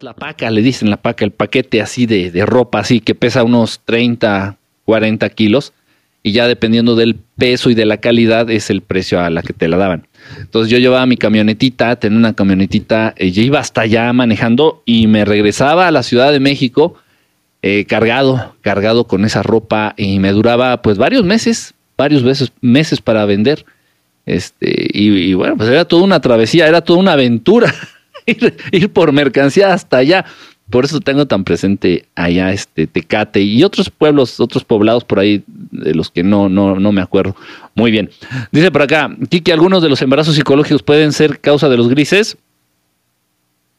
[0.00, 3.44] La paca, le dicen la paca, el paquete así de, de ropa, así que pesa
[3.44, 5.74] unos 30, 40 kilos
[6.22, 9.52] y ya dependiendo del peso y de la calidad es el precio a la que
[9.52, 10.06] te la daban.
[10.38, 15.08] Entonces yo llevaba mi camionetita, tenía una camionetita, eh, yo iba hasta allá manejando y
[15.08, 16.94] me regresaba a la Ciudad de México
[17.60, 22.22] eh, cargado, cargado con esa ropa y me duraba pues varios meses, varios
[22.62, 23.66] meses, para vender.
[24.24, 27.74] Este, y, bueno, pues era toda una travesía, era toda una aventura
[28.26, 30.24] ir, ir por mercancía hasta allá.
[30.70, 35.44] Por eso tengo tan presente allá este Tecate y otros pueblos, otros poblados por ahí
[35.46, 37.36] de los que no, no, no me acuerdo.
[37.74, 38.08] Muy bien.
[38.52, 42.38] Dice por acá, Kiki, algunos de los embarazos psicológicos pueden ser causa de los grises.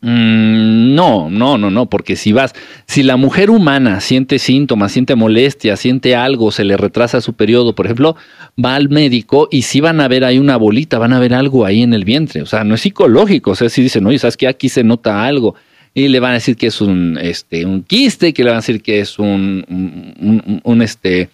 [0.05, 2.52] Mm, no, no, no, no, porque si vas,
[2.88, 7.73] si la mujer humana siente síntomas, siente molestia, siente algo, se le retrasa su periodo,
[7.73, 8.17] por ejemplo,
[8.63, 11.66] va al médico y si van a ver ahí una bolita, van a ver algo
[11.66, 14.35] ahí en el vientre, o sea, no es psicológico, o sea, si dicen, oye, ¿sabes
[14.35, 15.55] que Aquí se nota algo,
[15.93, 18.59] y le van a decir que es un, este, un quiste, que le van a
[18.59, 21.29] decir que es un, un, este,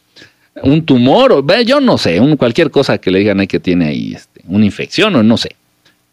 [0.62, 3.88] un tumor, o, yo no sé, un, cualquier cosa que le digan ahí que tiene
[3.88, 5.56] ahí este, una infección o no sé.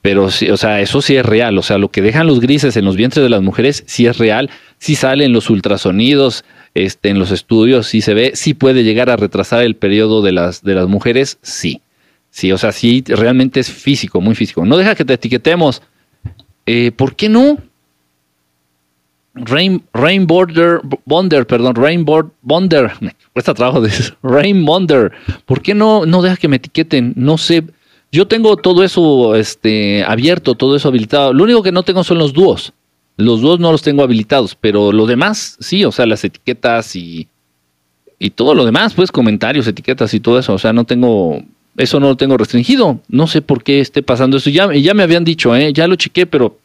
[0.06, 1.58] Pero sí, o sea, eso sí es real.
[1.58, 4.18] O sea, lo que dejan los grises en los vientres de las mujeres sí es
[4.18, 4.50] real.
[4.78, 9.16] Sí salen los ultrasonidos, este, en los estudios, sí se ve, sí puede llegar a
[9.16, 11.80] retrasar el periodo de las, de las mujeres, sí.
[12.30, 14.64] Sí, o sea, sí, realmente es físico, muy físico.
[14.64, 15.82] No deja que te etiquetemos.
[16.66, 17.58] Eh, ¿Por qué no?
[19.34, 22.06] Rain, Rain Border, Bonder, perdón, Rain
[22.42, 23.90] Bonder, me cuesta trabajo de
[24.22, 25.10] Rain Bonder.
[25.46, 27.12] ¿Por qué no, no deja que me etiqueten?
[27.16, 27.64] No sé.
[28.16, 31.34] Yo tengo todo eso este, abierto, todo eso habilitado.
[31.34, 32.72] Lo único que no tengo son los dúos.
[33.18, 37.28] Los dúos no los tengo habilitados, pero lo demás sí, o sea, las etiquetas y,
[38.18, 40.54] y todo lo demás, pues comentarios, etiquetas y todo eso.
[40.54, 41.42] O sea, no tengo,
[41.76, 43.00] eso no lo tengo restringido.
[43.08, 44.48] No sé por qué esté pasando eso.
[44.48, 45.74] Ya, ya me habían dicho, ¿eh?
[45.74, 46.56] ya lo chequé, pero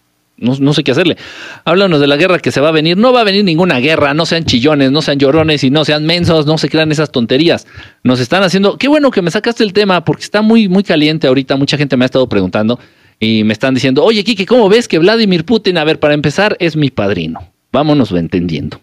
[0.41, 1.17] no, sé qué hacerle.
[1.63, 2.97] Háblanos de la guerra que se va a venir.
[2.97, 6.05] No va a venir ninguna guerra, no sean chillones, no sean llorones y no sean
[6.05, 7.67] mensos, no se crean esas tonterías.
[8.03, 8.77] Nos están haciendo.
[8.77, 11.55] Qué bueno que me sacaste el tema porque está muy, muy caliente ahorita.
[11.55, 12.79] Mucha gente me ha estado preguntando
[13.19, 16.57] y me están diciendo, oye, Kike, ¿cómo ves que Vladimir Putin, a ver, para empezar,
[16.59, 17.51] es mi padrino?
[17.71, 18.81] Vámonos entendiendo.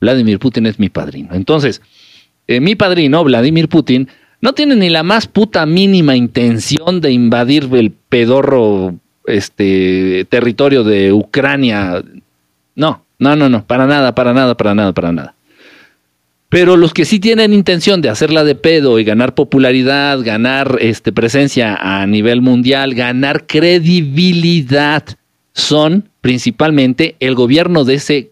[0.00, 1.30] Vladimir Putin es mi padrino.
[1.32, 1.80] Entonces,
[2.46, 4.08] eh, mi padrino, Vladimir Putin,
[4.40, 8.94] no tiene ni la más puta mínima intención de invadir el pedorro
[9.28, 12.02] este territorio de Ucrania.
[12.74, 15.34] No, no, no, no, para nada, para nada, para nada, para nada.
[16.48, 21.12] Pero los que sí tienen intención de hacerla de pedo y ganar popularidad, ganar este,
[21.12, 25.04] presencia a nivel mundial, ganar credibilidad,
[25.52, 28.30] son principalmente el gobierno de ese,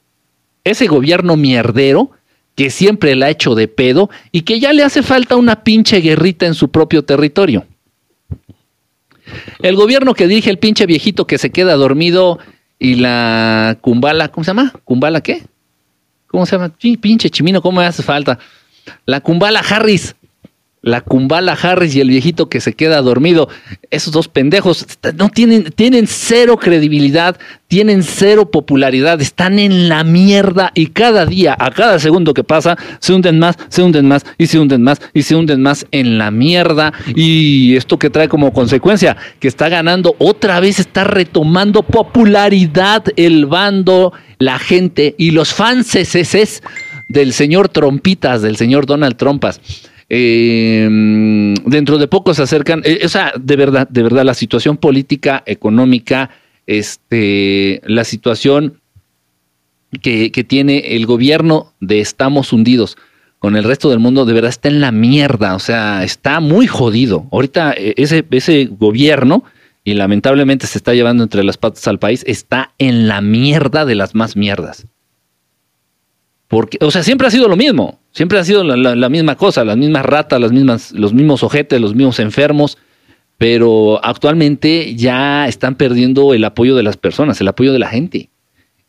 [0.64, 2.10] ese gobierno mierdero
[2.54, 6.00] que siempre la ha hecho de pedo y que ya le hace falta una pinche
[6.00, 7.66] guerrita en su propio territorio.
[9.60, 12.38] El gobierno que dirige el pinche viejito que se queda dormido
[12.78, 14.72] y la cumbala, ¿cómo se llama?
[14.84, 15.44] ¿Cumbala qué?
[16.26, 16.75] ¿Cómo se llama?
[17.00, 18.38] Pinche chimino, ¿cómo me hace falta?
[19.04, 20.16] La cumbala Harris
[20.86, 23.48] la Kumbala Harris y el viejito que se queda dormido.
[23.91, 24.86] Esos dos pendejos
[25.16, 27.36] no tienen, tienen cero credibilidad,
[27.66, 32.78] tienen cero popularidad, están en la mierda y cada día, a cada segundo que pasa,
[33.00, 36.19] se hunden más, se hunden más y se hunden más y se hunden más en
[36.19, 36.92] la mierda.
[37.16, 43.46] Y esto que trae como consecuencia que está ganando otra vez, está retomando popularidad el
[43.46, 45.98] bando, la gente y los fans
[47.08, 49.60] del señor Trompitas, del señor Donald Trumpas.
[50.09, 50.89] Eh,
[51.65, 55.43] dentro de poco se acercan, eh, o sea, de verdad, de verdad, la situación política,
[55.47, 56.31] económica,
[56.67, 58.81] este, la situación
[60.03, 62.97] que, que tiene el gobierno de estamos hundidos
[63.39, 66.67] con el resto del mundo, de verdad está en la mierda, o sea, está muy
[66.67, 67.27] jodido.
[67.31, 69.44] Ahorita eh, ese, ese gobierno,
[69.84, 73.94] y lamentablemente se está llevando entre las patas al país, está en la mierda de
[73.94, 74.87] las más mierdas.
[76.48, 77.98] Porque, o sea, siempre ha sido lo mismo.
[78.12, 82.18] Siempre ha sido la, misma cosa, las mismas ratas, las los mismos ojetes, los mismos
[82.18, 82.78] enfermos,
[83.36, 88.30] pero actualmente ya están perdiendo el apoyo de las personas, el apoyo de la gente.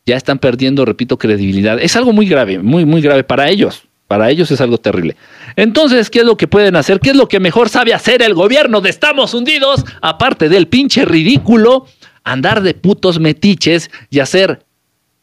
[0.05, 1.77] Ya están perdiendo, repito, credibilidad.
[1.81, 3.83] Es algo muy grave, muy, muy grave para ellos.
[4.07, 5.17] Para ellos es algo terrible.
[5.57, 7.01] Entonces, ¿qué es lo que pueden hacer?
[7.01, 9.83] ¿Qué es lo que mejor sabe hacer el gobierno de Estamos Hundidos?
[10.01, 11.85] Aparte del pinche ridículo,
[12.23, 14.65] andar de putos metiches y hacer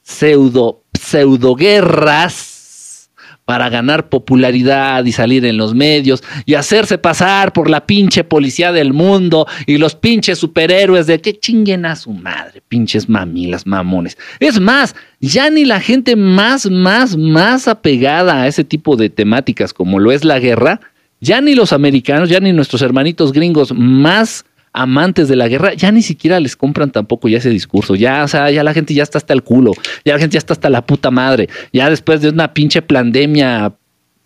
[0.02, 3.10] pseudo, pseudo guerras
[3.44, 8.72] para ganar popularidad y salir en los medios y hacerse pasar por la pinche policía
[8.72, 14.16] del mundo y los pinches superhéroes de que chinguen a su madre, pinches mamilas, mamones.
[14.40, 19.74] Es más, ya ni la gente más, más, más apegada a ese tipo de temáticas
[19.74, 20.80] como lo es la guerra,
[21.20, 24.44] ya ni los americanos, ya ni nuestros hermanitos gringos más
[24.74, 27.94] amantes de la guerra, ya ni siquiera les compran tampoco ya ese discurso.
[27.94, 29.72] Ya, o sea, ya la gente ya está hasta el culo,
[30.04, 31.48] ya la gente ya está hasta la puta madre.
[31.72, 33.72] Ya después de una pinche pandemia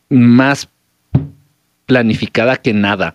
[0.09, 0.69] más
[1.87, 3.15] planificada que nada.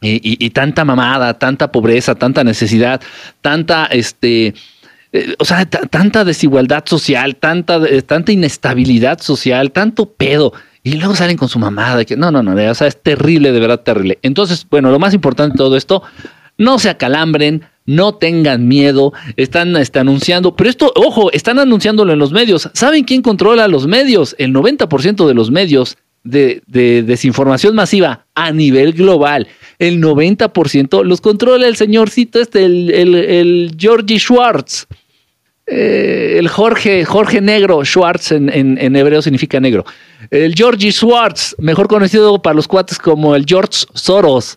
[0.00, 3.00] Y, tanta mamada, tanta pobreza, tanta necesidad,
[3.40, 4.54] tanta, este,
[5.12, 10.52] eh, o sea, tanta desigualdad social, tanta, eh, tanta inestabilidad social, tanto pedo.
[10.86, 12.04] Y luego salen con su mamada.
[12.04, 14.20] Que, no, no, no, o sea, es terrible, de verdad terrible.
[14.22, 16.04] Entonces, bueno, lo más importante de todo esto,
[16.58, 22.20] no se acalambren, no tengan miedo, están, están, anunciando, pero esto, ojo, están anunciándolo en
[22.20, 22.70] los medios.
[22.72, 24.36] ¿Saben quién controla los medios?
[24.38, 29.48] El 90% de los medios de, desinformación masiva a nivel global,
[29.80, 34.86] el 90% los controla el señorcito este, el, el, Georgie Schwartz.
[35.66, 39.84] Eh, el Jorge, Jorge Negro, Schwartz en, hebreo significa negro.
[40.30, 44.56] El Georgie Schwartz, mejor conocido para los cuates como el George Soros.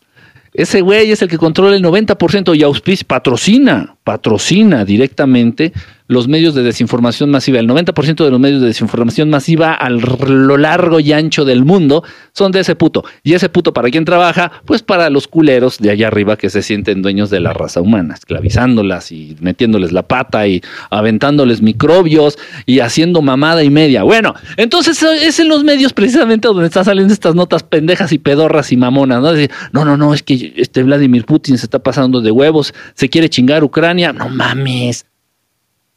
[0.54, 5.74] Ese güey es el que controla el 90% y auspicia, patrocina, patrocina directamente
[6.10, 7.60] los medios de desinformación masiva.
[7.60, 12.04] El 90% de los medios de desinformación masiva a lo largo y ancho del mundo
[12.34, 13.06] son de ese puto.
[13.24, 14.52] Y ese puto, ¿para quién trabaja?
[14.66, 18.16] Pues para los culeros de allá arriba que se sienten dueños de la raza humana,
[18.16, 24.02] esclavizándolas y metiéndoles la pata y aventándoles microbios y haciendo mamada y media.
[24.02, 28.72] Bueno, entonces es en los medios precisamente donde están saliendo estas notas pendejas y pedorras
[28.72, 29.32] y mamonas, ¿no?
[29.74, 33.30] no, no, no, es que este Vladimir Putin se está pasando de huevos, se quiere
[33.30, 34.12] chingar Ucrania.
[34.12, 35.06] No mames.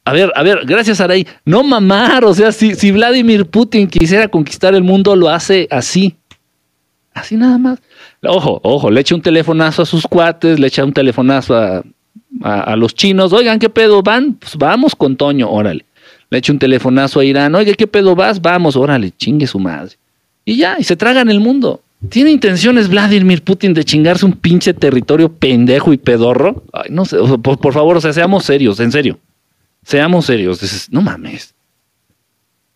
[0.05, 1.25] A ver, a ver, gracias Aray.
[1.45, 6.15] No mamar, o sea, si, si Vladimir Putin quisiera conquistar el mundo, lo hace así.
[7.13, 7.79] Así nada más.
[8.23, 11.83] Ojo, ojo, le echa un telefonazo a sus cuates, le echa un telefonazo a,
[12.41, 13.31] a, los chinos.
[13.31, 14.33] Oigan, ¿qué pedo van?
[14.33, 15.85] Pues vamos con Toño, órale.
[16.29, 17.55] Le echa un telefonazo a Irán.
[17.55, 18.41] Oiga, ¿qué pedo vas?
[18.41, 19.93] Vamos, órale, chingue su madre.
[20.43, 21.81] Y ya, y se tragan el mundo.
[22.09, 26.63] ¿Tiene intenciones Vladimir Putin de chingarse un pinche territorio pendejo y pedorro?
[26.73, 29.19] Ay, no sé, por favor, o sea, seamos serios, en serio.
[29.83, 31.53] Seamos serios, dices, no mames.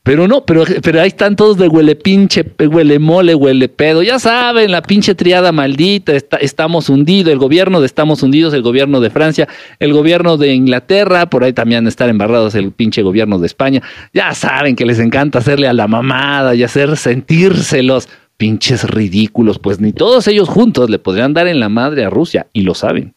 [0.07, 4.01] Pero no, pero, pero ahí están todos de huele pinche, huele mole, huele pedo.
[4.03, 9.01] Ya saben, la pinche triada maldita, estamos hundidos, el gobierno de Estamos hundidos, el gobierno
[9.01, 9.49] de Francia,
[9.79, 13.81] el gobierno de Inglaterra, por ahí también están embarrados el pinche gobierno de España.
[14.13, 18.07] Ya saben que les encanta hacerle a la mamada y hacer sentírselos
[18.37, 22.47] pinches ridículos, pues ni todos ellos juntos le podrían dar en la madre a Rusia
[22.53, 23.16] y lo saben.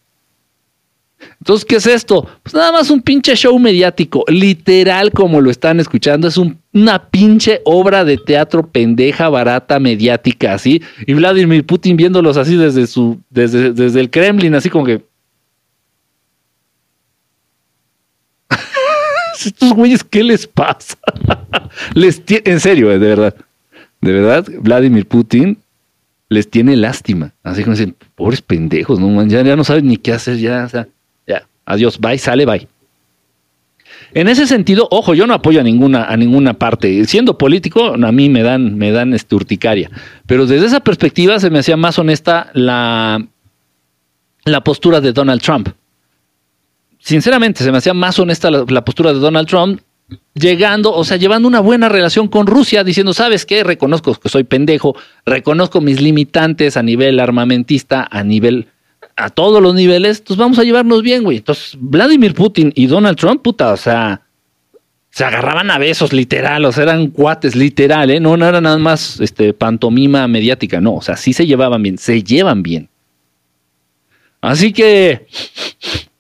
[1.41, 2.29] Entonces, ¿qué es esto?
[2.43, 7.61] Pues nada más un pinche show mediático, literal como lo están escuchando, es una pinche
[7.65, 13.73] obra de teatro pendeja, barata, mediática, así, y Vladimir Putin viéndolos así desde su, desde,
[13.73, 15.03] desde el Kremlin, así como que...
[19.45, 20.99] Estos güeyes, ¿qué les pasa?
[21.95, 23.35] les en serio, eh, de verdad,
[24.01, 25.59] de verdad, Vladimir Putin
[26.29, 30.13] les tiene lástima, así como dicen, pobres pendejos, no, ya, ya no saben ni qué
[30.13, 30.87] hacer, ya, o sea
[31.71, 32.67] Adiós, bye, sale, bye.
[34.13, 37.05] En ese sentido, ojo, yo no apoyo a ninguna, a ninguna parte.
[37.05, 39.91] Siendo político, a mí me dan, me dan este, urticaria.
[40.27, 43.25] Pero desde esa perspectiva se me hacía más honesta la,
[44.45, 45.69] la postura de Donald Trump.
[46.99, 49.81] Sinceramente, se me hacía más honesta la, la postura de Donald Trump
[50.35, 53.63] llegando, o sea, llevando una buena relación con Rusia, diciendo, ¿sabes qué?
[53.63, 58.69] Reconozco que soy pendejo, reconozco mis limitantes a nivel armamentista, a nivel
[59.21, 61.39] a todos los niveles, entonces vamos a llevarnos bien, güey.
[61.39, 64.23] Entonces, Vladimir Putin y Donald Trump, puta, o sea,
[65.11, 68.21] se agarraban a besos, literal, o sea, eran cuates, literal, ¿eh?
[68.21, 71.99] No, no era nada más este, pantomima mediática, no, o sea, sí se llevaban bien,
[71.99, 72.89] se llevan bien.
[74.41, 75.27] Así que,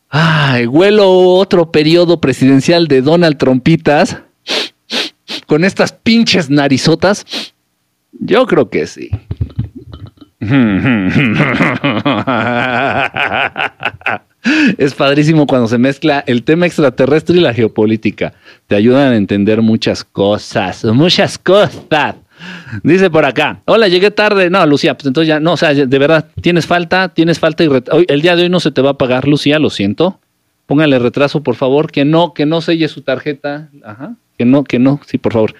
[0.08, 4.18] ay, huelo otro periodo presidencial de Donald Trumpitas
[5.46, 7.24] con estas pinches narizotas.
[8.12, 9.10] Yo creo que sí.
[14.78, 18.32] Es padrísimo cuando se mezcla el tema extraterrestre y la geopolítica.
[18.66, 22.14] Te ayudan a entender muchas cosas, muchas cosas.
[22.82, 24.48] Dice por acá, hola, llegué tarde.
[24.48, 27.68] No, Lucía, pues entonces ya, no, o sea, de verdad, tienes falta, tienes falta y
[28.08, 30.18] el día de hoy no se te va a pagar, Lucía, lo siento.
[30.64, 33.68] Póngale retraso, por favor, que no, que no selle su tarjeta.
[33.84, 35.54] Ajá, que no, que no, sí, por favor.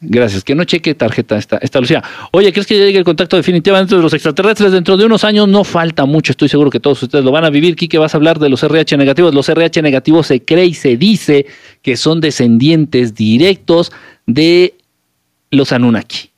[0.00, 0.44] Gracias.
[0.44, 2.02] Que no cheque tarjeta esta, esta Lucía.
[2.30, 5.48] Oye, ¿crees que ya llegue el contacto definitivamente de los extraterrestres dentro de unos años?
[5.48, 6.32] No falta mucho.
[6.32, 7.74] Estoy seguro que todos ustedes lo van a vivir.
[7.74, 9.34] Quique, vas a hablar de los RH negativos.
[9.34, 11.46] Los RH negativos se cree y se dice
[11.82, 13.90] que son descendientes directos
[14.26, 14.74] de
[15.50, 16.30] los Anunnaki.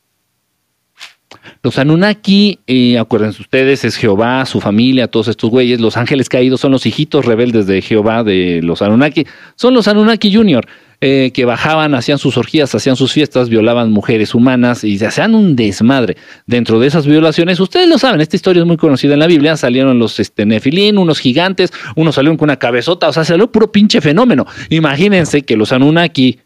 [1.63, 5.79] Los Anunnaki, eh, acuérdense ustedes, es Jehová, su familia, todos estos güeyes.
[5.81, 9.27] Los ángeles caídos son los hijitos rebeldes de Jehová, de los Anunnaki.
[9.57, 10.67] Son los Anunnaki Junior.
[11.01, 15.35] Eh, que bajaban, hacían sus orgías, hacían sus fiestas, violaban mujeres humanas y se hacían
[15.35, 16.17] un desmadre.
[16.47, 19.57] Dentro de esas violaciones, ustedes lo saben, esta historia es muy conocida en la Biblia,
[19.57, 23.73] salieron los este, nefilín, unos gigantes, uno salió con una cabezota, o sea, salió puro
[23.73, 24.47] pinche fenómeno.
[24.69, 26.41] Imagínense que los Anunnaki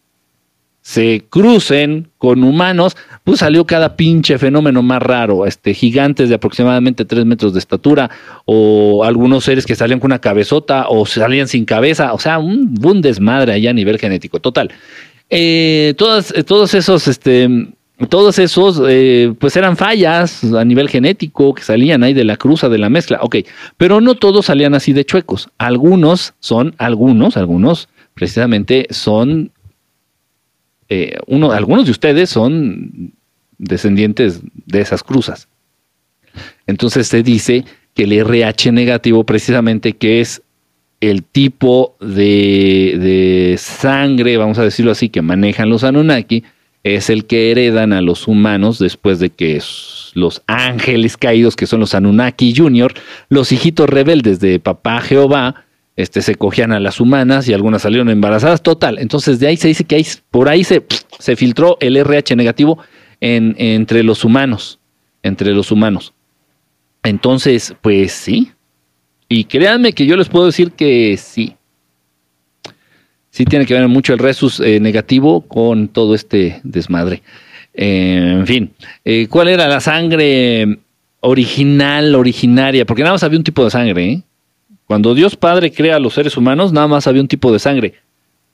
[0.85, 7.05] se crucen con humanos, pues salió cada pinche fenómeno más raro, este, gigantes de aproximadamente
[7.05, 8.11] tres metros de estatura,
[8.45, 13.01] o algunos seres que salían con una cabezota, o salían sin cabeza, o sea, un,
[13.01, 14.69] desmadre allá a nivel genético, total.
[15.31, 17.49] Eh, eh, todos esos, este,
[18.07, 22.69] todos esos, eh, pues eran fallas a nivel genético que salían ahí de la cruza,
[22.69, 23.37] de la mezcla, ok,
[23.77, 29.51] pero no todos salían así de chuecos, algunos son, algunos, algunos precisamente son
[30.89, 33.13] eh, uno, algunos de ustedes son
[33.57, 35.47] descendientes de esas cruzas.
[36.67, 40.41] Entonces se dice que el RH negativo precisamente que es
[41.01, 46.43] el tipo de, de, sangre, vamos a decirlo así, que manejan los Anunnaki,
[46.83, 49.61] es el que heredan a los humanos después de que
[50.13, 52.93] los ángeles caídos, que son los Anunnaki Junior,
[53.27, 55.64] los hijitos rebeldes de papá Jehová,
[55.95, 58.99] este, se cogían a las humanas y algunas salieron embarazadas, total.
[58.99, 60.83] Entonces de ahí se dice que hay, por ahí se,
[61.19, 62.79] se filtró el RH negativo
[63.21, 64.79] en, entre los humanos,
[65.23, 66.13] entre los humanos.
[67.03, 68.51] Entonces, pues sí.
[69.29, 71.55] Y créanme que yo les puedo decir que sí.
[73.29, 77.21] Sí tiene que ver mucho el resus eh, negativo con todo este desmadre.
[77.73, 78.73] Eh, en fin,
[79.03, 80.79] eh, ¿cuál era la sangre
[81.19, 82.85] original, originaria?
[82.85, 84.23] Porque nada más había un tipo de sangre, ¿eh?
[84.87, 87.95] Cuando Dios Padre crea a los seres humanos, nada más había un tipo de sangre.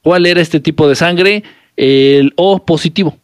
[0.02, 1.44] ¿Cuál era este tipo de sangre?
[1.76, 3.18] El O positivo.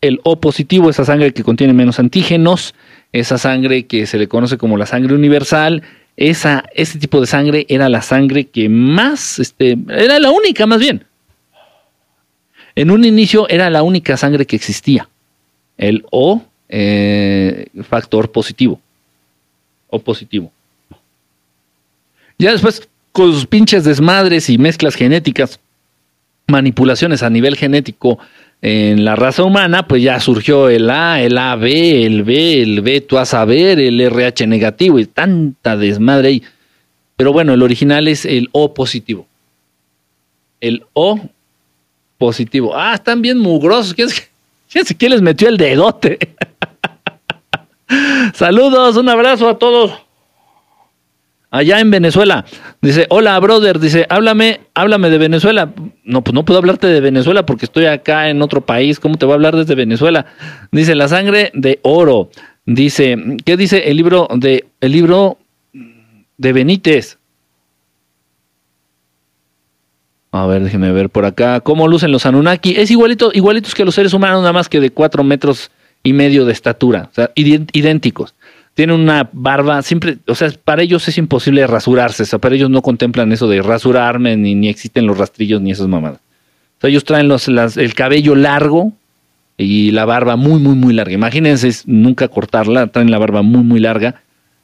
[0.00, 2.74] El O positivo, esa sangre que contiene menos antígenos,
[3.12, 5.82] esa sangre que se le conoce como la sangre universal,
[6.16, 10.80] esa, ese tipo de sangre era la sangre que más, este, era la única más
[10.80, 11.04] bien.
[12.74, 15.08] En un inicio era la única sangre que existía.
[15.78, 18.80] El O eh, factor positivo.
[19.88, 20.52] O positivo.
[22.38, 25.58] Ya después, con sus pinches desmadres y mezclas genéticas,
[26.46, 28.18] manipulaciones a nivel genético
[28.62, 33.00] en la raza humana, pues ya surgió el A, el AB, el B, el B,
[33.00, 36.42] tú a saber, el RH negativo y tanta desmadre ahí.
[37.16, 39.26] Pero bueno, el original es el O positivo.
[40.60, 41.20] El O
[42.18, 42.76] positivo.
[42.76, 43.94] Ah, están bien mugrosos.
[43.94, 44.08] ¿Quién,
[44.98, 46.18] quién les metió el dedote?
[48.34, 50.05] Saludos, un abrazo a todos
[51.56, 52.44] allá en Venezuela.
[52.82, 55.72] Dice, hola, brother, dice, háblame, háblame de Venezuela.
[56.04, 59.00] No, pues no puedo hablarte de Venezuela porque estoy acá en otro país.
[59.00, 60.26] ¿Cómo te voy a hablar desde Venezuela?
[60.70, 62.30] Dice, la sangre de oro.
[62.66, 65.38] Dice, ¿qué dice el libro de, el libro
[66.36, 67.18] de Benítez?
[70.32, 71.60] A ver, déjeme ver por acá.
[71.60, 72.74] ¿Cómo lucen los Anunnaki?
[72.76, 75.70] Es igualito, igualitos que los seres humanos, nada más que de cuatro metros
[76.02, 77.08] y medio de estatura.
[77.10, 78.34] O sea, idénticos
[78.76, 82.68] tienen una barba, siempre, o sea, para ellos es imposible rasurarse, o sea, para ellos
[82.68, 86.18] no contemplan eso de rasurarme, ni, ni existen los rastrillos ni esas mamadas.
[86.18, 88.92] O sea, ellos traen los, el cabello largo
[89.56, 91.14] y la barba muy, muy, muy larga.
[91.14, 94.20] Imagínense nunca cortarla, traen la barba muy, muy larga,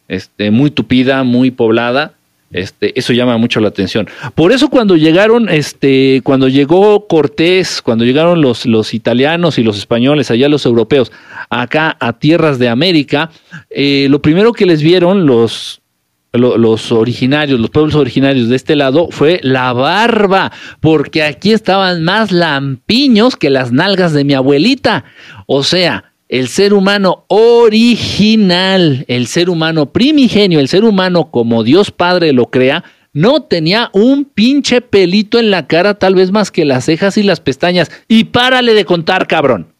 [0.08, 2.12] este, muy tupida, muy poblada
[2.52, 4.08] este, eso llama mucho la atención.
[4.34, 9.78] Por eso cuando llegaron, este, cuando llegó Cortés, cuando llegaron los, los italianos y los
[9.78, 11.10] españoles, allá los europeos,
[11.48, 13.30] acá a tierras de América,
[13.70, 15.80] eh, lo primero que les vieron los,
[16.32, 22.32] los originarios, los pueblos originarios de este lado, fue la barba, porque aquí estaban más
[22.32, 25.04] lampiños que las nalgas de mi abuelita.
[25.46, 31.90] O sea, el ser humano original, el ser humano primigenio, el ser humano como Dios
[31.90, 36.64] Padre lo crea, no tenía un pinche pelito en la cara, tal vez más que
[36.64, 37.90] las cejas y las pestañas.
[38.08, 39.74] Y párale de contar, cabrón.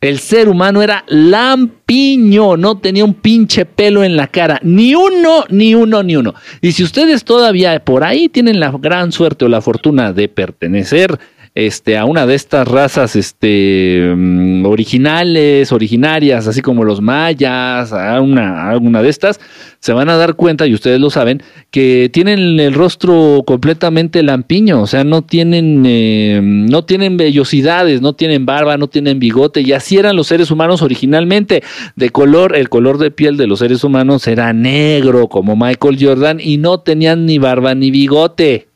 [0.00, 5.44] El ser humano era lampiño, no tenía un pinche pelo en la cara, ni uno,
[5.50, 6.32] ni uno, ni uno.
[6.62, 11.18] Y si ustedes todavía por ahí tienen la gran suerte o la fortuna de pertenecer
[11.54, 18.20] este, a una de estas razas este, mm, originales, originarias, así como los mayas, a
[18.20, 19.40] una, alguna de estas,
[19.80, 24.82] se van a dar cuenta, y ustedes lo saben, que tienen el rostro completamente lampiño,
[24.82, 29.72] o sea, no tienen, eh, no tienen vellosidades, no tienen barba, no tienen bigote, y
[29.72, 31.62] así eran los seres humanos originalmente,
[31.96, 36.38] de color, el color de piel de los seres humanos era negro, como Michael Jordan,
[36.40, 38.69] y no tenían ni barba ni bigote.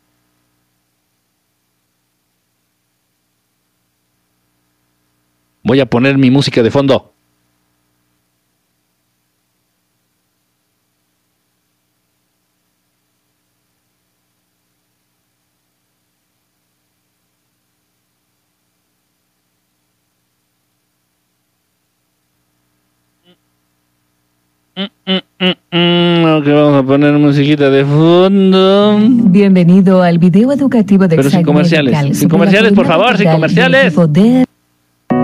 [5.65, 7.11] Voy a poner mi música de fondo.
[26.43, 28.99] que vamos a poner musiquita de fondo.
[29.01, 33.95] Bienvenido al video educativo de Pero sin comerciales, sin comerciales, por favor, sin comerciales.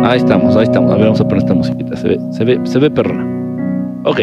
[0.04, 0.90] Ahí estamos, ahí estamos.
[0.92, 1.96] A ver, vamos a poner esta musiquita.
[1.96, 3.26] Se ve, se ve, se ve perrona.
[4.04, 4.20] Ok.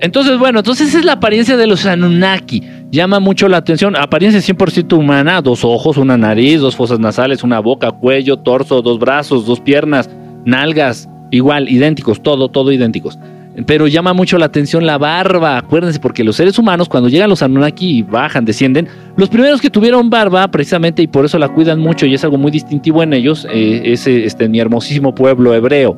[0.00, 2.62] Entonces, bueno, entonces esa es la apariencia de los Anunnaki.
[2.90, 3.96] Llama mucho la atención.
[3.96, 8.98] Apariencia 100% humana: dos ojos, una nariz, dos fosas nasales, una boca, cuello, torso, dos
[8.98, 10.10] brazos, dos piernas,
[10.44, 13.18] nalgas, igual, idénticos, todo, todo idénticos.
[13.66, 15.58] Pero llama mucho la atención la barba.
[15.58, 19.68] Acuérdense, porque los seres humanos, cuando llegan los Anunnaki y bajan, descienden, los primeros que
[19.68, 23.12] tuvieron barba, precisamente, y por eso la cuidan mucho y es algo muy distintivo en
[23.12, 25.96] ellos, eh, es este, mi hermosísimo pueblo hebreo.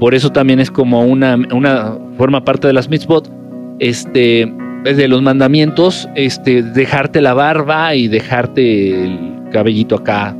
[0.00, 3.30] Por eso también es como una, una forma parte de las mitzvot,
[3.78, 4.52] este,
[4.84, 9.18] de los mandamientos, este, dejarte la barba y dejarte el
[9.52, 10.36] cabellito acá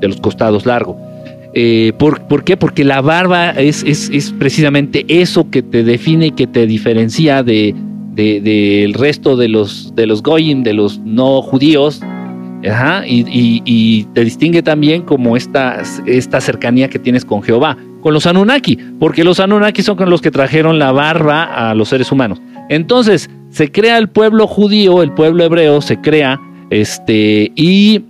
[0.00, 1.09] de los costados largo.
[1.54, 2.56] Eh, ¿por, por qué?
[2.56, 7.42] Porque la barba es, es, es precisamente eso que te define y que te diferencia
[7.42, 7.74] de,
[8.14, 12.00] de- del resto de los, de los goyim, de los no judíos,
[13.06, 18.26] y- y te distingue también como esta, esta cercanía que tienes con Jehová, con los
[18.26, 22.40] Anunnaki, porque los Anunnaki son con los que trajeron la barba a los seres humanos.
[22.68, 26.38] Entonces, se crea el pueblo judío, el pueblo hebreo, se crea,
[26.70, 28.02] este, y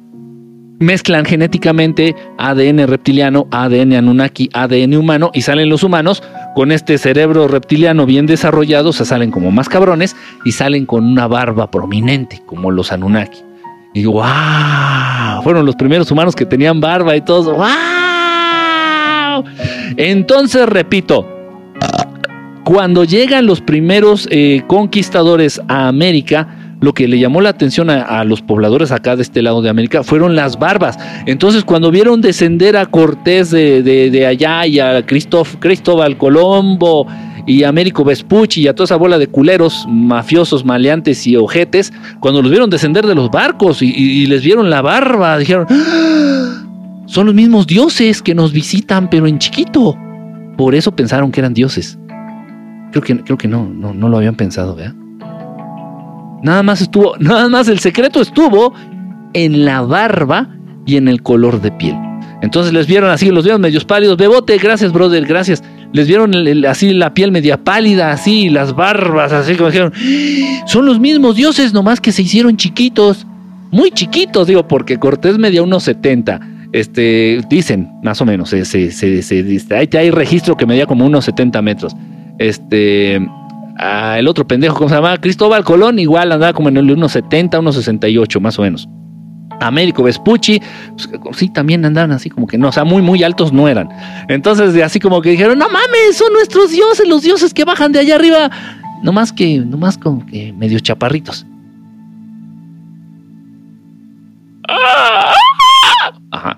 [0.80, 6.22] mezclan genéticamente ADN reptiliano, ADN Anunnaki, ADN humano y salen los humanos
[6.56, 11.28] con este cerebro reptiliano bien desarrollado, se salen como más cabrones y salen con una
[11.28, 13.38] barba prominente como los Anunnaki.
[13.92, 19.44] Y wow, fueron los primeros humanos que tenían barba y todos, wow.
[19.96, 21.26] Entonces, repito,
[22.64, 28.24] cuando llegan los primeros eh, conquistadores a América, lo que le llamó la atención a,
[28.24, 30.98] los pobladores acá de este lado de América fueron las barbas.
[31.26, 37.06] Entonces, cuando vieron descender a Cortés de, de- allá y a Cristóbal Colombo
[37.46, 41.92] y a Américo Vespucci y a toda esa bola de culeros, mafiosos, maleantes y ojetes,
[42.20, 46.64] cuando los vieron descender de los barcos y les vieron la barba, dijeron, "¡Ah!
[47.06, 49.96] son los mismos dioses que nos visitan, pero en chiquito.
[50.56, 51.98] Por eso pensaron que eran dioses.
[52.92, 54.94] Creo que, creo que no, no, no lo habían pensado, ¿verdad?
[56.42, 58.72] Nada más estuvo, nada más el secreto estuvo
[59.34, 60.48] en la barba
[60.86, 61.96] y en el color de piel.
[62.42, 64.16] Entonces les vieron así, los vieron medios pálidos.
[64.16, 65.62] Bebote, gracias, brother, gracias.
[65.92, 66.32] Les vieron
[66.66, 69.92] así la piel media pálida, así, las barbas, así como dijeron.
[69.94, 70.62] "¡Ah!
[70.66, 73.26] Son los mismos dioses, nomás que se hicieron chiquitos.
[73.72, 76.40] Muy chiquitos, digo, porque Cortés medía unos 70.
[76.72, 81.04] Este, dicen, más o menos, se, se, se, se- ahí hay registro que medía como
[81.04, 81.94] unos 70 metros.
[82.38, 83.20] Este,
[83.80, 85.16] ah, el otro pendejo, ¿cómo se llama?
[85.18, 88.88] Cristóbal Colón, igual andaba como en el unos 70, unos 68, más o menos.
[89.60, 90.60] Américo Vespucci,
[90.92, 93.88] pues, sí, también andaban así como que no, o sea, muy, muy altos no eran.
[94.28, 98.00] Entonces, así como que dijeron, no mames, son nuestros dioses, los dioses que bajan de
[98.00, 98.50] allá arriba.
[99.02, 101.46] No más que, no más como que medio chaparritos.
[106.30, 106.56] Ajá.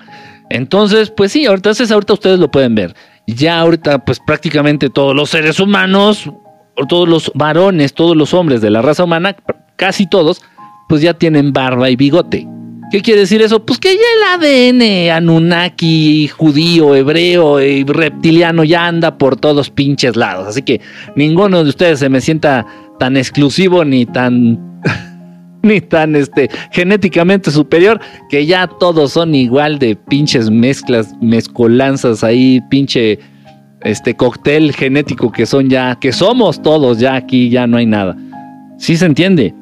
[0.51, 2.95] Entonces, pues sí, ahorita, ahorita ustedes lo pueden ver.
[3.27, 6.31] Ya ahorita, pues prácticamente todos los seres humanos,
[6.89, 9.37] todos los varones, todos los hombres de la raza humana,
[9.77, 10.43] casi todos,
[10.89, 12.47] pues ya tienen barba y bigote.
[12.93, 13.65] ¿Qué quiere decir eso?
[13.65, 14.03] Pues que ya
[14.37, 20.47] el ADN Anunnaki, judío, hebreo y reptiliano ya anda por todos pinches lados.
[20.47, 20.83] Así que
[21.17, 22.67] ninguno de ustedes se me sienta
[22.99, 24.83] tan exclusivo ni tan
[25.63, 32.61] ni tan este genéticamente superior que ya todos son igual de pinches mezclas, mezcolanzas ahí,
[32.69, 33.19] pinche
[33.85, 38.17] este cóctel genético que son ya, que somos todos ya aquí, ya no hay nada.
[38.79, 39.55] ¿Sí se entiende?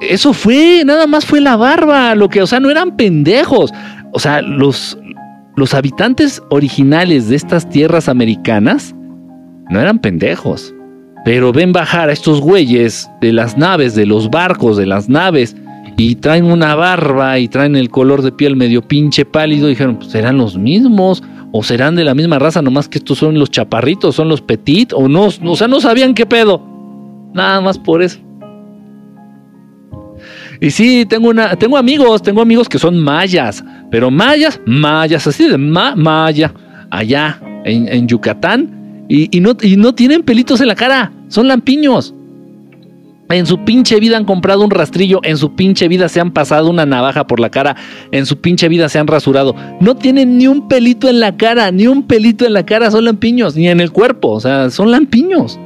[0.00, 3.72] Eso fue, nada más fue la barba, lo que, o sea, no eran pendejos.
[4.12, 4.98] O sea, los,
[5.56, 8.94] los habitantes originales de estas tierras americanas
[9.70, 10.74] no eran pendejos.
[11.24, 15.56] Pero ven bajar a estos güeyes de las naves, de los barcos, de las naves,
[15.96, 19.66] y traen una barba y traen el color de piel medio pinche pálido.
[19.66, 21.22] Y dijeron, pues serán los mismos,
[21.58, 24.92] o serán de la misma raza, nomás que estos son los chaparritos, son los petit,
[24.92, 26.60] o no, o sea, no sabían qué pedo.
[27.32, 28.18] Nada más por eso.
[30.60, 35.48] Y sí, tengo una, tengo amigos, tengo amigos que son mayas, pero mayas, mayas, así
[35.48, 36.52] de ma, maya,
[36.90, 41.48] allá en, en Yucatán, y, y no, y no tienen pelitos en la cara, son
[41.48, 42.14] lampiños.
[43.28, 46.70] En su pinche vida han comprado un rastrillo, en su pinche vida se han pasado
[46.70, 47.74] una navaja por la cara,
[48.12, 49.54] en su pinche vida se han rasurado.
[49.80, 53.04] No tienen ni un pelito en la cara, ni un pelito en la cara, son
[53.04, 55.58] lampiños, ni en el cuerpo, o sea, son lampiños.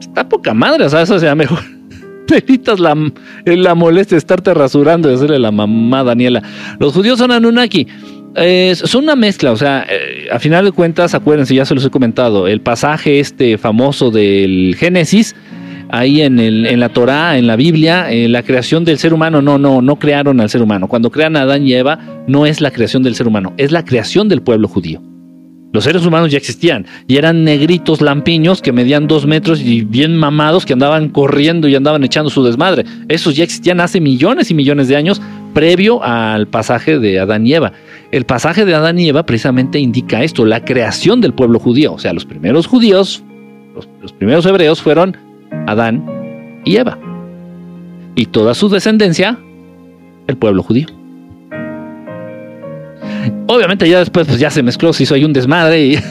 [0.00, 1.58] Está poca madre, o sea, eso sea mejor.
[2.26, 2.96] Te evitas la,
[3.44, 6.42] la molestia de estarte rasurando y hacerle la mamá Daniela.
[6.78, 7.86] Los judíos son Anunnaki.
[8.38, 11.86] Eh, son una mezcla, o sea, eh, a final de cuentas, acuérdense, ya se los
[11.86, 15.34] he comentado, el pasaje este famoso del Génesis,
[15.90, 19.42] ahí en, el, en la Torá, en la Biblia, eh, la creación del ser humano,
[19.42, 20.88] no, no, no crearon al ser humano.
[20.88, 23.84] Cuando crean a Adán y Eva, no es la creación del ser humano, es la
[23.84, 25.02] creación del pueblo judío.
[25.72, 30.16] Los seres humanos ya existían y eran negritos lampiños que medían dos metros y bien
[30.16, 32.86] mamados que andaban corriendo y andaban echando su desmadre.
[33.08, 35.20] Esos ya existían hace millones y millones de años
[35.52, 37.72] previo al pasaje de Adán y Eva.
[38.10, 41.92] El pasaje de Adán y Eva precisamente indica esto, la creación del pueblo judío.
[41.92, 43.22] O sea, los primeros judíos,
[43.74, 45.25] los, los primeros hebreos fueron
[45.66, 46.98] Adán y Eva.
[48.14, 49.38] Y toda su descendencia,
[50.26, 50.86] el pueblo judío.
[53.46, 55.96] Obviamente ya después pues ya se mezcló, se hizo ahí un desmadre y...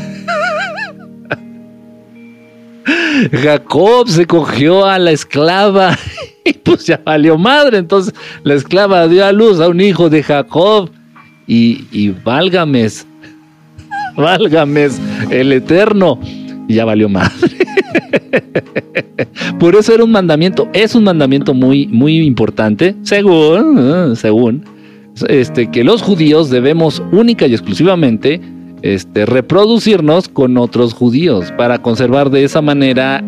[3.32, 5.98] Jacob se cogió a la esclava
[6.45, 7.78] y pues ya valió madre.
[7.78, 10.89] Entonces la esclava dio a luz a un hijo de Jacob
[11.48, 13.06] y, y válgames,
[14.15, 16.19] válgames el eterno.
[16.67, 17.58] Ya valió madre.
[19.60, 24.63] Por eso era un mandamiento, es un mandamiento muy, muy importante, según, eh, según
[25.28, 28.41] este, que los judíos debemos única y exclusivamente
[28.82, 33.23] este, reproducirnos con otros judíos para conservar de esa manera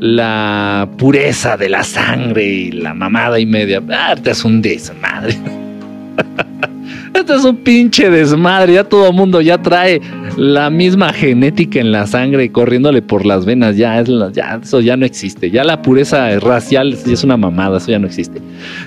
[0.00, 3.82] la pureza de la sangre y la mamada y media.
[3.90, 5.36] Ah, te es un desmadre.
[7.14, 8.74] Este es un pinche desmadre.
[8.74, 10.00] Ya todo mundo ya trae
[10.36, 13.76] la misma genética en la sangre corriéndole por las venas.
[13.76, 15.50] Ya, es ya eso ya no existe.
[15.50, 17.78] Ya la pureza racial es una mamada.
[17.78, 18.40] Eso ya no existe.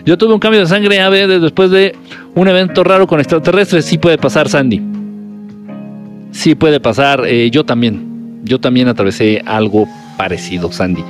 [0.05, 1.95] Yo tuve un cambio de sangre a ver después de
[2.35, 3.85] un evento raro con extraterrestres.
[3.85, 4.81] Sí puede pasar, Sandy.
[6.31, 7.23] Sí puede pasar.
[7.27, 8.41] Eh, yo también.
[8.43, 11.03] Yo también atravesé algo parecido, Sandy.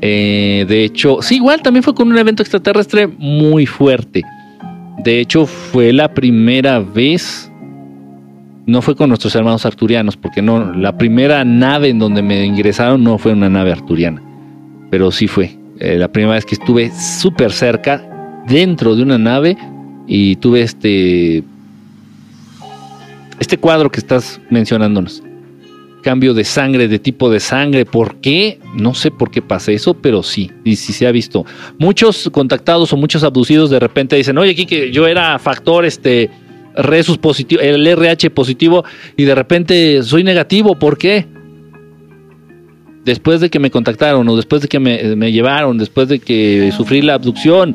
[0.00, 4.22] Eh, de hecho, sí, igual también fue con un evento extraterrestre muy fuerte.
[4.98, 7.50] De hecho, fue la primera vez,
[8.66, 13.04] no fue con nuestros hermanos arturianos, porque no, la primera nave en donde me ingresaron
[13.04, 14.22] no fue una nave arturiana,
[14.90, 15.56] pero sí fue.
[15.78, 18.02] Eh, la primera vez que estuve súper cerca,
[18.48, 19.56] dentro de una nave,
[20.06, 21.42] y tuve este,
[23.38, 25.22] este cuadro que estás mencionándonos
[26.06, 27.84] cambio de sangre, de tipo de sangre.
[27.84, 28.60] ¿Por qué?
[28.76, 31.44] No sé por qué pasa eso, pero sí, y sí se ha visto.
[31.80, 36.30] Muchos contactados o muchos abducidos de repente dicen, oye, aquí que yo era factor este
[36.76, 38.84] resus positivo, el RH positivo,
[39.16, 41.26] y de repente soy negativo, ¿por qué?
[43.04, 47.02] Después de que me contactaron o después de que me, llevaron, después de que sufrí
[47.02, 47.74] la abducción,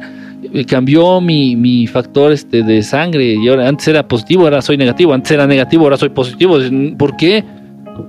[0.53, 4.77] eh, cambió mi, mi, factor este de sangre y ahora antes era positivo, ahora soy
[4.77, 6.59] negativo, antes era negativo, ahora soy positivo.
[6.97, 7.43] ¿Por qué?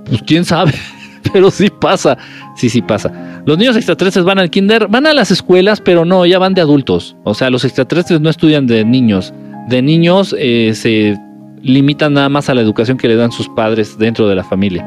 [0.05, 0.73] Pues quién sabe,
[1.33, 2.17] pero sí pasa,
[2.55, 3.41] sí, sí pasa.
[3.45, 6.61] Los niños extraterrestres van al kinder, van a las escuelas, pero no, ya van de
[6.61, 7.15] adultos.
[7.23, 9.33] O sea, los extraterrestres no estudian de niños.
[9.67, 11.17] De niños eh, se
[11.61, 14.85] limitan nada más a la educación que le dan sus padres dentro de la familia.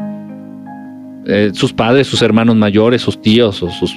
[1.27, 3.95] Eh, sus padres, sus hermanos mayores, sus tíos o sus...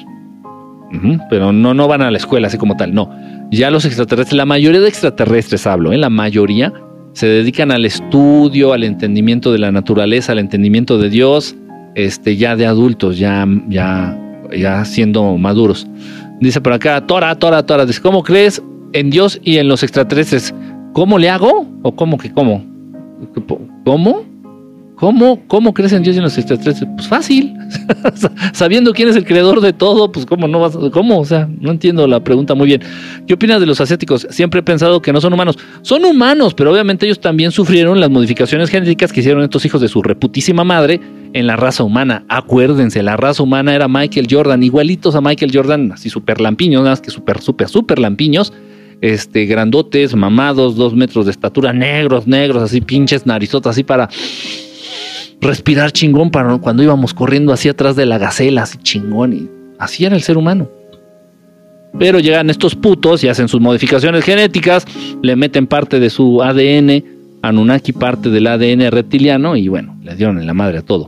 [1.29, 3.09] pero no, no van a la escuela así como tal, no.
[3.51, 5.97] Ya los extraterrestres, la mayoría de extraterrestres hablo, ¿eh?
[5.97, 6.73] la mayoría
[7.19, 11.53] se dedican al estudio, al entendimiento de la naturaleza, al entendimiento de Dios,
[11.95, 14.17] este, ya de adultos, ya, ya,
[14.58, 15.86] ya siendo maduros.
[16.39, 20.55] Dice por acá, Tora, Tora, Tora, dice, ¿cómo crees en Dios y en los extraterrestres?
[20.93, 21.67] ¿Cómo le hago?
[21.82, 22.63] ¿O cómo que cómo?
[23.84, 24.23] ¿Cómo?
[24.99, 26.89] ¿Cómo, ¿Cómo crees en Dios los extraterrestres?
[26.97, 27.55] Pues fácil.
[28.53, 31.71] Sabiendo quién es el creador de todo, pues cómo no vas, cómo, o sea, no
[31.71, 32.81] entiendo la pregunta muy bien.
[33.25, 34.27] ¿Qué opinas de los asiáticos?
[34.29, 35.57] Siempre he pensado que no son humanos.
[35.83, 39.88] Son humanos, pero obviamente ellos también sufrieron las modificaciones genéticas que hicieron estos hijos de
[39.88, 40.99] su reputísima madre
[41.31, 42.25] en la raza humana.
[42.27, 46.91] Acuérdense, la raza humana era Michael Jordan, igualitos a Michael Jordan, así súper lampiños, nada
[46.91, 48.51] más que súper, súper, súper lampiños
[48.99, 54.09] este, grandotes, mamados, dos metros de estatura, negros, negros, así pinches narizotas, así para
[55.41, 59.34] respirar chingón para cuando íbamos corriendo así atrás de la gacela, así chingón.
[59.34, 60.69] Y así era el ser humano.
[61.97, 64.86] Pero llegan estos putos y hacen sus modificaciones genéticas,
[65.23, 67.04] le meten parte de su ADN,
[67.41, 71.08] Anunnaki parte del ADN reptiliano y bueno, le dieron en la madre a todo.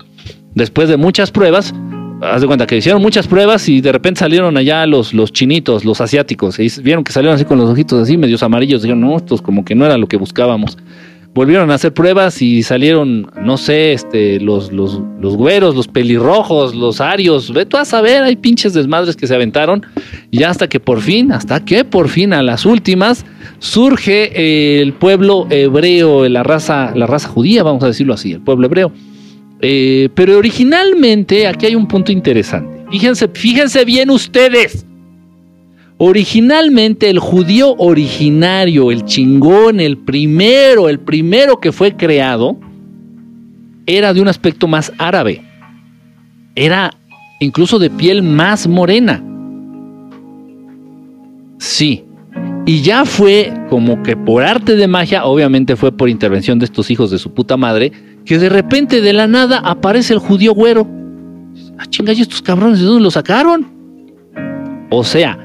[0.56, 1.74] Después de muchas pruebas,
[2.22, 5.86] haz de cuenta que hicieron muchas pruebas y de repente salieron allá los, los chinitos,
[5.86, 9.17] los asiáticos, y vieron que salieron así con los ojitos así, medios amarillos, dijeron, no,
[9.17, 10.78] estos como que no era lo que buscábamos
[11.34, 16.76] volvieron a hacer pruebas y salieron, no sé, este, los, los, los güeros, los pelirrojos,
[16.76, 19.86] los arios, ve tú a saber, hay pinches desmadres que se aventaron,
[20.30, 23.26] y hasta que por fin, hasta que por fin a las últimas,
[23.60, 28.67] surge el pueblo hebreo, la raza, la raza judía, vamos a decirlo así, el pueblo
[28.67, 28.91] hebreo.
[29.62, 32.84] Eh, pero originalmente, aquí hay un punto interesante.
[32.91, 34.86] Fíjense, fíjense bien ustedes.
[36.03, 42.57] Originalmente el judío originario, el chingón, el primero, el primero que fue creado,
[43.85, 45.43] era de un aspecto más árabe.
[46.55, 46.89] Era
[47.39, 49.23] incluso de piel más morena.
[51.59, 52.03] Sí.
[52.65, 56.89] Y ya fue como que por arte de magia, obviamente fue por intervención de estos
[56.89, 57.91] hijos de su puta madre,
[58.25, 60.87] que de repente de la nada aparece el judío güero.
[61.77, 63.67] Ah, chinga, ¿y estos cabrones de dónde lo sacaron?
[64.89, 65.37] O sea,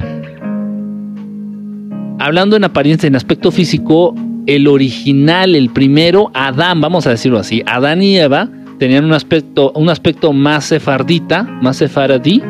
[2.18, 4.14] hablando en apariencia, en aspecto físico,
[4.46, 8.48] el original, el primero, Adán, vamos a decirlo así, Adán y Eva
[8.79, 12.42] tenían un aspecto, un aspecto más sefardita, más sefaradí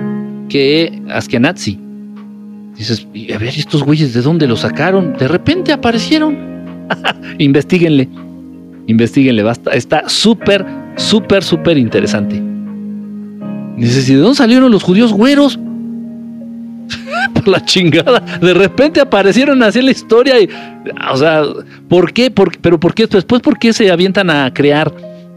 [0.48, 1.78] que askenazi.
[2.76, 5.14] Dices, a ver, estos güeyes de dónde los sacaron?
[5.16, 6.36] De repente aparecieron.
[7.38, 8.08] Investíguenle.
[8.86, 9.70] Investíguenle, basta.
[9.70, 10.64] Está súper,
[10.96, 12.42] súper, súper interesante.
[13.76, 15.58] Dices, ¿y de dónde salieron los judíos güeros?
[17.46, 18.20] Por la chingada.
[18.40, 20.40] De repente aparecieron así en la historia.
[20.40, 20.48] Y,
[21.12, 21.42] o sea,
[21.88, 22.30] ¿por qué?
[22.60, 23.06] pero ¿por qué?
[23.06, 24.92] Después, ¿por qué se avientan a crear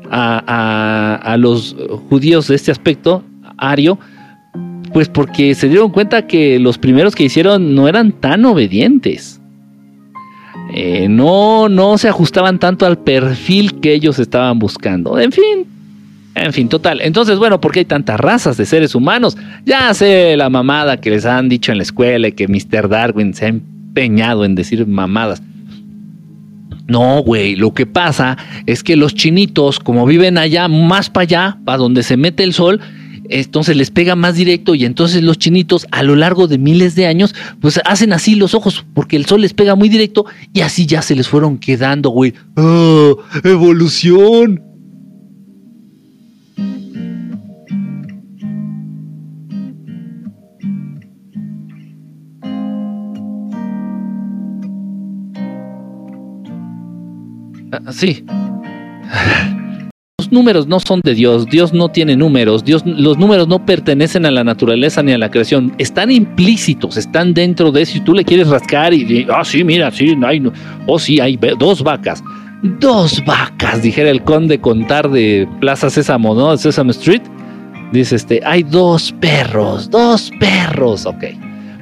[0.10, 1.76] a, a los
[2.10, 3.24] judíos de este aspecto,
[3.58, 4.00] ario?
[4.92, 9.40] Pues porque se dieron cuenta que los primeros que hicieron no eran tan obedientes.
[10.72, 15.20] Eh, no, no se ajustaban tanto al perfil que ellos estaban buscando.
[15.20, 15.66] En fin,
[16.44, 17.02] en fin, total.
[17.02, 19.38] Entonces, bueno, ¿por qué hay tantas razas de seres humanos?
[19.66, 22.90] Ya sé la mamada que les han dicho en la escuela y que Mr.
[22.90, 25.42] Darwin se ha empeñado en decir mamadas.
[26.88, 31.58] No, güey, lo que pasa es que los chinitos, como viven allá, más para allá,
[31.64, 32.82] para donde se mete el sol,
[33.30, 37.06] entonces les pega más directo y entonces los chinitos a lo largo de miles de
[37.06, 40.88] años pues hacen así los ojos porque el sol les pega muy directo y así
[40.88, 42.34] ya se les fueron quedando, güey.
[42.56, 43.12] ¡Ah!
[43.44, 44.69] ¡Evolución!
[57.90, 58.24] Ah, sí
[60.32, 64.32] números no son de Dios, Dios no tiene números, Dios, los números no pertenecen a
[64.32, 67.94] la naturaleza ni a la creación, están implícitos, están dentro de eso.
[67.94, 70.44] Si tú le quieres rascar y, ah, sí, mira, sí, hay,
[70.88, 72.24] oh, sí, hay dos vacas,
[72.80, 76.56] dos vacas, dijera el conde contar de Plaza Sésamo, ¿no?
[76.58, 77.22] Sesame Street.
[77.92, 81.24] Dice este, hay dos perros, dos perros, ok.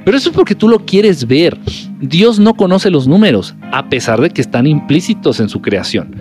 [0.04, 1.58] Pero eso es porque tú lo quieres ver.
[2.00, 6.14] Dios no conoce los números, a pesar de que están implícitos en su creación.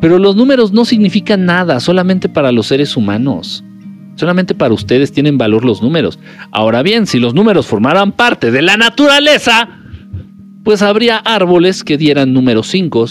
[0.00, 3.62] Pero los números no significan nada, solamente para los seres humanos.
[4.16, 6.18] Solamente para ustedes tienen valor los números.
[6.50, 9.68] Ahora bien, si los números formaran parte de la naturaleza,
[10.64, 13.06] pues habría árboles que dieran números 5.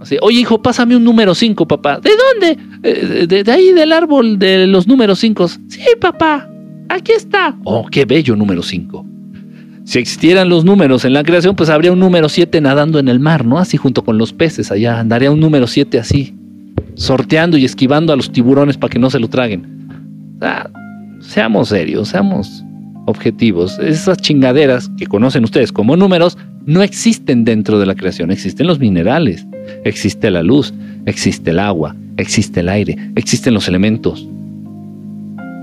[0.00, 2.00] Así, Oye, hijo, pásame un número 5, papá.
[2.00, 2.58] ¿De dónde?
[2.82, 5.48] Eh, de, de, ahí del árbol de los números 5.
[5.68, 6.48] Sí, papá.
[6.88, 7.56] Aquí está.
[7.64, 9.15] Oh, qué bello número 5
[9.86, 13.20] si existieran los números en la creación, pues habría un número 7 nadando en el
[13.20, 13.60] mar, ¿no?
[13.60, 16.34] Así junto con los peces, allá andaría un número 7 así,
[16.94, 19.64] sorteando y esquivando a los tiburones para que no se lo traguen.
[21.20, 22.64] seamos serios, seamos
[23.06, 23.78] objetivos.
[23.78, 28.80] Esas chingaderas que conocen ustedes como números no existen dentro de la creación, existen los
[28.80, 29.46] minerales,
[29.84, 30.74] existe la luz,
[31.06, 34.28] existe el agua, existe el aire, existen los elementos.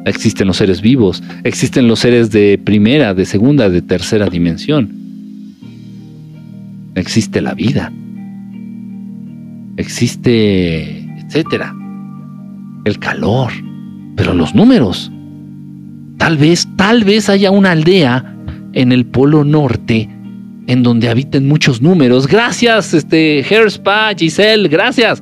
[0.05, 4.89] Existen los seres vivos, existen los seres de primera, de segunda, de tercera dimensión.
[6.95, 7.91] Existe la vida.
[9.77, 11.73] Existe, etcétera.
[12.85, 13.51] El calor.
[14.15, 15.11] Pero los números.
[16.17, 18.35] Tal vez, tal vez haya una aldea
[18.73, 20.09] en el polo norte
[20.67, 22.27] en donde habiten muchos números.
[22.27, 25.21] Gracias, este, Spa, Giselle, gracias.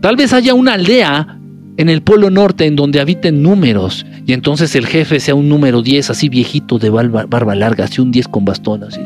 [0.00, 1.37] Tal vez haya una aldea
[1.78, 5.80] en el Polo Norte en donde habiten números y entonces el jefe sea un número
[5.80, 9.00] 10 así viejito de barba, larga, así un 10 con bastón, así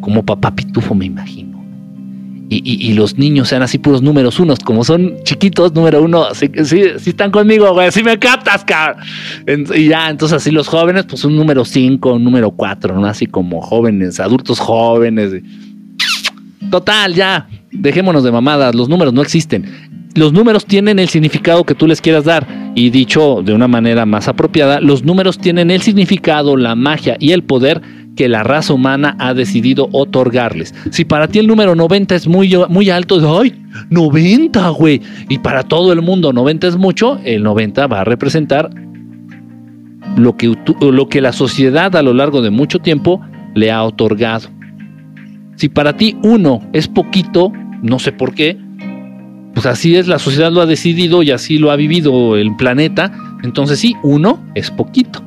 [0.00, 1.50] como papá pitufo me imagino.
[2.52, 6.82] Y, los niños sean así puros números unos, como son chiquitos, número uno, sí, sí,
[7.06, 9.04] están conmigo, güey, si me captas, cabrón.
[9.72, 13.06] Y ya, entonces así los jóvenes, pues un número 5, un número 4, ¿no?
[13.06, 15.44] Así como jóvenes, adultos jóvenes.
[16.72, 21.74] Total, ya, dejémonos de mamadas, los números no existen los números tienen el significado que
[21.74, 22.46] tú les quieras dar.
[22.74, 27.32] Y dicho de una manera más apropiada, los números tienen el significado, la magia y
[27.32, 27.82] el poder
[28.16, 30.74] que la raza humana ha decidido otorgarles.
[30.90, 33.54] Si para ti el número 90 es muy, muy alto, ¡ay!
[33.90, 35.00] 90, güey.
[35.28, 38.70] Y para todo el mundo 90 es mucho, el 90 va a representar
[40.16, 43.20] lo que, lo que la sociedad a lo largo de mucho tiempo
[43.54, 44.48] le ha otorgado.
[45.56, 48.58] Si para ti uno es poquito, no sé por qué,
[49.54, 53.12] pues así es, la sociedad lo ha decidido y así lo ha vivido el planeta.
[53.42, 55.22] Entonces sí, uno es poquito.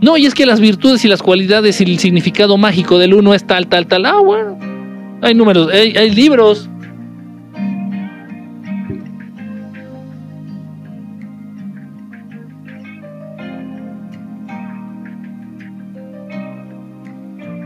[0.00, 3.34] No, y es que las virtudes y las cualidades y el significado mágico del uno
[3.34, 4.06] es tal, tal, tal.
[4.06, 4.58] Ah, bueno.
[5.20, 6.68] Hay números, hay, hay libros.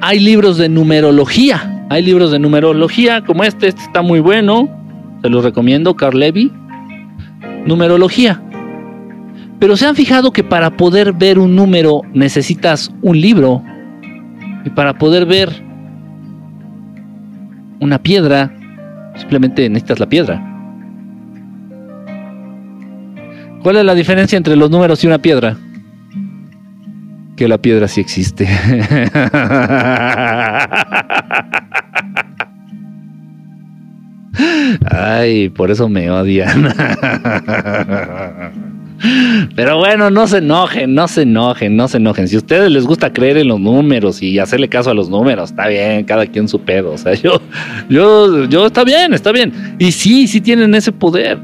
[0.00, 1.86] Hay libros de numerología.
[1.88, 4.83] Hay libros de numerología como este, este está muy bueno.
[5.24, 6.52] Se los recomiendo, Carl Levy.
[7.64, 8.42] Numerología.
[9.58, 13.62] Pero se han fijado que para poder ver un número necesitas un libro.
[14.66, 15.48] Y para poder ver
[17.80, 18.52] una piedra,
[19.16, 20.42] simplemente necesitas la piedra.
[23.62, 25.56] ¿Cuál es la diferencia entre los números y una piedra?
[27.34, 28.46] Que la piedra sí existe.
[34.90, 36.74] Ay, por eso me odian.
[39.54, 42.28] Pero bueno, no se enojen, no se enojen, no se enojen.
[42.28, 45.50] Si a ustedes les gusta creer en los números y hacerle caso a los números,
[45.50, 46.92] está bien, cada quien su pedo.
[46.92, 47.40] O sea, yo,
[47.88, 49.52] yo, yo, está bien, está bien.
[49.78, 51.38] Y sí, sí tienen ese poder.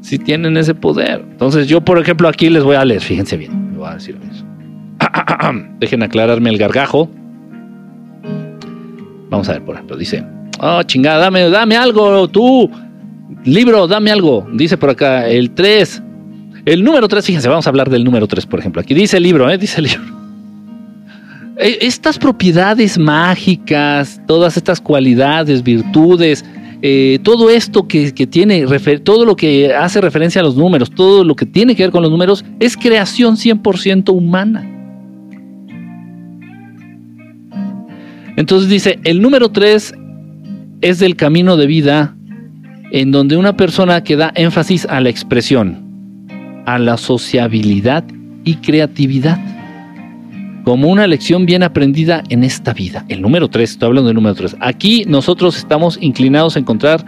[0.00, 1.24] Sí tienen ese poder.
[1.30, 4.16] Entonces, yo, por ejemplo, aquí les voy a leer, fíjense bien, me voy a decir
[4.30, 4.44] eso.
[5.80, 7.10] Dejen aclararme el gargajo.
[9.30, 10.24] Vamos a ver, por ejemplo, dice,
[10.60, 12.70] oh, chingada, dame, dame algo, tú,
[13.44, 14.46] libro, dame algo.
[14.52, 16.02] Dice por acá, el 3,
[16.66, 18.80] el número 3, fíjense, vamos a hablar del número 3, por ejemplo.
[18.80, 19.58] Aquí dice el libro, ¿eh?
[19.58, 20.16] Dice el libro.
[21.58, 26.44] E, estas propiedades mágicas, todas estas cualidades, virtudes,
[26.82, 28.66] eh, todo esto que, que tiene,
[29.02, 32.02] todo lo que hace referencia a los números, todo lo que tiene que ver con
[32.02, 34.70] los números, es creación 100% humana.
[38.36, 39.94] Entonces dice, el número 3
[40.80, 42.16] es del camino de vida
[42.92, 48.04] en donde una persona que da énfasis a la expresión, a la sociabilidad
[48.44, 49.38] y creatividad
[50.64, 53.04] como una lección bien aprendida en esta vida.
[53.08, 54.56] El número 3, estoy hablando del número 3.
[54.60, 57.04] Aquí nosotros estamos inclinados a encontrar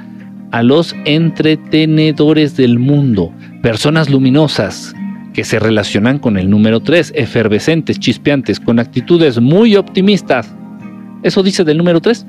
[0.53, 4.95] a los entretenedores del mundo, personas luminosas
[5.35, 10.55] que se relacionan con el número 3, efervescentes, chispeantes, con actitudes muy optimistas.
[11.25, 12.27] Eso dice del número 3.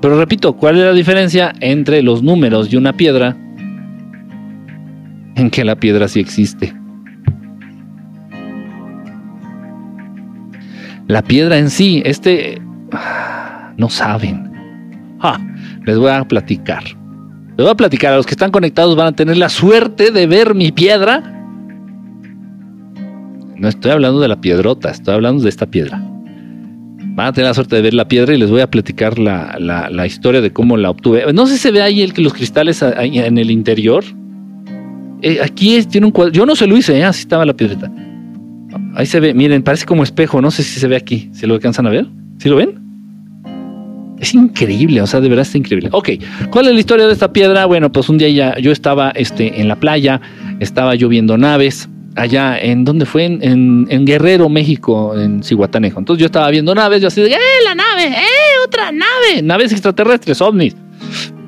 [0.00, 3.36] Pero repito, ¿cuál es la diferencia entre los números y una piedra?
[5.40, 6.74] en que la piedra sí existe.
[11.08, 12.60] La piedra en sí, este,
[13.76, 14.50] no saben.
[15.84, 16.84] les voy a platicar.
[16.84, 20.26] Les voy a platicar, a los que están conectados van a tener la suerte de
[20.26, 21.22] ver mi piedra.
[23.56, 26.00] No estoy hablando de la piedrota, estoy hablando de esta piedra.
[27.12, 29.56] Van a tener la suerte de ver la piedra y les voy a platicar la,
[29.58, 31.32] la historia de cómo la obtuve.
[31.32, 34.04] No sé si se ve ahí el los cristales en el interior.
[35.22, 36.32] Eh, aquí tiene un cuadro.
[36.32, 37.04] Yo no se lo hice, ¿eh?
[37.04, 37.90] así estaba la piedrita.
[38.94, 40.40] Ahí se ve, miren, parece como espejo.
[40.40, 41.28] No sé si se ve aquí.
[41.32, 42.06] ¿Se lo alcanzan a ver?
[42.38, 42.78] ¿Sí lo ven?
[44.18, 45.88] Es increíble, o sea, de verdad está increíble.
[45.92, 46.10] Ok,
[46.50, 47.64] ¿cuál es la historia de esta piedra?
[47.64, 50.20] Bueno, pues un día ya yo estaba este, en la playa,
[50.60, 53.24] estaba yo viendo naves, allá en, ¿dónde fue?
[53.24, 55.98] En, en, Guerrero, México, en Cihuatanejo.
[55.98, 58.04] Entonces yo estaba viendo naves, yo así de, ¡eh, la nave!
[58.04, 59.42] ¡eh, otra nave!
[59.42, 60.76] Naves extraterrestres, ovnis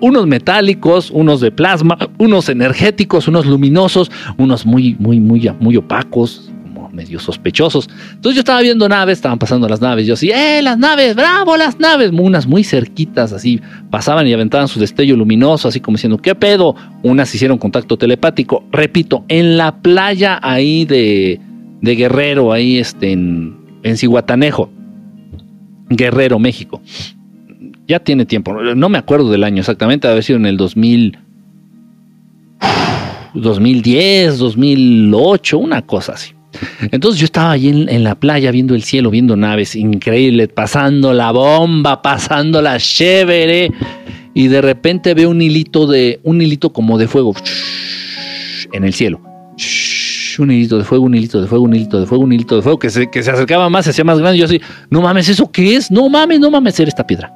[0.01, 6.52] unos metálicos, unos de plasma, unos energéticos, unos luminosos, unos muy, muy, muy, muy opacos,
[6.93, 7.89] medio sospechosos.
[8.11, 11.15] Entonces yo estaba viendo naves, estaban pasando las naves, yo así, ¡eh, las naves!
[11.15, 12.11] ¡Bravo, las naves!
[12.13, 16.75] Unas muy cerquitas, así, pasaban y aventaban su destello luminoso, así como diciendo, ¿qué pedo?
[17.03, 21.41] Unas hicieron contacto telepático, repito, en la playa ahí de,
[21.81, 24.71] de Guerrero, ahí este, en, en Cihuatanejo,
[25.89, 26.81] Guerrero, México
[27.87, 31.19] ya tiene tiempo, no me acuerdo del año exactamente, debe haber sido en el 2000,
[33.35, 36.33] 2010, 2008, una cosa así.
[36.91, 41.33] Entonces yo estaba ahí en, la playa viendo el cielo, viendo naves, increíble, pasando la
[41.33, 43.71] bomba, pasando la chévere,
[44.35, 47.35] y de repente veo un hilito de, un hilito como de fuego
[48.73, 49.21] en el cielo.
[50.39, 52.63] Un hilito de fuego, un hilito de fuego, un hilito de fuego, un hilito de
[52.63, 54.39] fuego, que se, que se acercaba más, se hacía más grande.
[54.39, 55.91] Yo así, no mames, ¿eso qué es?
[55.91, 57.33] No mames, no mames, era esta piedra.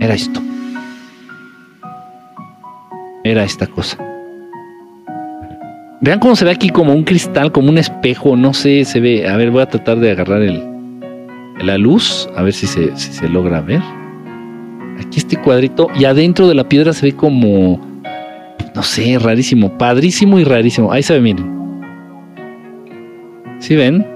[0.00, 0.42] Era esto.
[3.22, 4.13] Era esta cosa.
[6.04, 9.26] Vean cómo se ve aquí como un cristal, como un espejo, no sé, se ve.
[9.26, 10.62] A ver, voy a tratar de agarrar el,
[11.62, 13.80] la luz, a ver si se, si se logra ver.
[15.00, 17.80] Aquí este cuadrito y adentro de la piedra se ve como,
[18.74, 20.92] no sé, rarísimo, padrísimo y rarísimo.
[20.92, 21.80] Ahí se ve, miren.
[23.60, 24.06] ¿Sí ven?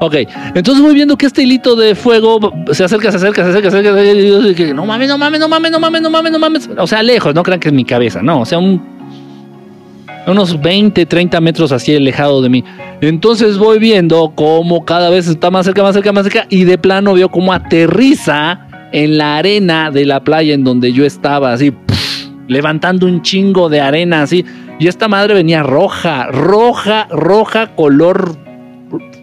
[0.00, 0.14] Ok,
[0.54, 3.78] entonces voy viendo que este hilito de fuego se acerca, se acerca, se acerca, se
[3.78, 4.74] acerca.
[4.74, 6.70] no mames, no mames, no mames, no mames, no mames, no mames.
[6.78, 8.42] O sea, lejos, no crean que es mi cabeza, no.
[8.42, 8.97] O sea, un,
[10.26, 12.64] unos 20, 30 metros así alejado de mí.
[13.00, 16.46] Entonces voy viendo cómo cada vez está más cerca, más cerca, más cerca.
[16.50, 21.04] Y de plano veo cómo aterriza en la arena de la playa en donde yo
[21.04, 21.72] estaba, así,
[22.46, 24.44] levantando un chingo de arena, así.
[24.78, 28.36] Y esta madre venía roja, roja, roja, color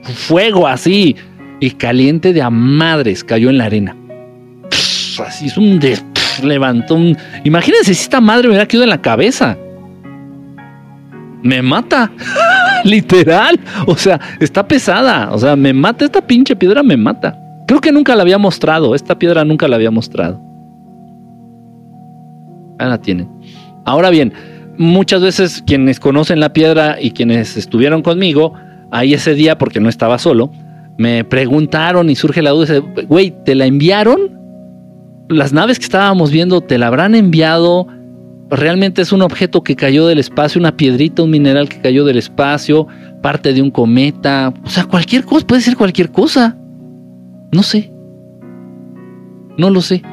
[0.03, 1.15] fuego así.
[1.59, 3.95] y caliente de a madres cayó en la arena.
[5.25, 6.03] así es un des,
[6.43, 7.17] levantó un.
[7.43, 9.57] Imagínense si esta madre me hubiera quedado en la cabeza.
[11.45, 12.11] Me mata.
[12.83, 13.59] Literal.
[13.85, 15.29] O sea, está pesada.
[15.31, 17.39] O sea, me mata esta pinche piedra, me mata.
[17.67, 18.95] Creo que nunca la había mostrado.
[18.95, 20.41] Esta piedra nunca la había mostrado.
[22.79, 23.29] Ahí la tienen.
[23.85, 24.33] Ahora bien,
[24.77, 28.53] muchas veces quienes conocen la piedra y quienes estuvieron conmigo
[28.91, 30.51] ahí ese día, porque no estaba solo,
[30.97, 34.39] me preguntaron y surge la duda, güey, ¿te la enviaron?
[35.29, 37.87] Las naves que estábamos viendo, ¿te la habrán enviado?
[38.49, 42.17] Realmente es un objeto que cayó del espacio, una piedrita, un mineral que cayó del
[42.17, 42.87] espacio,
[43.21, 46.55] parte de un cometa, o sea, cualquier cosa, puede ser cualquier cosa.
[47.51, 47.91] No sé.
[49.57, 50.03] No lo sé.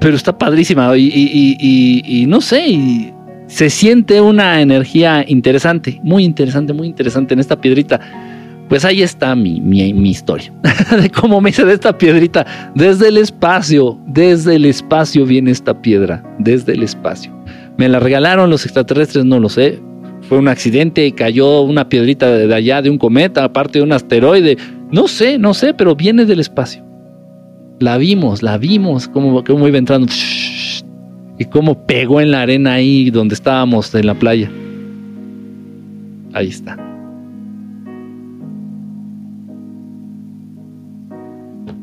[0.00, 3.12] Pero está padrísima y, no sé, y
[3.48, 8.00] se siente una energía interesante, muy interesante, muy interesante en esta piedrita.
[8.68, 10.52] Pues ahí está mi, mi, historia
[11.02, 12.46] de cómo me hice de esta piedrita.
[12.76, 17.32] Desde el espacio, desde el espacio viene esta piedra, desde el espacio.
[17.76, 19.80] Me la regalaron los extraterrestres, no lo sé.
[20.28, 23.92] Fue un accidente y cayó una piedrita de allá, de un cometa, aparte de un
[23.92, 24.58] asteroide.
[24.90, 26.84] No sé, no sé, pero viene del espacio.
[27.78, 30.06] La vimos, la vimos, como, como iba entrando
[31.38, 34.50] y cómo pegó en la arena ahí donde estábamos en la playa.
[36.34, 36.89] Ahí está.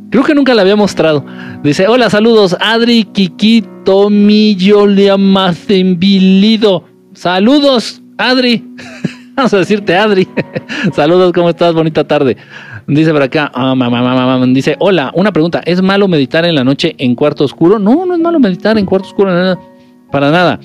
[0.10, 1.26] Creo que nunca la había mostrado.
[1.64, 6.86] Dice, hola, saludos, Adri, Kiki, Tomillo, Liamazenbilido.
[7.14, 8.64] Saludos, Adri.
[9.36, 10.28] Vamos a decirte, Adri.
[10.94, 11.74] saludos, ¿cómo estás?
[11.74, 12.38] Bonita tarde.
[12.88, 17.16] Dice por acá, ah, dice, hola, una pregunta, ¿es malo meditar en la noche en
[17.16, 17.80] cuarto oscuro?
[17.80, 19.60] No, no es malo meditar en cuarto oscuro,
[20.10, 20.58] para nada.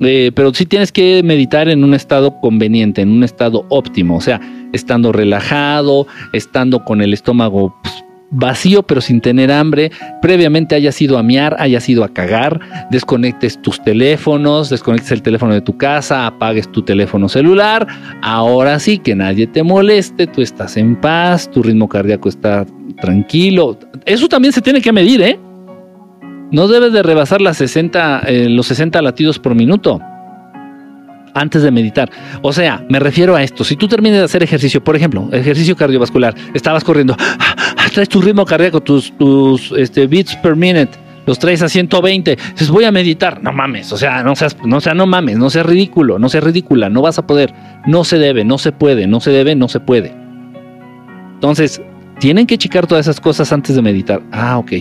[0.00, 4.20] Eh, pero sí tienes que meditar en un estado conveniente, en un estado óptimo, o
[4.20, 4.40] sea,
[4.72, 9.90] estando relajado, estando con el estómago pues, vacío pero sin tener hambre,
[10.22, 12.60] previamente hayas ido a miar, hayas ido a cagar,
[12.90, 17.86] desconectes tus teléfonos, desconectes el teléfono de tu casa, apagues tu teléfono celular,
[18.22, 22.64] ahora sí que nadie te moleste, tú estás en paz, tu ritmo cardíaco está
[23.00, 23.78] tranquilo.
[24.04, 25.38] Eso también se tiene que medir, ¿eh?
[26.52, 30.00] No debes de rebasar las 60, eh, los 60 latidos por minuto
[31.34, 32.10] antes de meditar.
[32.42, 33.64] O sea, me refiero a esto.
[33.64, 37.16] Si tú terminas de hacer ejercicio, por ejemplo, ejercicio cardiovascular, estabas corriendo,
[37.90, 40.90] traes tu ritmo cardíaco, tus, tus este, beats per minute,
[41.26, 43.42] los traes a 120, dices, voy a meditar.
[43.42, 46.44] No mames, o sea, no seas, no sea, no mames, no seas ridículo, no seas
[46.44, 47.52] ridícula, no vas a poder,
[47.86, 50.14] no se debe, no se puede, no se debe, no se puede.
[51.34, 51.80] Entonces,
[52.18, 54.22] tienen que checar todas esas cosas antes de meditar.
[54.32, 54.72] Ah, ok.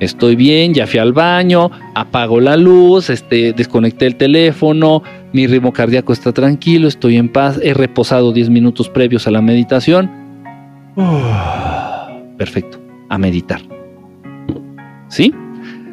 [0.00, 5.02] Estoy bien, ya fui al baño, apago la luz, este, desconecté el teléfono,
[5.32, 9.42] mi ritmo cardíaco está tranquilo, estoy en paz, he reposado 10 minutos previos a la
[9.42, 10.10] meditación.
[12.38, 13.60] Perfecto, a meditar.
[15.08, 15.34] ¿Sí?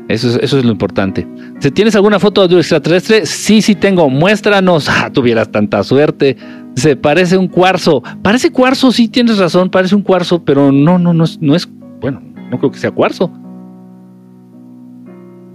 [0.08, 1.28] Eso es, eso es lo importante.
[1.60, 4.10] Si tienes alguna foto de extraterrestre, sí, sí tengo.
[4.10, 4.90] Muéstranos.
[4.96, 6.38] Ah, tuvieras tanta suerte.
[6.76, 8.04] Se parece un cuarzo.
[8.22, 9.70] Parece cuarzo, sí tienes razón.
[9.70, 11.68] Parece un cuarzo, pero no, no, no es, no es.
[12.00, 12.22] Bueno,
[12.52, 13.32] no creo que sea cuarzo.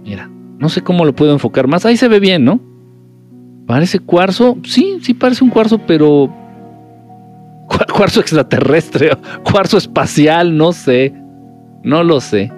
[0.03, 0.29] Mira,
[0.59, 1.85] no sé cómo lo puedo enfocar más.
[1.85, 2.59] Ahí se ve bien, ¿no?
[3.67, 4.57] Parece cuarzo.
[4.63, 6.33] Sí, sí parece un cuarzo, pero
[7.93, 9.11] cuarzo extraterrestre,
[9.43, 11.13] cuarzo espacial, no sé,
[11.83, 12.51] no lo sé.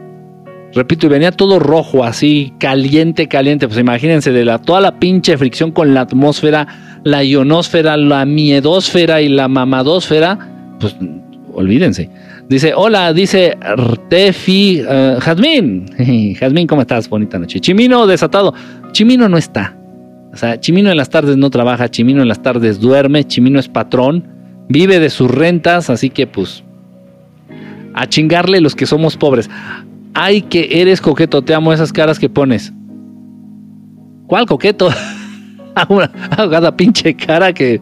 [0.73, 3.67] Repito, y venía todo rojo, así, caliente, caliente.
[3.67, 6.67] Pues imagínense, de la, toda la pinche fricción con la atmósfera,
[7.03, 10.39] la ionosfera, la miedósfera y la mamadósfera,
[10.79, 10.95] pues
[11.53, 12.09] olvídense.
[12.49, 13.55] Dice, hola, dice
[14.09, 15.85] Tefi, uh, Jazmín.
[16.39, 17.07] Jazmín, ¿cómo estás?
[17.07, 17.59] Bonita noche.
[17.59, 18.53] Chimino desatado.
[18.91, 19.77] Chimino no está.
[20.33, 23.67] O sea, Chimino en las tardes no trabaja, Chimino en las tardes duerme, Chimino es
[23.67, 24.27] patrón,
[24.69, 26.63] vive de sus rentas, así que pues
[27.93, 29.49] a chingarle los que somos pobres.
[30.13, 32.71] Ay, que eres coqueto, te amo esas caras que pones.
[34.27, 34.89] ¿Cuál coqueto?
[35.89, 37.81] una ahogada pinche cara que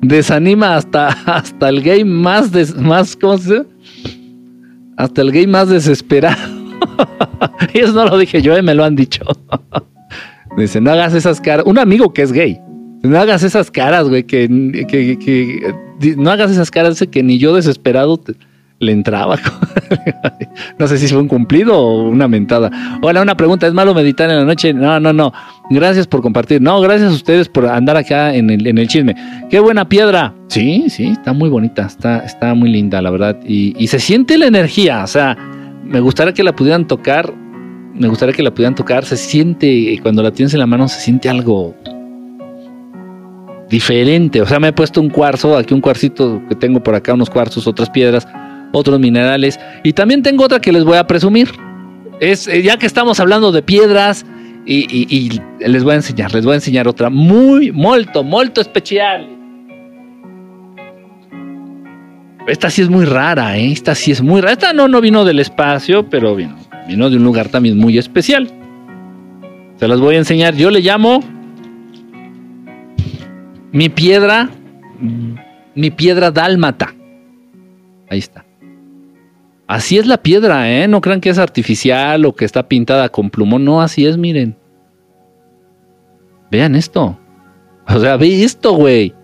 [0.00, 3.64] desanima hasta, hasta el gay más, más, ¿cómo se?
[4.96, 6.36] Hasta el gay más desesperado.
[7.74, 9.24] y eso no lo dije yo, eh, me lo han dicho.
[10.56, 11.64] Dice, no hagas esas caras.
[11.66, 12.60] Un amigo que es gay.
[13.02, 14.48] No hagas esas caras, güey, que,
[16.16, 18.20] no hagas esas caras que ni yo desesperado
[18.80, 19.38] le entraba.
[20.78, 22.70] no sé si fue un cumplido o una mentada.
[23.02, 24.72] Hola, una pregunta, ¿es malo meditar en la noche?
[24.72, 25.32] No, no, no.
[25.70, 26.60] Gracias por compartir.
[26.60, 29.14] No, gracias a ustedes por andar acá en el, en el chisme.
[29.50, 30.34] Qué buena piedra.
[30.48, 33.36] Sí, sí, está muy bonita, está, está muy linda, la verdad.
[33.44, 35.36] Y, y se siente la energía, o sea,
[35.84, 37.32] me gustaría que la pudieran tocar
[37.94, 39.04] me gustaría que la pudieran tocar.
[39.04, 41.74] Se siente, cuando la tienes en la mano, se siente algo
[43.68, 44.40] diferente.
[44.42, 47.30] O sea, me he puesto un cuarzo, aquí un cuarcito que tengo por acá, unos
[47.30, 48.26] cuarzos, otras piedras.
[48.70, 49.58] otros minerales.
[49.82, 51.50] Y también tengo otra que les voy a presumir.
[52.20, 54.26] Es, eh, ya que estamos hablando de piedras,
[54.70, 59.26] y, les voy a enseñar, les voy a enseñar otra muy, molto, molto especial.
[62.46, 63.72] Esta sí es muy rara, ¿eh?
[63.72, 64.52] Esta sí es muy rara.
[64.52, 66.56] Esta no, no vino del espacio, pero vino,
[66.86, 68.50] vino de un lugar también muy especial.
[69.76, 70.54] Se las voy a enseñar.
[70.54, 71.22] Yo le llamo
[73.72, 74.50] mi piedra,
[75.74, 76.94] mi piedra dálmata.
[78.10, 78.44] Ahí está.
[79.66, 80.88] Así es la piedra, ¿eh?
[80.88, 83.64] No crean que es artificial o que está pintada con plumón.
[83.64, 84.56] No, así es, miren.
[86.50, 87.18] Vean esto.
[87.86, 89.14] O sea, ve esto, güey.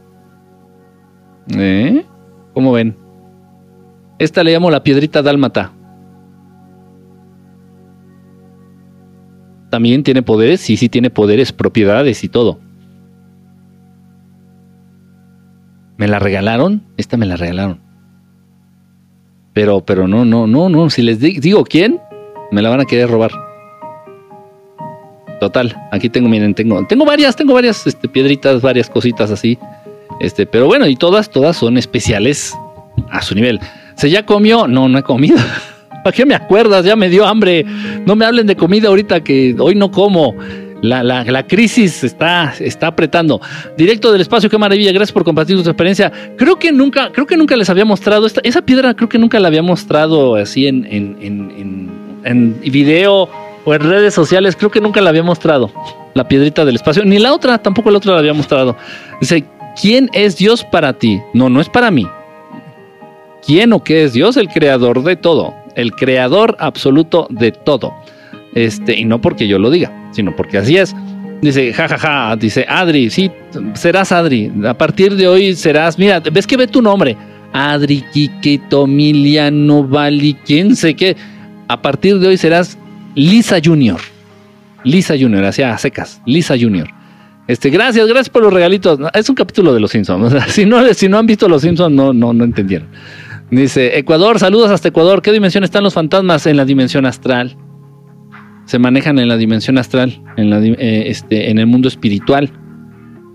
[1.57, 2.05] ¿Eh?
[2.53, 2.97] ¿Cómo ven?
[4.19, 5.73] Esta le llamo la piedrita dálmata.
[9.71, 12.61] También tiene poderes, sí, sí tiene poderes, propiedades y todo.
[15.97, 16.83] ¿Me la regalaron?
[16.97, 17.81] Esta me la regalaron.
[19.53, 20.91] Pero, pero no, no, no, no.
[20.91, 22.01] Si les digo quién,
[22.51, 23.31] me la van a querer robar.
[25.41, 29.59] Total, aquí tengo, miren, tengo, tengo varias, tengo varias este, piedritas, varias cositas así.
[30.21, 32.55] Este, pero bueno, y todas, todas son especiales
[33.11, 33.61] a su nivel.
[33.97, 34.67] ¿Se ya comió?
[34.67, 35.39] No, no he comido.
[36.05, 36.85] ¿Para qué me acuerdas?
[36.85, 37.65] Ya me dio hambre.
[38.07, 40.35] No me hablen de comida ahorita que hoy no como.
[40.85, 43.41] La, la, crisis está, está apretando.
[43.75, 44.93] Directo del espacio, qué maravilla.
[44.93, 46.13] Gracias por compartir tu experiencia.
[46.37, 49.49] Creo que nunca, creo que nunca les había mostrado esa piedra, creo que nunca la
[49.49, 51.91] había mostrado así en, en, en,
[52.25, 53.31] en, video
[53.65, 54.57] o en redes sociales.
[54.57, 55.71] Creo que nunca la había mostrado.
[56.13, 57.03] La piedrita del espacio.
[57.03, 58.77] Ni la otra, tampoco la otra la había mostrado.
[59.23, 59.43] Dice,
[59.81, 61.19] ¿quién es Dios para ti?
[61.33, 62.07] No, no es para mí.
[63.47, 64.37] ¿Quién o qué es Dios?
[64.37, 65.55] El creador de todo.
[65.77, 67.95] El creador absoluto de todo.
[68.55, 70.95] Este, y no porque yo lo diga, sino porque así es.
[71.43, 72.37] Dice, jajaja, ja, ja.
[72.37, 73.31] dice, Adri, sí,
[73.75, 74.51] serás Adri.
[74.67, 77.17] A partir de hoy serás, mira, ves que ve tu nombre.
[77.53, 81.17] Adri, Quiquito, Miliano, Vali, quién sé qué.
[81.69, 82.79] A partir de hoy serás
[83.15, 84.01] Lisa Junior.
[84.85, 86.21] Lisa Junior, hacia secas.
[86.27, 86.89] Lisa Junior.
[87.47, 88.99] Este, gracias, gracias por los regalitos.
[89.13, 90.35] Es un capítulo de los Simpsons.
[90.49, 92.89] si, no, si no han visto los Simpsons, no, no, no entendieron.
[93.51, 95.21] Dice, Ecuador, saludos hasta Ecuador.
[95.21, 97.57] ¿Qué dimensión están los fantasmas en la dimensión astral?
[98.67, 102.51] Se manejan en la dimensión astral, en, eh, este, en el mundo espiritual.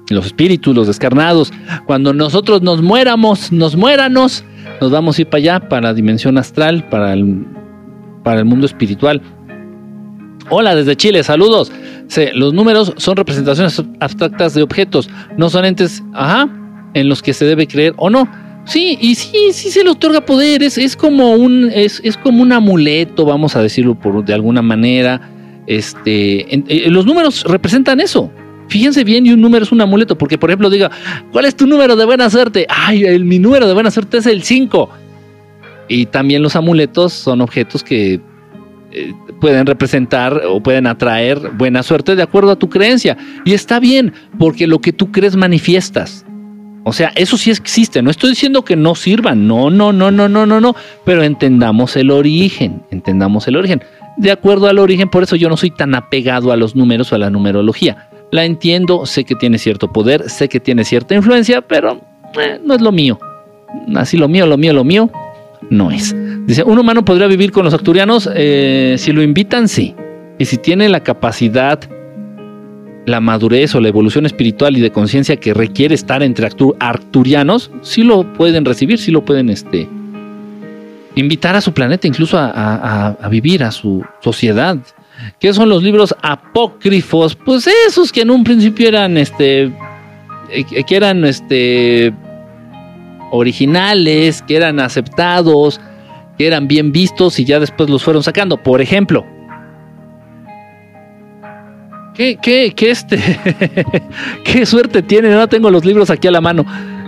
[0.10, 1.54] Los espíritus, los descarnados.
[1.86, 4.44] Cuando nosotros nos muéramos, nos muéranos,
[4.82, 7.46] nos vamos a ir para allá, para la dimensión astral, para el,
[8.24, 9.22] para el mundo espiritual.
[10.50, 11.72] Hola desde Chile, saludos.
[12.34, 15.08] los números son representaciones abstractas de objetos,
[15.38, 16.50] no son entes, ajá,
[16.96, 18.28] en los que se debe creer o no.
[18.66, 23.26] Sí, y sí, sí se le otorga poder, es, como un, es, como un amuleto,
[23.26, 25.22] vamos a decirlo por, de alguna manera.
[25.66, 28.32] Este, eh, los números representan eso.
[28.68, 30.92] Fíjense bien, y un número es un amuleto, porque por ejemplo diga,
[31.32, 32.68] ¿cuál es tu número de buena suerte?
[32.70, 34.90] Ay, el, mi número de buena suerte es el 5.
[35.88, 38.22] Y también los amuletos son objetos que
[38.92, 43.18] eh, pueden representar o pueden atraer buena suerte de acuerdo a tu creencia.
[43.44, 46.26] Y está bien, porque lo que tú crees manifiestas.
[46.84, 48.02] O sea, eso sí existe.
[48.02, 49.48] No estoy diciendo que no sirvan.
[49.48, 50.76] No, no, no, no, no, no, no.
[51.06, 52.84] Pero entendamos el origen.
[52.92, 53.84] Entendamos el origen.
[54.18, 57.16] De acuerdo al origen, por eso yo no soy tan apegado a los números o
[57.16, 58.10] a la numerología.
[58.32, 62.02] La entiendo, sé que tiene cierto poder, sé que tiene cierta influencia, pero
[62.40, 63.20] eh, no es lo mío.
[63.96, 65.10] Así lo mío, lo mío, lo mío,
[65.70, 66.16] no es.
[66.46, 69.96] Dice, un humano podría vivir con los acturianos eh, si lo invitan, sí.
[70.38, 71.80] Y si tiene la capacidad
[73.06, 78.04] la madurez o la evolución espiritual y de conciencia que requiere estar entre arturianos, sí
[78.04, 79.88] lo pueden recibir, sí lo pueden este,
[81.16, 84.78] invitar a su planeta, incluso a, vivir, a su sociedad.
[85.40, 87.36] ¿Qué son los libros apócrifos?
[87.36, 89.64] Pues esos que en un principio eran este
[90.52, 92.14] eh, que eran este
[93.32, 95.82] originales, que eran aceptados,
[96.38, 98.58] que eran bien vistos y ya después los fueron sacando.
[98.58, 99.26] Por ejemplo,
[102.20, 103.18] ¿Qué, qué, este?
[104.44, 105.30] ¿Qué suerte tiene?
[105.30, 106.66] No tengo los libros aquí a la mano.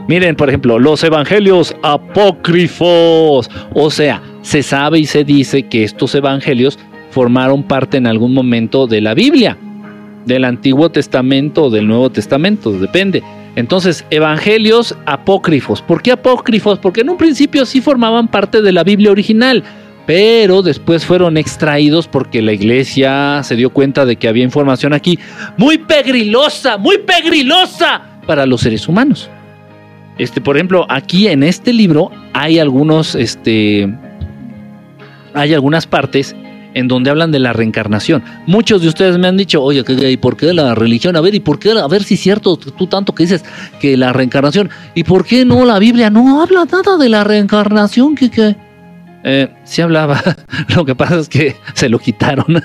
[0.07, 3.51] Miren, por ejemplo, los evangelios apócrifos.
[3.73, 8.87] O sea, se sabe y se dice que estos evangelios formaron parte en algún momento
[8.87, 9.57] de la Biblia,
[10.25, 13.21] del Antiguo Testamento o del Nuevo Testamento, depende.
[13.57, 15.81] Entonces, evangelios apócrifos.
[15.81, 16.79] ¿Por qué apócrifos?
[16.79, 19.61] Porque en un principio sí formaban parte de la Biblia original
[20.13, 25.17] pero después fueron extraídos porque la iglesia se dio cuenta de que había información aquí
[25.55, 29.29] muy pegrilosa, muy pegrilosa para los seres humanos.
[30.17, 33.89] Este, por ejemplo, aquí en este libro hay algunos, este,
[35.33, 36.35] hay algunas partes
[36.73, 38.21] en donde hablan de la reencarnación.
[38.47, 41.15] Muchos de ustedes me han dicho, oye, ¿y por qué la religión?
[41.15, 41.71] A ver, ¿y por qué?
[41.71, 43.45] A ver si es cierto, tú tanto que dices
[43.79, 44.71] que la reencarnación.
[44.93, 48.15] ¿Y por qué no la Biblia no habla nada de la reencarnación?
[48.15, 48.70] ¿Qué, qué?
[49.23, 49.47] Eh,
[49.81, 50.21] hablaba.
[50.75, 52.45] Lo que pasa es que se lo quitaron.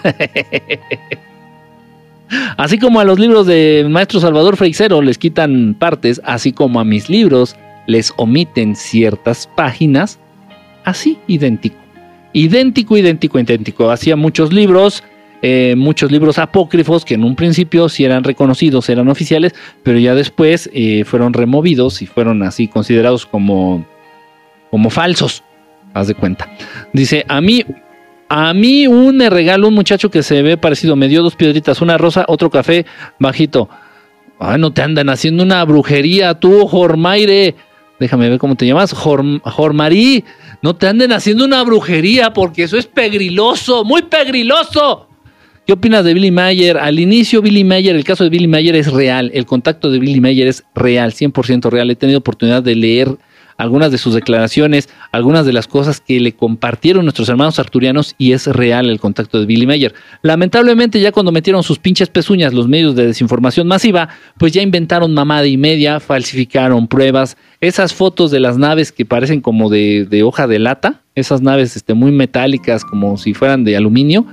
[2.57, 6.85] así como a los libros de maestro Salvador Freixero les quitan partes, así como a
[6.85, 10.19] mis libros les omiten ciertas páginas,
[10.85, 11.77] así idéntico.
[12.33, 13.91] Idéntico, idéntico, idéntico.
[13.91, 15.05] Hacía muchos libros,
[15.41, 20.15] eh, muchos libros apócrifos que en un principio sí eran reconocidos, eran oficiales, pero ya
[20.15, 23.87] después eh, fueron removidos y fueron así considerados como,
[24.71, 25.45] como falsos
[25.97, 26.49] haz de cuenta.
[26.93, 27.65] Dice, a mí,
[28.29, 31.81] a mí un me regaló un muchacho que se ve parecido, me dio dos piedritas,
[31.81, 32.85] una rosa, otro café
[33.19, 33.69] bajito.
[34.39, 37.55] Ay, no te andan haciendo una brujería tú, Jormaire.
[37.99, 40.23] Déjame ver cómo te llamas, Jormarí.
[40.61, 45.09] No te anden haciendo una brujería porque eso es pegriloso, muy pegriloso.
[45.67, 46.77] ¿Qué opinas de Billy Mayer?
[46.77, 49.31] Al inicio, Billy Mayer, el caso de Billy Mayer es real.
[49.35, 51.91] El contacto de Billy Mayer es real, 100% real.
[51.91, 53.17] He tenido oportunidad de leer
[53.57, 58.33] algunas de sus declaraciones, algunas de las cosas que le compartieron nuestros hermanos arturianos y
[58.33, 59.95] es real el contacto de Billy Mayer.
[60.23, 65.15] Lamentablemente ya cuando metieron sus pinches pezuñas los medios de desinformación masiva, pues ya inventaron
[65.15, 70.47] mamada y media, falsificaron pruebas, esas fotos de las naves que parecen como de, hoja
[70.47, 74.27] de lata, esas naves este, muy metálicas como si fueran de aluminio,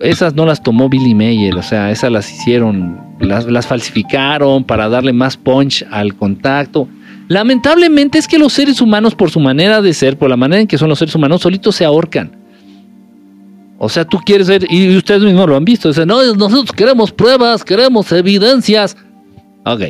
[0.00, 4.88] esas no las tomó Billy Mayer, o sea, esas las hicieron, las, las falsificaron para
[4.88, 6.88] darle más punch al contacto.
[7.28, 10.66] Lamentablemente es que los seres humanos, por su manera de ser, por la manera en
[10.66, 12.44] que son los seres humanos, solitos se ahorcan.
[13.78, 17.12] O sea, tú quieres ver, y ustedes mismos lo han visto, dicen, no, nosotros queremos
[17.12, 18.96] pruebas, queremos evidencias.
[19.64, 19.82] Ok,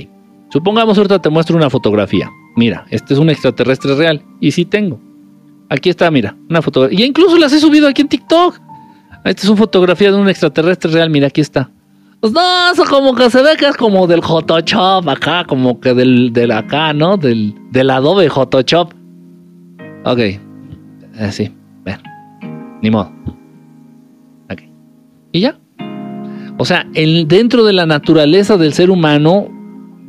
[0.51, 2.30] supongamos ahorita te muestro una fotografía.
[2.57, 5.01] Mira, este es un extraterrestre real, y sí tengo.
[5.68, 7.01] Aquí está, mira, una fotografía.
[7.01, 8.61] Y incluso las he subido aquí en TikTok.
[9.24, 11.70] Esta es una fotografía de un extraterrestre real, mira, aquí está.
[12.25, 15.93] Pues no, eso como que se ve que es como del Photoshop acá, como que
[15.93, 17.18] del, del acá, ¿no?
[17.18, 18.95] Del, del Adobe Photoshop.
[20.07, 20.20] Ok.
[21.20, 21.53] Así, eh,
[21.85, 22.01] ver.
[22.81, 23.12] Ni modo.
[24.51, 24.62] Ok.
[25.33, 25.59] Y ya.
[26.57, 29.47] O sea, el, dentro de la naturaleza del ser humano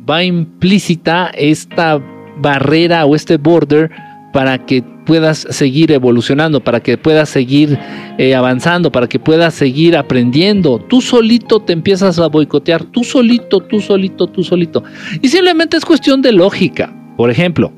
[0.08, 2.00] va implícita esta
[2.38, 3.90] barrera o este border
[4.32, 7.78] para que puedas seguir evolucionando, para que puedas seguir
[8.18, 10.78] eh, avanzando, para que puedas seguir aprendiendo.
[10.78, 14.84] Tú solito te empiezas a boicotear, tú solito, tú solito, tú solito.
[15.22, 16.92] Y simplemente es cuestión de lógica.
[17.16, 17.72] Por ejemplo,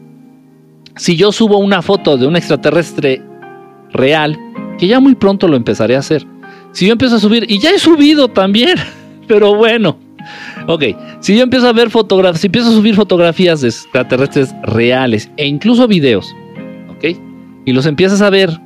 [0.97, 3.23] si yo subo una foto de un extraterrestre
[3.93, 4.37] real,
[4.79, 6.27] que ya muy pronto lo empezaré a hacer.
[6.73, 8.77] Si yo empiezo a subir, y ya he subido también,
[9.29, 9.99] pero bueno.
[10.67, 10.85] Ok,
[11.21, 15.47] si yo empiezo a ver fotografías, si empiezo a subir fotografías de extraterrestres reales e
[15.47, 16.35] incluso videos,
[17.69, 18.59] y los empiezas a ver,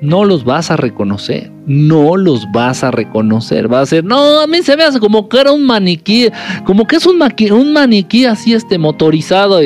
[0.00, 4.46] no los vas a reconocer, no los vas a reconocer, va a ser, no, a
[4.46, 6.30] mí se me hace como que era un maniquí,
[6.64, 7.20] como que es un,
[7.52, 9.60] un maniquí así este motorizado.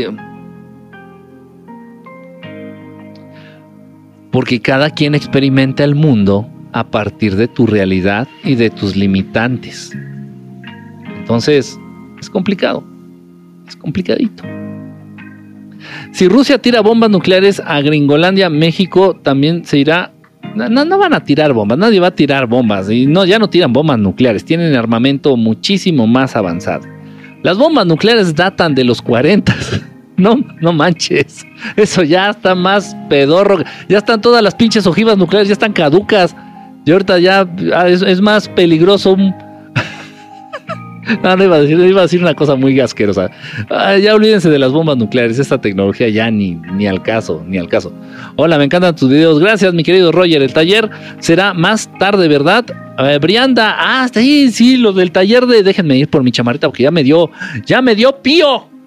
[4.32, 9.96] Porque cada quien experimenta el mundo a partir de tu realidad y de tus limitantes.
[11.20, 11.78] Entonces,
[12.18, 12.82] es complicado,
[13.68, 14.42] es complicadito.
[16.12, 20.12] Si Rusia tira bombas nucleares a Gringolandia, México también se irá.
[20.54, 22.90] No, van a tirar bombas, nadie va a tirar bombas.
[22.90, 26.86] Y no, ya no tiran bombas nucleares, tienen armamento muchísimo más avanzado.
[27.42, 29.54] Las bombas nucleares datan de los 40.
[30.18, 31.46] No, no manches.
[31.76, 33.58] Eso ya está más pedorro.
[33.88, 36.34] Ya están todas las pinches ojivas nucleares, ya están caducas.
[36.84, 39.32] Y ahorita ya ah, es, es más peligroso un
[41.22, 43.30] No, no iba a decir, iba a decir una cosa muy asquerosa.
[44.00, 47.68] ya olvídense de las bombas nucleares, esta tecnología ya ni, ni al caso, ni al
[47.68, 47.92] caso.
[48.36, 49.38] Hola, me encantan tus videos.
[49.38, 50.42] Gracias, mi querido Roger.
[50.42, 50.90] El taller
[51.20, 52.64] será más tarde, ¿verdad?
[53.20, 56.90] Brianda, ah, ahí, sí, los del taller de déjenme ir por mi chamarita porque ya
[56.90, 57.30] me dio,
[57.64, 58.77] ya me dio pío.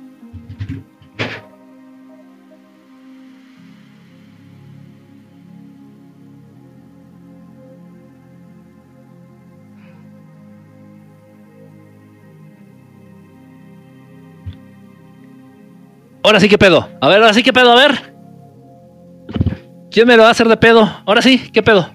[16.24, 16.90] Ahora sí, ¿qué pedo?
[17.02, 17.72] A ver, ahora sí, ¿qué pedo?
[17.72, 18.14] A ver.
[19.90, 21.02] ¿Quién me lo va a hacer de pedo?
[21.06, 21.92] Ahora sí, ¿qué pedo?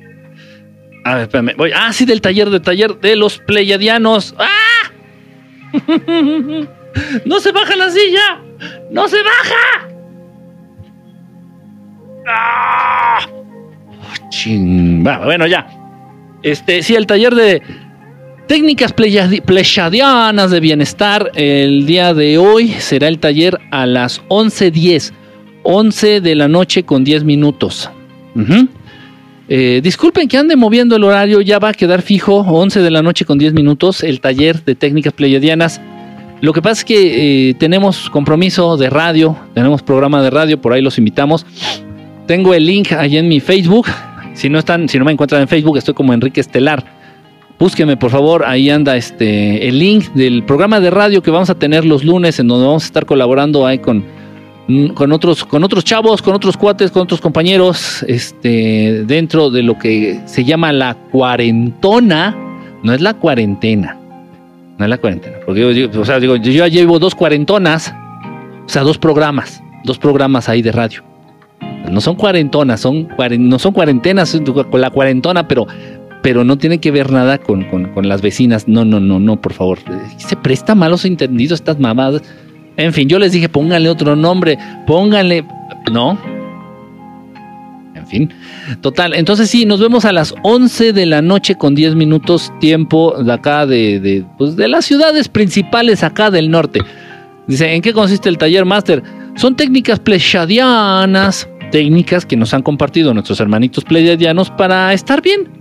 [1.04, 1.56] A ver, espérame.
[1.56, 1.70] Voy.
[1.74, 4.34] Ah, sí, del taller, del taller de los pleyadianos.
[4.38, 4.90] ¡Ah!
[7.24, 8.40] ¡No se baja la silla!
[8.90, 9.88] ¡No se baja!
[12.26, 13.18] ¡Ah!
[15.24, 15.66] Bueno, ya.
[16.42, 17.62] Este, sí, el taller de
[18.46, 21.32] Técnicas pleyadianas de bienestar.
[21.34, 25.12] El día de hoy será el taller a las 11.10.
[25.64, 27.90] 11 de la noche con 10 minutos.
[29.48, 33.02] Eh, disculpen que ande moviendo el horario, ya va a quedar fijo, 11 de la
[33.02, 35.80] noche con 10 minutos, el taller de técnicas pleyadianas.
[36.40, 40.72] Lo que pasa es que eh, tenemos compromiso de radio, tenemos programa de radio, por
[40.72, 41.44] ahí los invitamos.
[42.28, 43.88] tengo el link ahí en mi Facebook.
[44.34, 46.95] Si no están, si no me encuentran en Facebook, estoy como Enrique Estelar.
[47.58, 51.54] Búsqueme, por favor, ahí anda este el link del programa de radio que vamos a
[51.54, 54.04] tener los lunes, en donde vamos a estar colaborando ahí con,
[54.94, 59.78] con otros, con otros chavos, con otros cuates, con otros compañeros, este, dentro de lo
[59.78, 62.36] que se llama la cuarentona,
[62.82, 63.96] no es la cuarentena,
[64.76, 67.94] no es la cuarentena, porque yo, o sea, digo, yo ya llevo dos cuarentonas,
[68.66, 71.02] o sea, dos programas, dos programas ahí de radio.
[71.90, 74.36] No son cuarentonas, son no son cuarentenas
[74.72, 75.66] la cuarentona, pero,
[76.26, 78.66] pero no tiene que ver nada con, con, las vecinas.
[78.66, 79.78] No, no, no, no, por favor.
[80.16, 82.20] Se presta malos entendidos estas mamadas.
[82.76, 84.58] En fin, yo les dije, pónganle otro nombre,
[84.88, 85.44] pónganle.
[85.92, 86.18] No.
[87.94, 88.34] En fin.
[88.80, 89.14] Total.
[89.14, 93.32] Entonces sí, nos vemos a las 11 de la noche con 10 minutos tiempo de
[93.32, 96.80] acá de, de, pues de las ciudades principales acá del norte.
[97.46, 99.00] Dice, ¿en qué consiste el taller máster?
[99.36, 105.55] Son técnicas plechadianas, técnicas que nos han compartido nuestros hermanitos pleyadianos para estar bien,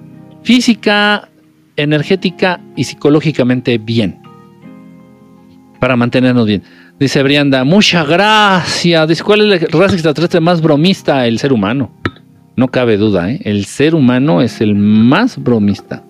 [0.46, 1.28] física,
[1.76, 4.20] energética y psicológicamente bien.
[5.80, 6.62] Para mantenernos bien.
[7.00, 9.08] Dice Brianda, muchas gracias.
[9.10, 11.26] Dice, ¿cuál es la raza extraterrestre más bromista?
[11.28, 11.92] El ser humano.
[12.56, 13.42] No cabe duda, ¿eh?
[13.44, 16.04] El ser humano es el más bromista.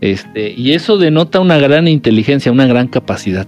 [0.00, 3.46] Este, y eso denota una gran inteligencia, una gran capacidad.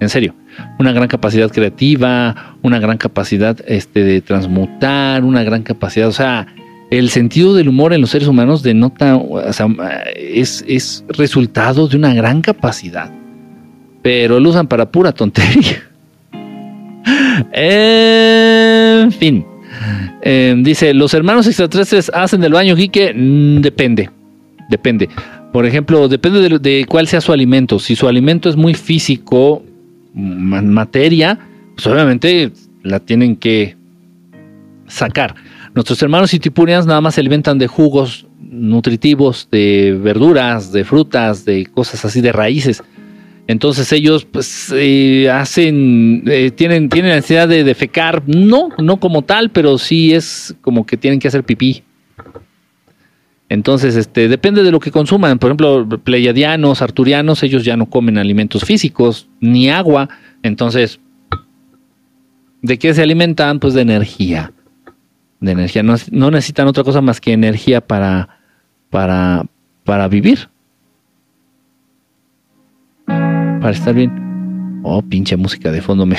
[0.00, 0.34] En serio,
[0.78, 6.46] una gran capacidad creativa, una gran capacidad este, de transmutar, una gran capacidad, o sea,
[6.90, 9.20] el sentido del humor en los seres humanos denota,
[10.16, 13.12] es resultado de una gran capacidad,
[14.02, 15.82] pero lo usan para pura tontería.
[17.52, 19.44] en fin,
[20.22, 24.10] em, dice, los hermanos extraterrestres hacen del baño, Quique, mm, depende,
[24.70, 25.08] depende.
[25.52, 27.78] Por ejemplo, depende de, de, cuál sea su alimento.
[27.78, 29.62] Si su alimento es muy físico,
[30.14, 31.38] materia,
[31.74, 32.50] pues obviamente
[32.82, 33.76] la tienen que
[34.86, 35.34] sacar.
[35.74, 41.66] Nuestros hermanos itipurians nada más se alimentan de jugos nutritivos, de verduras, de frutas, de
[41.66, 42.82] cosas así, de raíces.
[43.46, 49.50] Entonces ellos pues eh, hacen, eh, tienen, tienen necesidad de defecar, no, no como tal,
[49.50, 51.82] pero sí es como que tienen que hacer pipí.
[53.48, 55.38] Entonces, este, depende de lo que consuman.
[55.38, 60.08] Por ejemplo, pleiadianos, arturianos, ellos ya no comen alimentos físicos, ni agua.
[60.42, 61.00] Entonces,
[62.60, 63.58] ¿de qué se alimentan?
[63.58, 64.52] Pues de energía.
[65.40, 65.82] De energía.
[65.82, 68.28] No, no necesitan otra cosa más que energía para,
[68.90, 69.46] para,
[69.84, 70.48] para vivir.
[73.06, 74.80] Para estar bien.
[74.82, 76.16] Oh, pinche música de fondo me,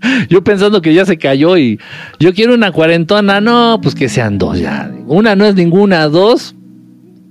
[0.28, 1.78] yo pensando que ya se cayó y
[2.18, 4.90] yo quiero una cuarentona, no, pues que sean dos ya.
[5.06, 6.54] Una no es ninguna, dos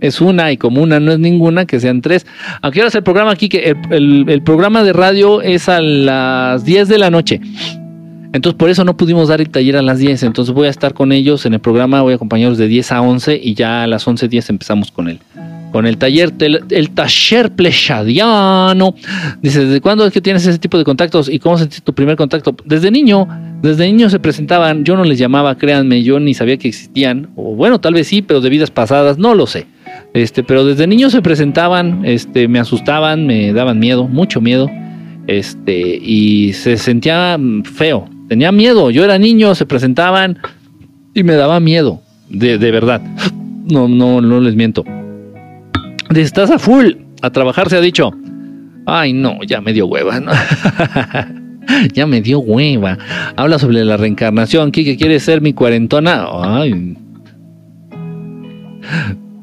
[0.01, 2.25] es una y como una no es ninguna, que sean tres.
[2.61, 6.97] Aunque ahora el programa aquí, que el, programa de radio es a las 10 de
[6.97, 7.41] la noche.
[8.35, 10.23] Entonces por eso no pudimos dar el taller a las 10.
[10.23, 13.01] Entonces voy a estar con ellos en el programa, voy a acompañarlos de 10 a
[13.01, 15.19] 11 y ya a las 11.10 empezamos con él
[15.71, 18.95] con el taller, el, taller plechadiano.
[19.41, 22.15] Dice, ¿desde cuándo es que tienes ese tipo de contactos y cómo sentiste tu primer
[22.15, 22.55] contacto?
[22.63, 23.27] Desde niño,
[23.61, 27.55] desde niño se presentaban, yo no les llamaba, créanme, yo ni sabía que existían, o
[27.55, 29.67] bueno, tal vez sí, pero de vidas pasadas, no lo sé.
[30.13, 34.71] Este, pero desde niño se presentaban, este, me asustaban, me daban miedo, mucho miedo,
[35.27, 40.39] este, y se sentía feo, tenía miedo, yo era niño, se presentaban
[41.13, 43.01] y me daba miedo, de, de verdad.
[43.67, 44.83] No, no, no les miento
[46.21, 48.11] estás a full a trabajar, se ha dicho.
[48.85, 50.21] Ay, no, ya me dio hueva.
[51.93, 52.97] ya me dio hueva.
[53.35, 54.71] Habla sobre la reencarnación.
[54.71, 56.27] ¿Qué quiere ser mi cuarentona?
[56.31, 56.95] Ay.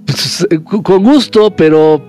[0.07, 0.47] Pues,
[0.83, 2.05] con gusto, pero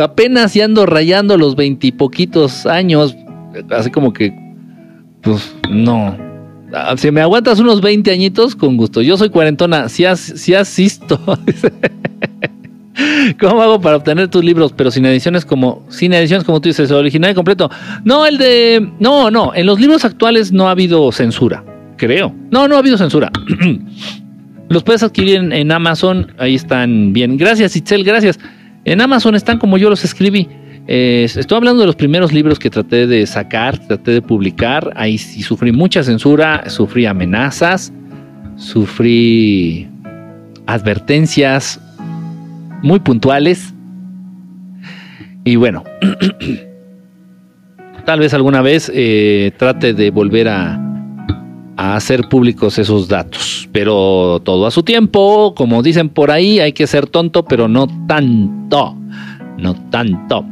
[0.00, 3.16] apenas ya ando rayando los veintipoquitos años.
[3.70, 4.32] Así como que,
[5.26, 6.16] pues no.
[6.72, 9.02] Ah, si me aguantas unos 20 añitos, con gusto.
[9.02, 9.88] Yo soy cuarentona.
[9.88, 11.20] Si, has, si asisto.
[13.40, 16.90] ¿Cómo hago para obtener tus libros, pero sin ediciones como, sin ediciones como tú dices,
[16.92, 17.70] original y completo?
[18.04, 21.62] No, el de, no, no, en los libros actuales no ha habido censura,
[21.96, 22.34] creo.
[22.50, 23.30] No, no ha habido censura.
[24.68, 27.36] los puedes adquirir en, Amazon, ahí están bien.
[27.36, 28.38] Gracias, Itzel, gracias.
[28.84, 30.48] En Amazon están como yo los escribí.
[30.86, 34.92] Estoy hablando de los primeros libros que traté de sacar, traté de publicar.
[34.96, 37.92] Ahí sí sufrí mucha censura, sufrí amenazas,
[38.56, 39.88] sufrí
[40.66, 41.80] advertencias,
[42.82, 43.74] muy puntuales.
[45.44, 45.84] Y bueno,
[48.04, 50.82] tal vez alguna vez eh, trate de volver a
[51.76, 56.86] hacer públicos esos datos, pero todo a su tiempo, como dicen por ahí, hay que
[56.86, 58.96] ser tonto, pero no tanto,
[59.58, 60.44] no tanto.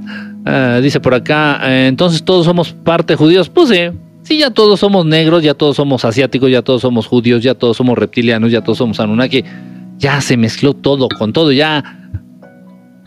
[0.47, 3.91] Ah, dice por acá, eh, entonces todos somos parte judíos, pues sí,
[4.25, 7.77] Sí, ya todos somos negros, ya todos somos asiáticos, ya todos somos judíos, ya todos
[7.77, 9.45] somos reptilianos, ya todos somos Anunnaki.
[9.99, 12.01] Ya se mezcló todo con todo, ya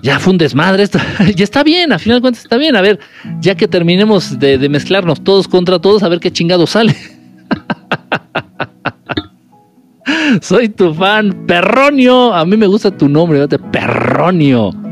[0.04, 1.00] ya fue un desmadre esto.
[1.36, 2.76] ya está bien, a final de cuentas está bien.
[2.76, 3.00] A ver,
[3.42, 6.96] ya que terminemos de, de mezclarnos todos contra todos, a ver qué chingado sale.
[10.42, 12.32] Soy tu fan, Perronio.
[12.32, 14.87] A mí me gusta tu nombre, Perronio.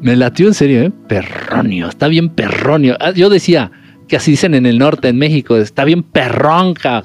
[0.00, 0.92] Me latió en serio, ¿eh?
[1.08, 1.88] Perronio.
[1.88, 2.96] Está bien Perronio.
[3.00, 3.70] Ah, yo decía
[4.08, 5.56] que así dicen en el norte, en México.
[5.56, 7.04] Está bien perronca.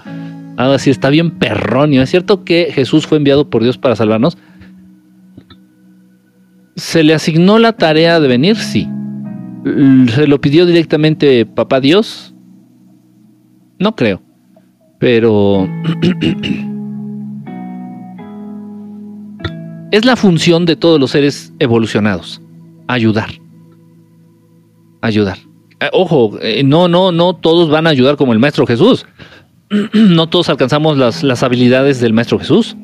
[0.58, 2.02] Algo así, está bien perronio.
[2.02, 4.38] ¿Es cierto que Jesús fue enviado por Dios para salvarnos?
[6.76, 8.56] ¿Se le asignó la tarea de venir?
[8.56, 8.88] Sí.
[10.14, 12.34] ¿Se lo pidió directamente Papá Dios?
[13.80, 14.22] No creo.
[15.00, 15.68] Pero
[19.92, 22.42] es la función de todos los seres evolucionados,
[22.88, 23.30] ayudar.
[25.02, 25.38] Ayudar.
[25.80, 29.06] Eh, ojo, eh, no, no, no todos van a ayudar como el Maestro Jesús.
[29.94, 32.76] no todos alcanzamos las, las habilidades del Maestro Jesús.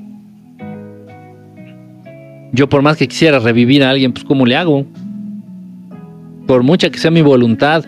[2.51, 4.85] Yo por más que quisiera revivir a alguien, pues ¿cómo le hago?
[6.47, 7.85] Por mucha que sea mi voluntad,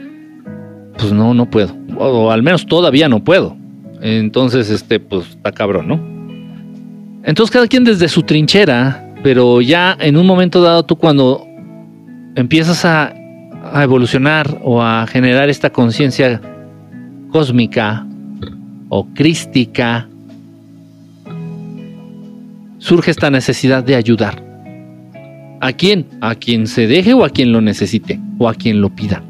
[0.98, 1.76] pues no, no puedo.
[1.98, 3.58] O, al menos todavía no puedo.
[4.02, 6.12] Entonces, este, pues está cabrón, ¿no?
[7.24, 11.46] Entonces cada quien desde su trinchera pero ya en un momento dado tú cuando
[12.36, 13.14] empiezas a,
[13.76, 16.42] evolucionar o a generar esta conciencia
[17.32, 18.06] cósmica
[18.90, 20.10] o crística,
[22.80, 24.44] surge esta necesidad de ayudar.
[25.60, 26.08] ¿A quién?
[26.22, 29.22] A quien se deje o a quien lo necesite o a quien lo pida.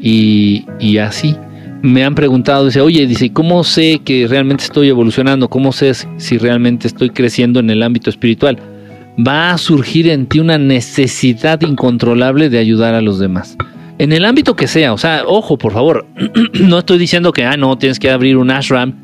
[0.00, 1.36] Y, y así
[1.82, 5.48] me han preguntado, dice, oye, dice, ¿cómo sé que realmente estoy evolucionando?
[5.48, 8.58] ¿Cómo sé si realmente estoy creciendo en el ámbito espiritual?
[9.18, 13.56] Va a surgir en ti una necesidad incontrolable de ayudar a los demás.
[13.98, 16.06] En el ámbito que sea, o sea, ojo, por favor,
[16.60, 18.94] no estoy diciendo que, ah, no, tienes que abrir un ashram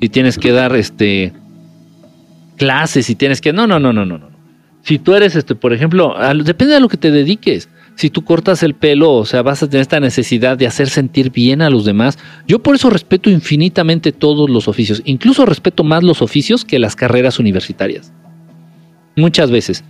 [0.00, 1.32] y tienes que dar, este,
[2.56, 4.30] clases y tienes que, no, no, no, no, no, no.
[4.82, 6.14] Si tú eres, este, por ejemplo,
[6.44, 9.68] depende de lo que te dediques si tú cortas el pelo, o sea, vas a
[9.68, 12.18] tener esta necesidad de hacer sentir bien a los demás.
[12.46, 16.96] Yo por eso respeto infinitamente todos los oficios, incluso respeto más los oficios que las
[16.96, 18.12] carreras universitarias.
[19.16, 19.84] Muchas veces.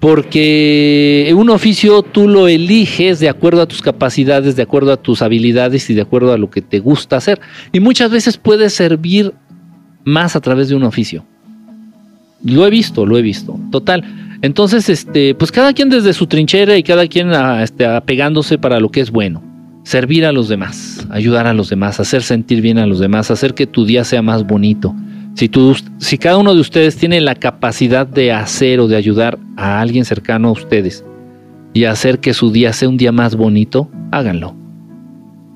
[0.00, 5.22] Porque un oficio tú lo eliges de acuerdo a tus capacidades, de acuerdo a tus
[5.22, 7.40] habilidades y de acuerdo a lo que te gusta hacer.
[7.72, 9.32] Y muchas veces puede servir
[10.04, 11.24] más a través de un oficio.
[12.44, 13.58] Lo he visto, lo he visto.
[13.72, 14.04] Total.
[14.42, 18.80] Entonces, este, pues cada quien desde su trinchera y cada quien ah, este, apegándose para
[18.80, 19.42] lo que es bueno.
[19.84, 23.54] Servir a los demás, ayudar a los demás, hacer sentir bien a los demás, hacer
[23.54, 24.94] que tu día sea más bonito.
[25.36, 29.38] Si, tú, si cada uno de ustedes tiene la capacidad de hacer o de ayudar
[29.56, 31.04] a alguien cercano a ustedes
[31.74, 34.54] y hacer que su día sea un día más bonito, háganlo.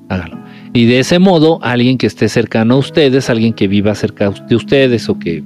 [0.07, 0.37] Háganlo.
[0.71, 4.55] Y de ese modo, alguien que esté cercano a ustedes, alguien que viva cerca de
[4.55, 5.43] ustedes o que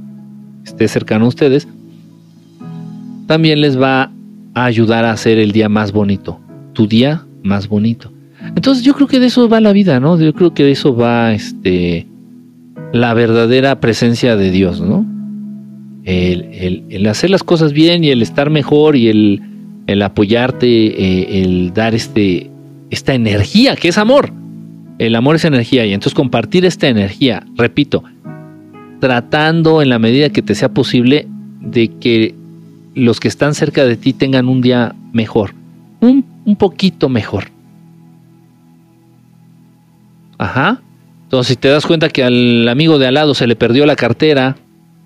[0.66, 1.66] esté cercano a ustedes,
[3.28, 4.12] también les va
[4.54, 6.42] a ayudar a hacer el día más bonito,
[6.74, 8.12] tu día más bonito.
[8.54, 10.20] Entonces yo creo que de eso va la vida, ¿no?
[10.20, 12.06] Yo creo que de eso va este,
[12.94, 15.06] la verdadera presencia de Dios, ¿no?
[16.06, 21.96] El, hacer las cosas bien y el estar mejor y el, apoyarte, eh, el dar
[21.96, 22.50] este,
[22.92, 24.32] esta energía que es amor.
[24.98, 28.04] El amor es energía y entonces compartir esta energía, repito,
[29.00, 31.28] tratando en la medida que te sea posible
[31.60, 32.36] de que
[32.94, 35.54] los que están cerca de ti tengan un día mejor,
[36.00, 37.46] un, un poquito mejor.
[40.38, 40.82] Ajá.
[41.26, 43.96] Entonces, si te das cuenta que al amigo de al lado se le perdió la
[43.96, 44.56] cartera,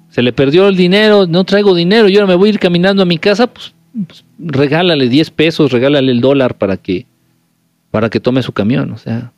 [0.09, 3.05] se le perdió el dinero, no traigo dinero, yo me voy a ir caminando a
[3.05, 3.73] mi casa, pues,
[4.07, 7.05] pues, regálale 10 pesos, regálale el dólar para que,
[7.91, 8.91] para que tome su camión.
[8.91, 9.31] O sea,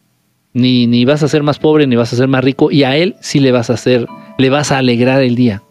[0.53, 2.95] ni, ni vas a ser más pobre ni vas a ser más rico, y a
[2.97, 4.07] él sí le vas a hacer,
[4.37, 5.61] le vas a alegrar el día.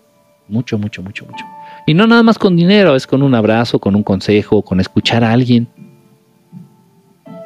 [0.48, 1.44] Mucho, mucho, mucho, mucho.
[1.86, 5.24] Y no nada más con dinero, es con un abrazo, con un consejo, con escuchar
[5.24, 5.68] a alguien,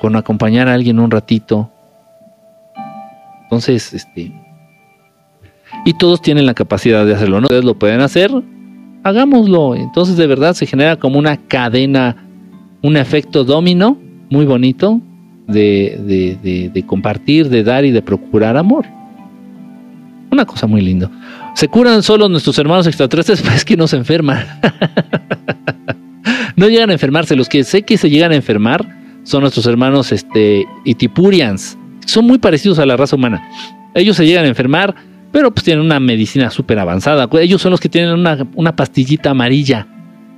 [0.00, 1.70] con acompañar a alguien un ratito.
[3.54, 4.32] Entonces, este...
[5.84, 7.44] Y todos tienen la capacidad de hacerlo, ¿no?
[7.44, 8.32] Ustedes lo pueden hacer,
[9.04, 9.76] hagámoslo.
[9.76, 12.16] Entonces de verdad se genera como una cadena,
[12.82, 13.96] un efecto domino
[14.28, 15.00] muy bonito
[15.46, 18.86] de, compartir, de dar y de procurar amor.
[20.32, 21.08] Una cosa muy linda.
[21.54, 23.40] ¿Se curan solo nuestros hermanos extraterrestres?
[23.46, 24.44] Pues que no se enferman.
[26.56, 27.36] no llegan a enfermarse.
[27.36, 28.84] Los que sé que se llegan a enfermar
[29.22, 31.78] son nuestros hermanos este, Itipurians.
[32.06, 33.42] Son muy parecidos a la raza humana.
[33.94, 34.94] Ellos se llegan a enfermar,
[35.32, 37.28] pero pues tienen una medicina súper avanzada.
[37.40, 39.86] Ellos son los que tienen una, pastillita amarilla.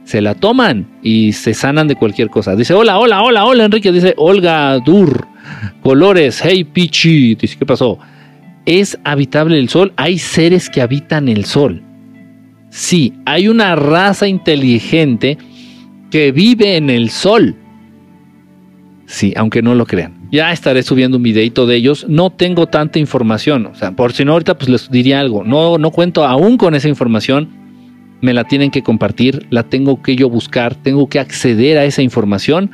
[0.04, 2.54] Se la toman y se sanan de cualquier cosa.
[2.54, 3.90] Dice, hola, hola, hola, hola, Enrique.
[3.92, 5.26] Dice, Olga Dur.
[5.82, 7.34] Colores, hey, Pichi.
[7.34, 7.98] Dice, ¿qué pasó?
[8.66, 9.92] ¿Es habitable el Sol?
[9.96, 11.82] Hay seres que habitan el Sol.
[12.70, 15.38] Sí, hay una raza inteligente
[16.10, 17.56] que vive en el Sol.
[19.06, 20.15] Sí, aunque no lo crean.
[20.30, 22.06] Ya estaré subiendo un videito de ellos.
[22.08, 23.66] No tengo tanta información.
[23.66, 25.44] O sea, por si no, ahorita pues les diría algo.
[25.44, 27.48] No, no cuento aún con esa información.
[28.20, 29.46] Me la tienen que compartir.
[29.50, 30.74] La tengo que yo buscar.
[30.74, 32.70] Tengo que acceder a esa información.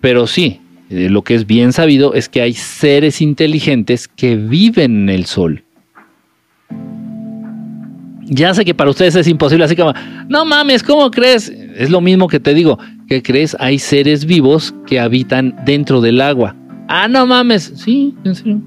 [0.00, 0.60] Pero sí,
[0.90, 5.26] eh, lo que es bien sabido es que hay seres inteligentes que viven en el
[5.26, 5.65] sol.
[8.28, 9.92] Ya sé que para ustedes es imposible, así como,
[10.28, 11.48] no mames, ¿cómo crees?
[11.48, 13.56] Es lo mismo que te digo, ¿qué crees?
[13.60, 16.56] Hay seres vivos que habitan dentro del agua.
[16.88, 18.60] Ah, no mames, sí, en serio.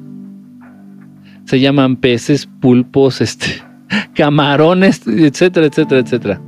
[1.45, 3.61] Se llaman peces, pulpos, este,
[4.13, 6.41] camarones, etcétera, etcétera, etcétera.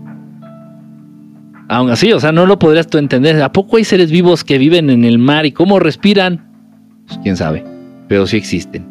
[1.67, 3.41] Aún así, o sea, no lo podrías tú entender.
[3.41, 6.45] ¿A poco hay seres vivos que viven en el mar y cómo respiran?
[7.07, 7.63] Pues quién sabe,
[8.07, 8.90] pero sí existen.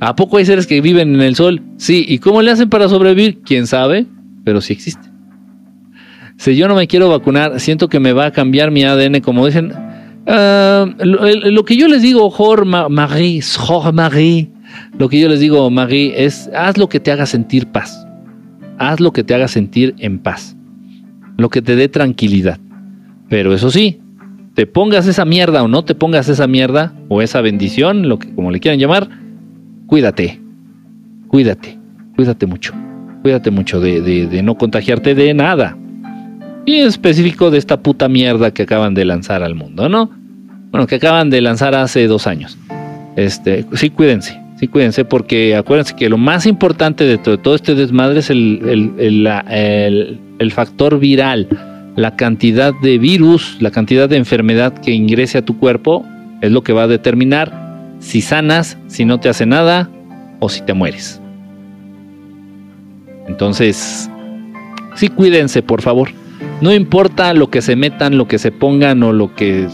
[0.00, 1.62] ¿A poco hay seres que viven en el sol?
[1.76, 3.40] Sí, ¿y cómo le hacen para sobrevivir?
[3.44, 4.06] ¿Quién sabe?
[4.44, 5.12] Pero sí existen.
[6.36, 9.46] Si yo no me quiero vacunar, siento que me va a cambiar mi ADN, como
[9.46, 9.72] dicen.
[10.26, 14.50] Ah, lo, que yo les digo, Jorge Marie, Jorge Marie,
[14.98, 18.06] lo que yo les digo, Marie, es haz lo que te haga sentir paz.
[18.78, 20.56] Haz lo que te haga sentir en paz
[21.36, 22.58] lo que te dé tranquilidad.
[23.28, 24.00] Pero eso sí,
[24.54, 28.32] te pongas esa mierda o no te pongas esa mierda o esa bendición, lo que
[28.34, 29.08] como le quieran llamar,
[29.86, 30.40] cuídate,
[31.28, 31.78] cuídate,
[32.16, 32.74] cuídate mucho,
[33.22, 35.76] cuídate mucho de, de, no contagiarte de nada.
[36.64, 40.10] Y en específico de esta puta mierda que acaban de lanzar al mundo, ¿no?
[40.70, 42.58] Bueno, que acaban de lanzar hace dos años.
[43.14, 48.18] Este, sí, cuídense, sí, cuídense, porque acuérdense que lo más importante de todo, este desmadre
[48.18, 51.48] es el, el, el, el factor viral,
[51.94, 56.04] la cantidad de virus, la cantidad de enfermedad que ingrese a tu cuerpo,
[56.42, 57.65] es lo que va a determinar
[57.98, 59.88] si sanas, si no te hace nada
[60.40, 61.20] o si te mueres.
[63.26, 64.10] Entonces,
[64.94, 66.10] sí cuídense, por favor.
[66.60, 69.68] No importa lo que se metan, lo que se pongan o lo que...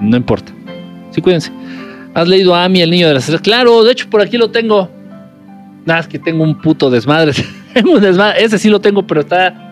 [0.00, 0.52] No importa.
[1.10, 1.52] Sí cuídense.
[2.14, 3.42] ¿Has leído a Ami, el niño de las estrellas?
[3.42, 4.90] Claro, de hecho por aquí lo tengo.
[5.84, 7.32] Nada, es que tengo un puto desmadre.
[7.84, 8.44] un desmadre.
[8.44, 9.68] Ese sí lo tengo, pero está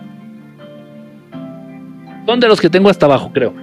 [2.27, 3.53] son de los que tengo hasta abajo, creo.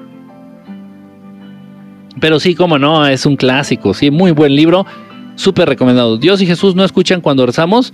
[2.24, 4.86] Pero sí, como no, es un clásico, sí, muy buen libro,
[5.34, 6.16] súper recomendado.
[6.16, 7.92] Dios y Jesús no escuchan cuando rezamos.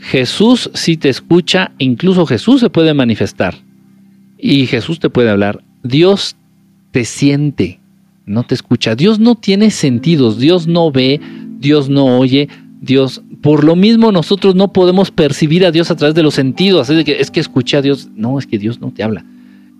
[0.00, 3.54] Jesús sí te escucha, incluso Jesús se puede manifestar.
[4.36, 5.62] Y Jesús te puede hablar.
[5.84, 6.34] Dios
[6.90, 7.78] te siente,
[8.26, 8.96] no te escucha.
[8.96, 11.20] Dios no tiene sentidos, Dios no ve,
[11.60, 12.48] Dios no oye,
[12.80, 16.90] Dios, por lo mismo nosotros no podemos percibir a Dios a través de los sentidos.
[16.90, 19.24] Es, que, es que escuché a Dios, no, es que Dios no te habla.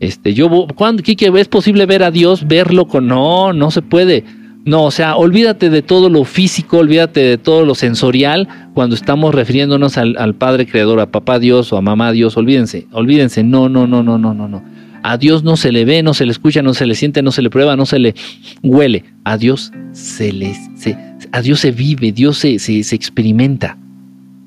[0.00, 4.24] Este, yo, ¿cuándo, Kike, es posible ver a Dios, verlo con, no, no se puede.
[4.64, 9.34] No, o sea, olvídate de todo lo físico, olvídate de todo lo sensorial cuando estamos
[9.34, 13.68] refiriéndonos al, al, Padre Creador, a Papá Dios o a Mamá Dios, olvídense, olvídense, no,
[13.68, 14.62] no, no, no, no, no, no.
[15.02, 17.32] A Dios no se le ve, no se le escucha, no se le siente, no
[17.32, 18.14] se le prueba, no se le
[18.62, 19.04] huele.
[19.24, 20.96] A Dios se le, se,
[21.32, 23.78] a Dios se vive, Dios se, se, se experimenta.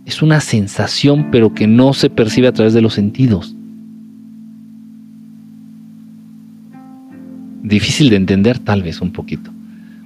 [0.06, 3.56] Es una sensación, pero que no se percibe a través de los sentidos.
[7.64, 9.50] Difícil de entender, tal vez un poquito.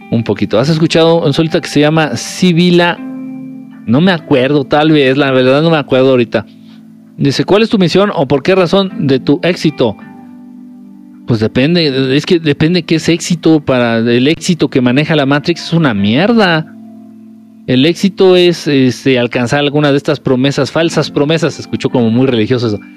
[0.10, 0.58] Un poquito.
[0.58, 2.98] ¿Has escuchado un solita que se llama Sibila?
[2.98, 6.46] No me acuerdo, tal vez, la verdad no me acuerdo ahorita.
[7.18, 9.98] Dice, ¿cuál es tu misión o por qué razón de tu éxito?
[11.26, 13.60] Pues depende, es que depende qué es éxito.
[13.60, 16.74] Para el éxito que maneja la Matrix es una mierda.
[17.68, 22.26] El éxito es este, alcanzar alguna de estas promesas, falsas promesas, se escuchó como muy
[22.26, 22.80] religioso eso.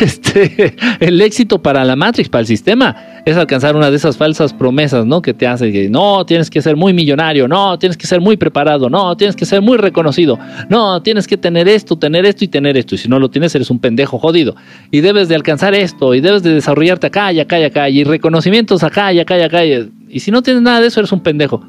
[0.00, 4.52] Este, el éxito para la Matrix, para el sistema, es alcanzar una de esas falsas
[4.52, 5.22] promesas, ¿no?
[5.22, 8.36] Que te hace que no, tienes que ser muy millonario, no, tienes que ser muy
[8.36, 12.48] preparado, no, tienes que ser muy reconocido, no, tienes que tener esto, tener esto y
[12.48, 12.96] tener esto.
[12.96, 14.56] Y si no lo tienes, eres un pendejo jodido.
[14.90, 18.02] Y debes de alcanzar esto, y debes de desarrollarte acá y acá y acá, y
[18.02, 19.64] reconocimientos acá y acá y acá.
[19.64, 21.64] Y, si no tienes nada de eso, eres un pendejo.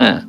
[0.00, 0.24] Ah,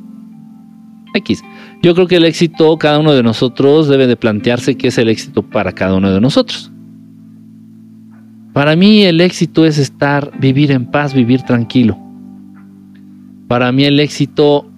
[1.82, 5.08] Yo creo que el éxito, cada uno de nosotros debe de plantearse qué es el
[5.08, 6.70] éxito para cada uno de nosotros.
[8.52, 11.98] Para mí el éxito es estar, vivir en paz, vivir tranquilo.
[13.48, 14.70] Para mí el éxito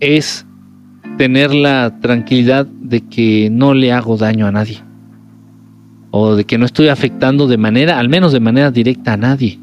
[0.00, 0.46] es
[1.18, 4.78] tener la tranquilidad de que no le hago daño a nadie.
[6.10, 9.58] O de que no estoy afectando de manera, al menos de manera directa a nadie.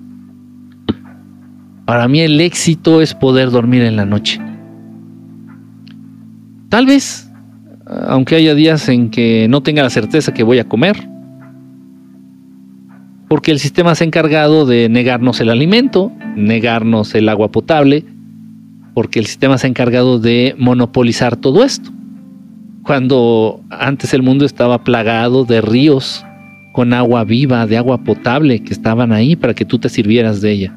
[1.85, 4.41] Para mí el éxito es poder dormir en la noche.
[6.71, 7.29] Tal vez,
[8.07, 10.95] aunque haya días en que no tenga la certeza que voy a comer,
[13.27, 18.05] porque el sistema se ha encargado de negarnos el alimento, negarnos el agua potable,
[18.93, 21.91] porque el sistema se ha encargado de monopolizar todo esto.
[22.83, 26.25] cuando antes el mundo estaba plagado de ríos
[26.71, 30.51] con agua viva, de agua potable que estaban ahí para que tú te sirvieras de
[30.51, 30.75] ella.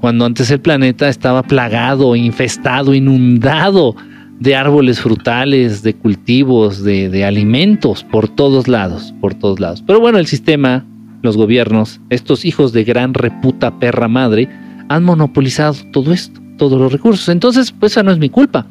[0.00, 3.96] Cuando antes el planeta estaba plagado, infestado, inundado
[4.40, 9.82] de árboles frutales, de cultivos, de, de alimentos por todos lados, por todos lados.
[9.86, 10.84] Pero bueno, el sistema,
[11.22, 14.48] los gobiernos, estos hijos de gran reputa perra madre,
[14.88, 17.28] han monopolizado todo esto, todos los recursos.
[17.28, 18.66] Entonces, pues esa no es mi culpa.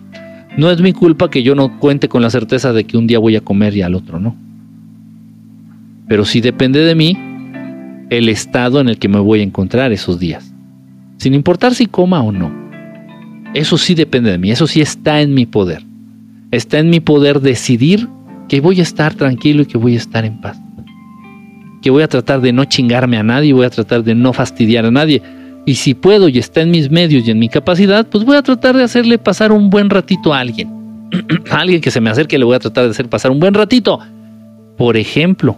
[0.58, 3.20] No es mi culpa que yo no cuente con la certeza de que un día
[3.20, 4.36] voy a comer y al otro no.
[6.08, 7.18] Pero sí depende de mí
[8.10, 10.54] el estado en el que me voy a encontrar esos días.
[11.18, 12.65] Sin importar si coma o no.
[13.56, 15.82] Eso sí depende de mí, eso sí está en mi poder.
[16.52, 18.08] Está en mi poder decidir
[18.48, 20.60] que voy a estar tranquilo y que voy a estar en paz.
[21.82, 24.86] Que voy a tratar de no chingarme a nadie, voy a tratar de no fastidiar
[24.86, 25.22] a nadie
[25.66, 28.44] y si puedo y está en mis medios y en mi capacidad, pues voy a
[28.44, 30.70] tratar de hacerle pasar un buen ratito a alguien.
[31.50, 33.56] a alguien que se me acerque le voy a tratar de hacer pasar un buen
[33.56, 34.00] ratito.
[34.78, 35.58] Por ejemplo,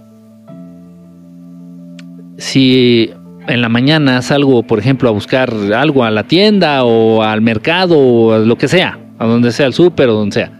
[2.37, 3.09] si
[3.47, 7.97] en la mañana salgo, por ejemplo, a buscar algo a la tienda o al mercado
[7.97, 10.51] o a lo que sea, a donde sea el súper o donde sea.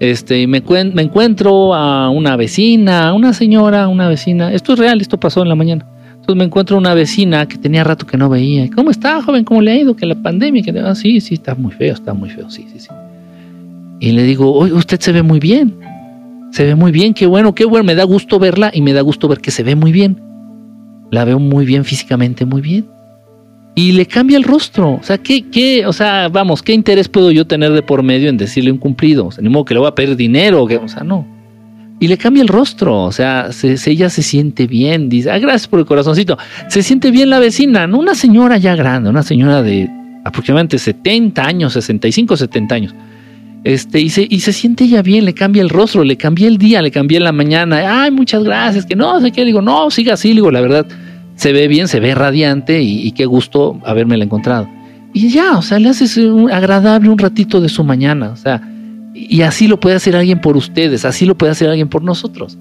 [0.00, 0.62] Este, me,
[0.94, 4.52] me encuentro a una vecina, una señora, una vecina.
[4.52, 5.86] Esto es real, esto pasó en la mañana
[6.34, 8.68] me encuentro una vecina que tenía rato que no veía.
[8.74, 9.44] ¿Cómo está, joven?
[9.44, 9.96] ¿Cómo le ha ido?
[9.96, 12.80] Que la pandemia, que ah, sí, sí, está muy feo, está muy feo, sí, sí,
[12.80, 12.88] sí.
[14.00, 15.74] Y le digo, oye, usted se ve muy bien.
[16.52, 17.84] Se ve muy bien, qué bueno, qué bueno.
[17.84, 20.20] Me da gusto verla y me da gusto ver que se ve muy bien.
[21.10, 22.86] La veo muy bien físicamente, muy bien.
[23.74, 24.94] Y le cambia el rostro.
[24.94, 28.28] O sea, ¿qué, qué, o sea, vamos, ¿qué interés puedo yo tener de por medio
[28.28, 29.26] en decirle un cumplido?
[29.26, 31.38] O ni modo que le voy a pedir dinero, que, o sea, no
[32.00, 35.80] y le cambia el rostro, o sea, ella se siente bien, dice, ah, gracias por
[35.80, 36.38] el corazoncito,
[36.68, 37.98] se siente bien la vecina, ¿no?
[37.98, 39.88] una señora ya grande, una señora de
[40.24, 42.94] aproximadamente 70 años, 65, 70 años,
[43.64, 46.58] este, y se, y se siente ella bien, le cambia el rostro, le cambia el
[46.58, 49.90] día, le cambia la mañana, ay, muchas gracias, que no sé qué, le digo, no,
[49.90, 50.86] siga así, le digo, la verdad,
[51.34, 54.68] se ve bien, se ve radiante y, y qué gusto habérmela encontrado.
[55.12, 58.62] Y ya, o sea, le haces un agradable un ratito de su mañana, o sea,
[59.14, 62.56] y así lo puede hacer alguien por ustedes, así lo puede hacer alguien por nosotros.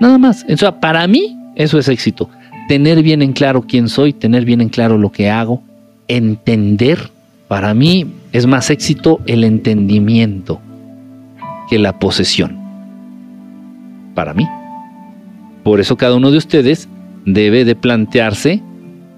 [0.00, 0.44] Nada más.
[0.48, 2.28] O sea, para mí eso es éxito.
[2.68, 5.62] Tener bien en claro quién soy, tener bien en claro lo que hago,
[6.06, 7.10] entender.
[7.48, 10.60] Para mí es más éxito el entendimiento
[11.68, 12.58] que la posesión.
[14.14, 14.46] Para mí.
[15.62, 16.88] Por eso cada uno de ustedes
[17.24, 18.62] debe de plantearse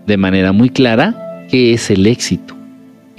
[0.06, 2.56] de manera muy clara qué es el éxito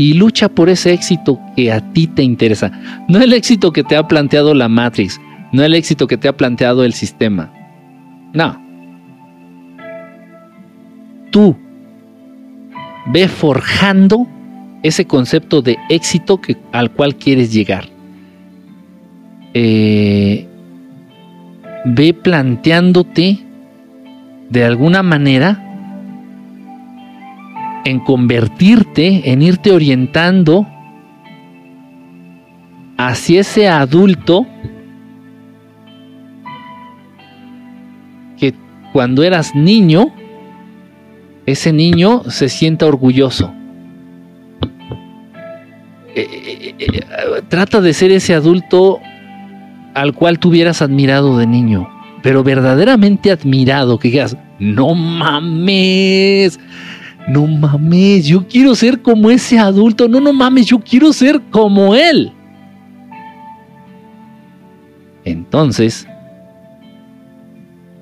[0.02, 2.72] y lucha por ese éxito que a ti te interesa.
[3.08, 5.22] No el éxito que te ha planteado la Matrix,
[5.52, 7.54] no el éxito que te ha planteado el sistema.
[8.34, 8.60] No.
[11.30, 11.56] Tú
[13.14, 14.28] ve forjando
[14.84, 17.86] ese concepto de éxito que, al cual quieres llegar.
[19.54, 20.48] Eh,
[21.86, 23.40] ve planteándote
[24.50, 25.68] de alguna manera
[27.86, 30.68] en convertirte, en irte orientando
[32.98, 34.46] hacia ese adulto
[38.38, 38.54] que
[38.94, 40.14] cuando eras niño,
[41.46, 43.54] ese niño se sienta orgulloso.
[46.14, 49.00] Eh, eh, eh, trata de ser ese adulto
[49.94, 51.90] al cual tuvieras admirado de niño,
[52.22, 56.60] pero verdaderamente admirado, que digas, no mames,
[57.30, 61.96] no mames, yo quiero ser como ese adulto, no, no mames, yo quiero ser como
[61.96, 62.34] él.
[65.24, 66.08] Entonces,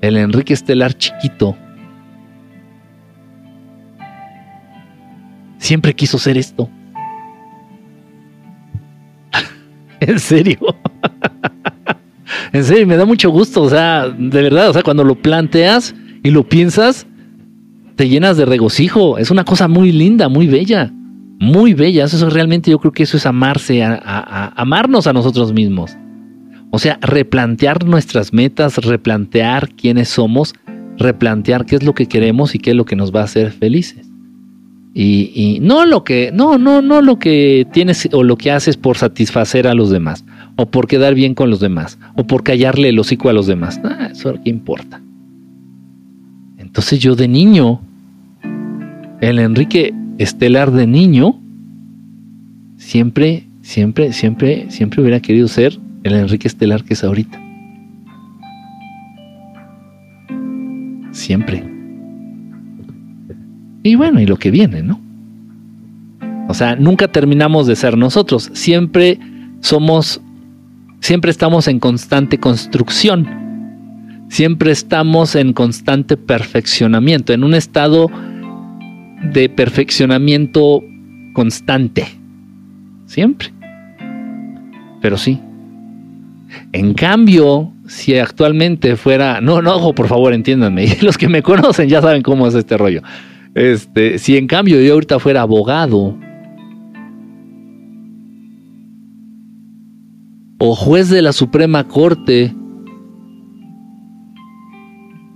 [0.00, 1.56] el Enrique Estelar chiquito
[5.58, 6.68] siempre quiso ser esto.
[10.06, 10.58] en serio.
[12.52, 15.94] en serio, me da mucho gusto, o sea, de verdad, o sea, cuando lo planteas
[16.22, 17.06] y lo piensas,
[17.96, 19.18] te llenas de regocijo.
[19.18, 20.90] Es una cosa muy linda, muy bella,
[21.38, 22.04] muy bella.
[22.04, 25.96] Eso realmente yo creo que eso es amarse, a, amarnos a nosotros mismos.
[26.70, 30.54] O sea, replantear nuestras metas, replantear quiénes somos,
[30.96, 33.50] replantear qué es lo que queremos y qué es lo que nos va a hacer
[33.50, 34.09] felices.
[34.92, 38.96] Y, no lo que, no, no, no lo que tienes o lo que haces por
[38.98, 40.24] satisfacer a los demás,
[40.56, 43.80] o por quedar bien con los demás, o por callarle el hocico a los demás.
[43.84, 45.00] Ah, eso qué importa.
[46.58, 47.80] Entonces yo de niño
[49.20, 51.40] el Enrique Estelar de niño
[52.76, 57.40] siempre, siempre, siempre, siempre hubiera querido ser el Enrique Estelar que es ahorita.
[61.12, 61.79] Siempre.
[63.82, 65.00] Y bueno, y lo que viene, ¿no?
[66.48, 68.50] O sea, nunca terminamos de ser nosotros.
[68.54, 69.18] Siempre
[69.60, 70.20] somos
[71.00, 73.26] siempre estamos en constante construcción.
[74.28, 78.08] Siempre estamos en constante perfeccionamiento, en un estado
[79.22, 80.82] de perfeccionamiento
[81.32, 82.06] constante.
[83.06, 83.52] Siempre.
[85.00, 85.40] Pero sí.
[86.72, 92.00] En cambio, si actualmente fuera, no, no, por favor, entiéndanme, los que me conocen ya
[92.00, 93.02] saben cómo es este rollo.
[93.54, 96.16] Este, si en cambio yo ahorita fuera abogado
[100.58, 102.54] o juez de la Suprema Corte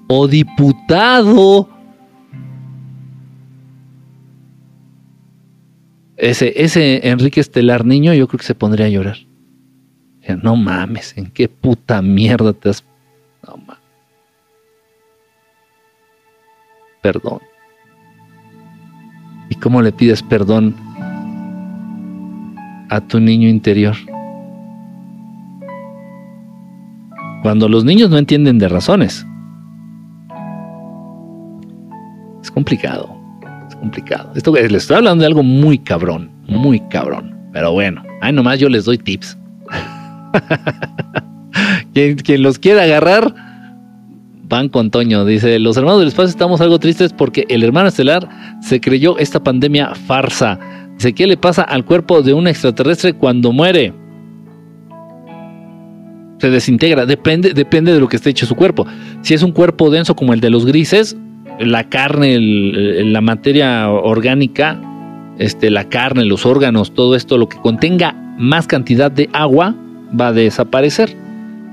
[0.08, 1.68] o diputado,
[6.16, 9.16] ese, ese Enrique Estelar niño yo creo que se pondría a llorar.
[10.42, 12.84] No mames, ¿en qué puta mierda te has...
[13.46, 13.82] No mames.
[17.02, 17.40] Perdón.
[19.50, 20.74] ¿Y cómo le pides perdón
[22.90, 23.94] a tu niño interior?
[27.42, 29.26] Cuando los niños no entienden de razones.
[32.42, 33.14] Es complicado.
[33.68, 34.32] Es complicado.
[34.34, 36.30] Esto les estoy hablando de algo muy cabrón.
[36.48, 37.34] Muy cabrón.
[37.52, 39.36] Pero bueno, ahí nomás yo les doy tips.
[41.92, 43.34] quien, los quiera agarrar,
[44.55, 44.90] van con.
[45.26, 48.28] Dice, los hermanos del espacio estamos algo tristes porque el hermano estelar
[48.60, 50.60] se creyó esta pandemia farsa.
[50.94, 53.93] Dice, ¿qué le pasa al cuerpo de un extraterrestre cuando muere?
[56.39, 58.86] Se desintegra, depende, depende de lo que esté hecho su cuerpo.
[59.22, 61.16] Si es un cuerpo denso como el de los grises,
[61.59, 64.81] la carne, la materia orgánica,
[65.39, 69.74] este, la carne, los órganos, todo esto, lo que contenga más cantidad de agua,
[70.18, 71.23] va a desaparecer.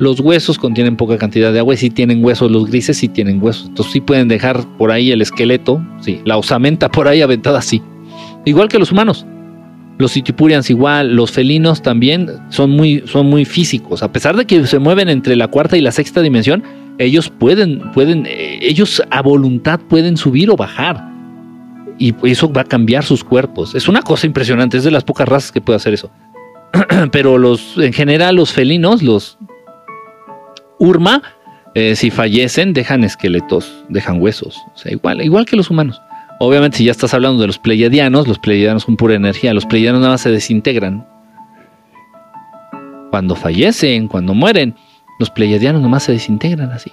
[0.02, 3.38] Los huesos contienen poca cantidad de agua y si tienen huesos, los grises sí tienen
[3.40, 3.68] huesos.
[3.68, 7.84] Entonces sí pueden dejar por ahí el esqueleto, sí, la osamenta por ahí aventada así.
[8.44, 9.28] Igual que los humanos.
[10.00, 14.02] Los itipurians igual, los felinos también son muy, son muy físicos.
[14.02, 16.64] A pesar de que se mueven entre la cuarta y la sexta dimensión,
[16.98, 21.12] ellos pueden, pueden, eh, ellos a voluntad pueden subir o bajar.
[22.00, 23.76] Y eso va a cambiar sus cuerpos.
[23.76, 26.10] Es una cosa impresionante, es de las pocas razas que puede hacer eso.
[27.12, 29.38] pero los, en general, los felinos, los
[30.82, 31.22] urma,
[31.76, 34.58] eh, si fallecen, dejan esqueletos, dejan huesos.
[34.74, 36.02] O sea, igual, igual que los humanos.
[36.40, 39.54] Obviamente, si ya estás hablando de los pleiadianos, los pleiadianos son pura energía.
[39.54, 41.06] Los pleiadianos nada más se desintegran.
[43.12, 44.76] Cuando fallecen, cuando mueren,
[45.20, 46.92] los pleiadianos nada más se desintegran así.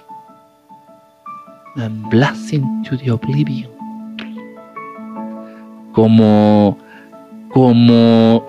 [2.11, 3.71] Blasting to the oblivion.
[5.93, 6.77] Como,
[7.49, 8.45] como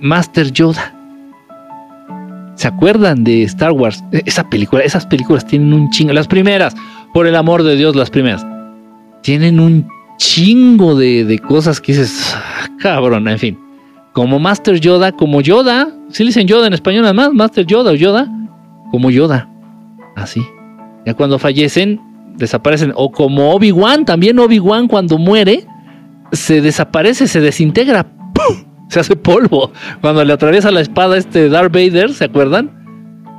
[0.00, 0.97] Master Yoda.
[2.58, 4.02] ¿Se acuerdan de Star Wars?
[4.10, 6.12] E, esa película, esas películas tienen un chingo.
[6.12, 6.74] Las primeras,
[7.14, 8.44] por el amor de Dios, las primeras.
[9.22, 9.86] Tienen un
[10.16, 13.58] chingo de, cosas que dices, ah, cabrón, en fin.
[14.12, 15.88] Como Master Yoda, como Yoda.
[16.10, 18.28] Si le dicen Yoda en español nada más, Master Yoda o Yoda.
[18.90, 19.48] Como Yoda.
[20.16, 20.44] Así.
[21.06, 22.00] Ya cuando fallecen,
[22.38, 22.92] desaparecen.
[22.96, 25.64] O como Obi-Wan, también Obi-Wan cuando muere,
[26.32, 28.17] se desaparece, se desintegra.
[28.90, 29.72] Se hace polvo.
[30.00, 32.70] Cuando le atraviesa la espada este Darth Vader, ¿se acuerdan?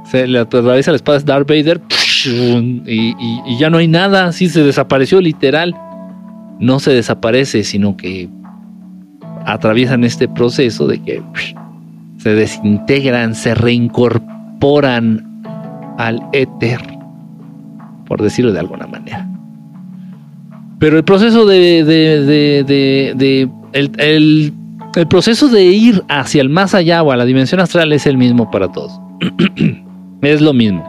[0.06, 1.82] Se le atraviesa la espada a Darth Vader
[2.26, 5.76] y, ya no hay nada, así se desapareció literal.
[6.60, 8.30] No se desaparece, sino que
[9.46, 11.24] atraviesan este proceso de que
[12.18, 15.26] se desintegran, se reincorporan
[15.98, 16.82] al éter,
[18.06, 19.28] por decirlo de alguna manera.
[20.80, 24.54] Pero el proceso de, de, el, el
[25.08, 28.50] proceso de ir hacia el más allá o a la dimensión astral es el mismo
[28.52, 29.00] para todos.
[30.22, 30.84] es lo mismo.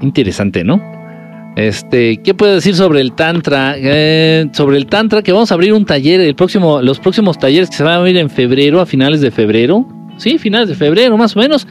[0.00, 0.80] Interesante, ¿no?
[1.56, 3.74] Este, ¿qué puedo decir sobre el Tantra?
[3.76, 7.68] Eh, sobre el Tantra, que vamos a abrir un taller, el próximo, los próximos talleres
[7.68, 9.84] que se van a abrir en febrero, a finales de febrero.
[10.18, 11.66] Sí, finales de febrero, más o menos.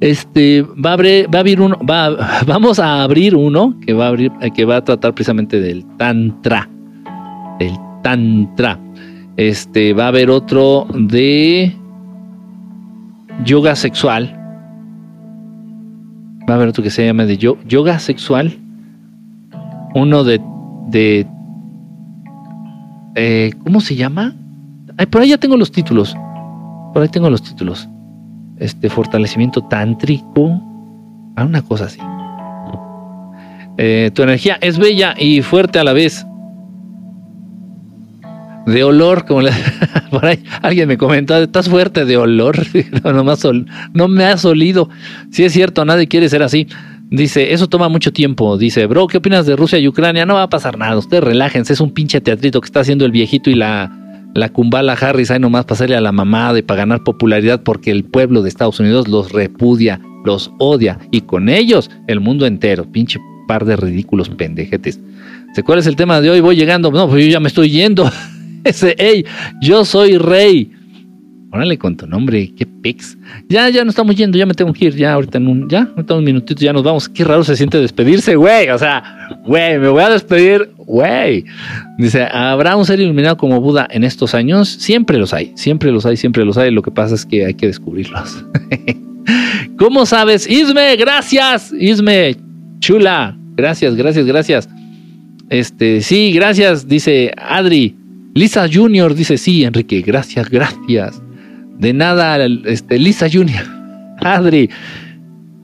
[0.00, 4.06] Este, va a abrir, va a abrir uno, va, vamos a abrir uno que va
[4.06, 6.66] a abrir, que va a tratar precisamente del Tantra.
[7.58, 8.80] Del Tantra.
[9.40, 11.74] Este, va a haber otro de
[13.42, 14.36] yoga sexual.
[16.46, 18.58] Va a haber otro que se llama de yoga sexual.
[19.94, 20.42] Uno de,
[20.88, 21.26] de
[23.14, 24.36] eh, ¿cómo se llama?
[24.98, 26.14] Ay, por ahí ya tengo los títulos.
[26.92, 27.88] Por ahí tengo los títulos.
[28.58, 30.60] Este fortalecimiento tántrico.
[31.36, 31.98] Ah, una cosa así.
[33.78, 36.26] Eh, tu energía es bella y fuerte a la vez
[38.66, 39.42] de olor, como
[40.10, 42.56] por ahí alguien me comentó, estás fuerte de olor,
[43.94, 44.88] no, me has olido.
[45.30, 46.66] Si es cierto, nadie quiere ser así.
[47.10, 48.56] Dice, eso toma mucho tiempo.
[48.56, 50.26] Dice, bro, ¿qué opinas de Rusia y Ucrania?
[50.26, 53.12] No va a pasar nada, ustedes relájense, es un pinche teatrito que está haciendo el
[53.12, 53.96] viejito y la
[54.34, 58.04] la Kumbala Harris, ahí nomás pasarle a la mamada y para ganar popularidad porque el
[58.04, 62.90] pueblo de Estados Unidos los repudia, los odia y con ellos el mundo entero.
[62.90, 63.18] Pinche
[63.48, 65.00] par de ridículos pendejetes.
[65.54, 66.40] ¿Se cuál es el tema de hoy?
[66.40, 66.92] Voy llegando.
[66.92, 68.08] No, pues yo ya me estoy yendo.
[68.64, 69.24] Ese, hey,
[69.60, 70.70] yo soy rey.
[71.52, 73.18] Órale con tu nombre, qué pix.
[73.48, 75.90] Ya, ya nos estamos yendo, ya me tengo que ir, ya ahorita en un, ya,
[75.96, 77.08] ahorita un minutito ya nos vamos.
[77.08, 78.68] Qué raro se siente despedirse, güey.
[78.70, 79.02] O sea,
[79.44, 81.44] güey, me voy a despedir, güey.
[81.98, 84.68] Dice, ¿habrá un ser iluminado como Buda en estos años?
[84.68, 86.70] Siempre los hay, siempre los hay, siempre los hay.
[86.70, 88.44] Lo que pasa es que hay que descubrirlos.
[89.76, 90.48] ¿Cómo sabes?
[90.48, 92.36] Isme, gracias, Isme,
[92.78, 93.36] chula.
[93.56, 94.68] Gracias, gracias, gracias.
[95.48, 97.96] Este, sí, gracias, dice Adri.
[98.34, 101.20] Lisa Junior dice, sí, Enrique, gracias, gracias.
[101.78, 103.64] De nada, este, Lisa Junior.
[104.20, 104.70] Adri,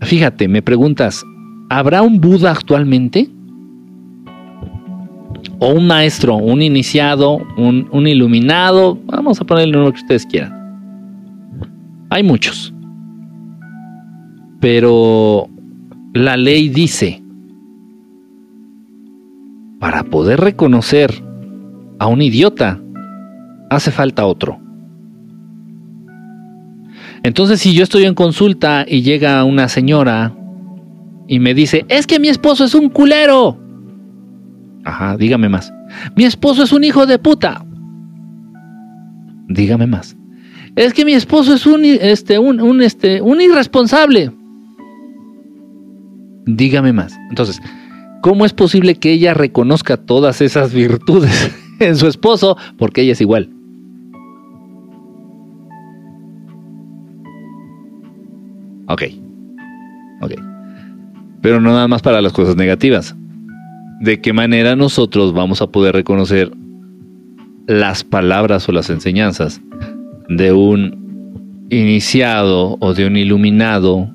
[0.00, 1.24] fíjate, me preguntas,
[1.70, 3.28] ¿habrá un Buda actualmente?
[5.58, 10.52] O un maestro, un iniciado, un, iluminado, vamos a ponerle lo que ustedes quieran.
[12.10, 12.74] Hay muchos.
[14.60, 15.48] Pero
[16.14, 17.22] la ley dice,
[19.78, 21.25] para poder reconocer
[21.98, 22.80] a un idiota,
[23.70, 24.60] hace falta otro.
[27.22, 30.32] Entonces, si yo estoy en consulta y llega una señora
[31.26, 33.58] y me dice, es que mi esposo es un culero.
[34.84, 35.72] Ajá, dígame más.
[36.14, 37.64] Mi esposo es un hijo de puta.
[39.48, 40.16] Dígame más.
[40.76, 44.30] Es que mi esposo es un, este, un, este, un irresponsable.
[46.44, 47.18] Dígame más.
[47.30, 47.60] Entonces,
[48.22, 51.50] ¿cómo es posible que ella reconozca todas esas virtudes
[51.80, 52.56] en su esposo?
[52.78, 53.50] Porque ella es igual.
[58.88, 59.02] Ok.
[60.22, 60.32] Ok.
[61.42, 63.16] Pero no nada más para las cosas negativas.
[64.00, 66.52] ¿De qué manera nosotros vamos a poder reconocer
[67.66, 69.60] las palabras o las enseñanzas
[70.28, 74.10] de un iniciado o de un iluminado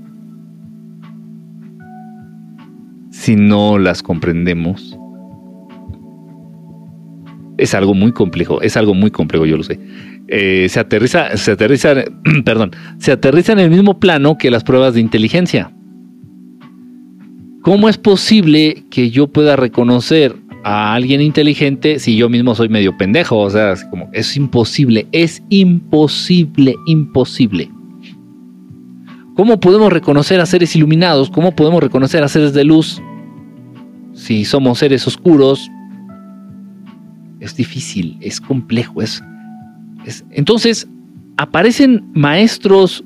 [3.09, 4.97] si no las comprendemos?
[7.61, 9.79] Es algo muy complejo, es algo muy complejo, yo lo sé.
[10.27, 11.93] Eh, se aterriza, se aterriza,
[12.43, 15.71] perdón, se aterriza en el mismo plano que las pruebas de inteligencia.
[17.61, 22.97] ¿Cómo es posible que yo pueda reconocer a alguien inteligente si yo mismo soy medio
[22.97, 23.37] pendejo?
[23.37, 27.69] O sea, como es imposible, es imposible, imposible.
[29.35, 31.29] ¿Cómo podemos reconocer a seres iluminados?
[31.29, 32.99] ¿Cómo podemos reconocer a seres de luz
[34.13, 35.69] si somos seres oscuros?
[37.41, 39.21] Es difícil, es complejo, es
[40.31, 40.87] entonces,
[41.37, 43.03] aparecen maestros.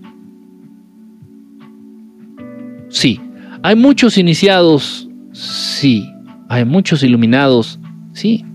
[2.89, 3.19] Sí.
[3.63, 5.09] Hay muchos iniciados.
[5.31, 6.09] Sí.
[6.49, 7.79] Hay muchos iluminados.
[8.13, 8.45] Sí.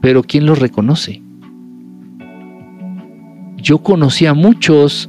[0.00, 1.22] Pero ¿quién los reconoce?
[3.56, 5.08] Yo conocí a muchos,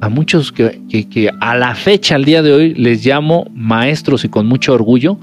[0.00, 4.28] a muchos que, que, a la fecha, al día de hoy, les llamo maestros y
[4.28, 5.16] con mucho orgullo,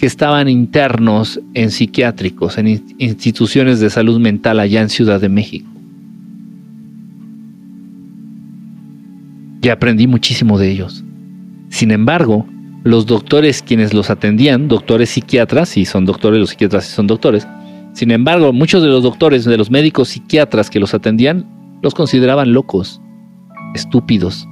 [0.00, 5.68] que estaban internos en psiquiátricos, en instituciones de salud mental allá en Ciudad de México.
[9.60, 11.04] Y aprendí muchísimo de ellos.
[11.68, 12.46] Sin embargo,
[12.82, 17.46] los doctores quienes los atendían, doctores psiquiatras, y son doctores, los psiquiatras y son doctores,
[17.92, 21.44] sin embargo, muchos de los doctores, de los médicos psiquiatras que los atendían,
[21.82, 23.02] los consideraban locos,
[23.74, 24.48] estúpidos,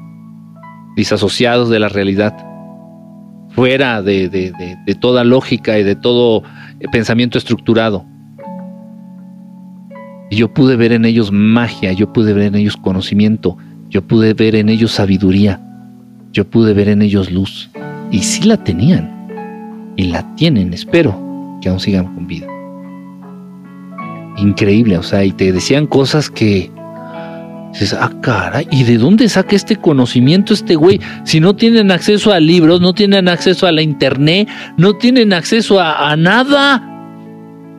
[0.94, 2.47] disasociados de la realidad
[3.58, 6.44] fuera de, toda lógica y de todo
[6.92, 8.04] pensamiento estructurado.
[10.30, 13.56] Y yo pude ver en ellos magia, yo pude ver en ellos conocimiento,
[13.88, 15.60] yo pude ver en ellos sabiduría,
[16.32, 17.68] yo pude ver en ellos luz.
[18.12, 19.26] Y sí la tenían,
[19.96, 21.20] y la tienen, espero
[21.60, 22.46] que aún sigan con vida.
[24.36, 26.70] Increíble, o sea, y te decían cosas que,
[27.78, 31.00] Dices, ah, cara, ¿y de dónde saca este conocimiento este güey?
[31.24, 35.78] Si no tienen acceso a libros, no tienen acceso a la internet, no tienen acceso
[35.80, 36.82] a, nada.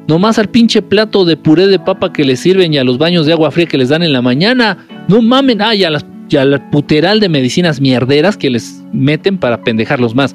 [0.08, 3.26] Nomás al pinche plato de puré de papa que les sirven y a los baños
[3.26, 4.78] de agua fría que les dan en la mañana.
[5.10, 6.06] No mamen, ah, y a las,
[6.40, 10.34] al puteral de medicinas mierderas que les meten para pendejarlos más.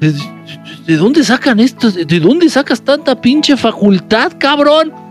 [0.00, 0.12] ¿De,
[0.84, 1.92] de dónde sacan esto?
[1.92, 5.05] ¿De dónde sacas tanta pinche facultad, cabrón?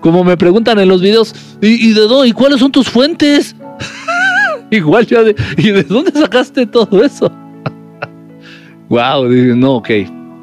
[0.00, 2.28] Como me preguntan en los videos, ¿y, de dónde?
[2.28, 3.56] ¿Y cuáles son tus fuentes?
[4.70, 7.30] Igual yo de, ¿y de dónde sacaste todo eso?
[8.88, 9.90] wow, no, ok.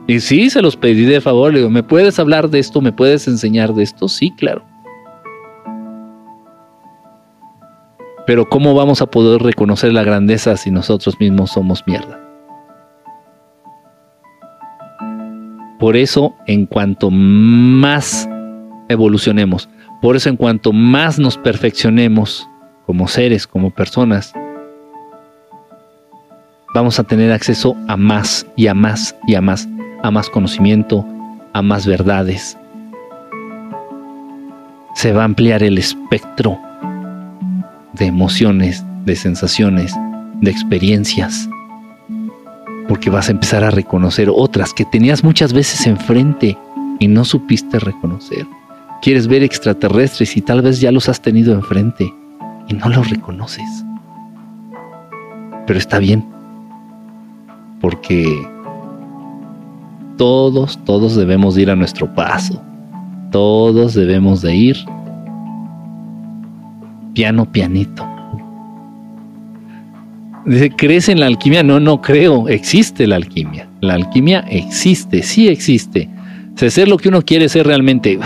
[0.07, 2.81] Y sí, se los pedí de favor, le digo, ¿me puedes hablar de esto?
[2.81, 4.07] ¿Me puedes enseñar de esto?
[4.07, 4.63] Sí, claro.
[8.25, 12.19] Pero ¿cómo vamos a poder reconocer la grandeza si nosotros mismos somos mierda?
[15.79, 18.27] Por eso, en cuanto más
[18.89, 19.69] evolucionemos.
[20.01, 22.49] Por eso en cuanto más nos perfeccionemos
[22.85, 24.33] como seres, como personas,
[26.73, 29.67] vamos a tener acceso a más y a más y a más,
[30.03, 31.05] a más conocimiento,
[31.53, 32.57] a más verdades.
[34.95, 36.59] Se va a ampliar el espectro
[37.93, 39.95] de emociones, de sensaciones,
[40.41, 41.49] de experiencias,
[42.87, 46.57] porque vas a empezar a reconocer otras que tenías muchas veces enfrente
[46.99, 48.45] y no supiste reconocer.
[49.01, 52.13] Quieres ver extraterrestres y tal vez ya los has tenido enfrente
[52.67, 53.85] y no los reconoces.
[55.65, 56.25] Pero está bien,
[57.79, 58.47] porque
[60.17, 62.61] todos, todos debemos ir a nuestro paso.
[63.31, 64.77] Todos debemos de ir
[67.13, 68.05] piano, pianito.
[70.45, 71.63] Dice, ¿crees en la alquimia?
[71.63, 72.47] No, no creo.
[72.47, 73.67] Existe la alquimia.
[73.81, 76.09] La alquimia existe, sí existe.
[76.59, 78.19] Se ser lo que uno quiere ser realmente.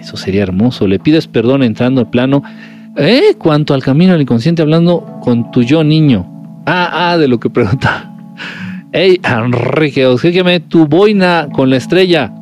[0.00, 0.86] eso sería hermoso.
[0.86, 2.40] Le pides perdón entrando al plano.
[2.96, 3.34] ¿Eh?
[3.36, 6.24] Cuanto al camino del inconsciente hablando con tu yo niño.
[6.66, 8.06] Ah, ah, de lo que pregunta.
[8.92, 12.32] Hey, Enrique, obséqueme tu boina con la estrella.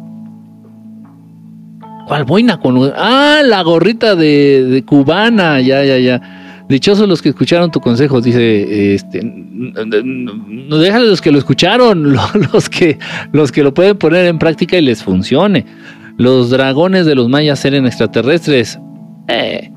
[2.07, 2.93] ¿Cuál boina con.?
[2.97, 5.63] Ah, la gorrita de, cubana.
[5.63, 6.38] Ya, ya, ya.
[6.69, 12.13] Dichosos los que escucharon tu consejo, dice, este, no déjale los que lo escucharon,
[12.53, 12.99] los que,
[13.33, 15.65] los que lo pueden poner en práctica y les funcione.
[16.19, 18.79] Los dragones de los mayas eran extraterrestres.
[19.29, 19.71] Eh,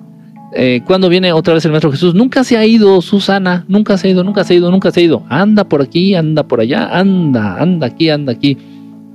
[0.54, 4.08] eh, cuando viene otra vez el Maestro Jesús, nunca se ha ido Susana, nunca se
[4.08, 5.24] ha ido, nunca se ha ido, nunca se ha ido.
[5.30, 8.58] Anda por aquí, anda por allá, anda, anda aquí, anda aquí,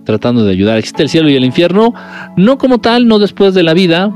[0.04, 0.78] tratando de ayudar.
[0.78, 1.92] Existe el cielo y el infierno,
[2.38, 4.10] no como tal, no después de la vida,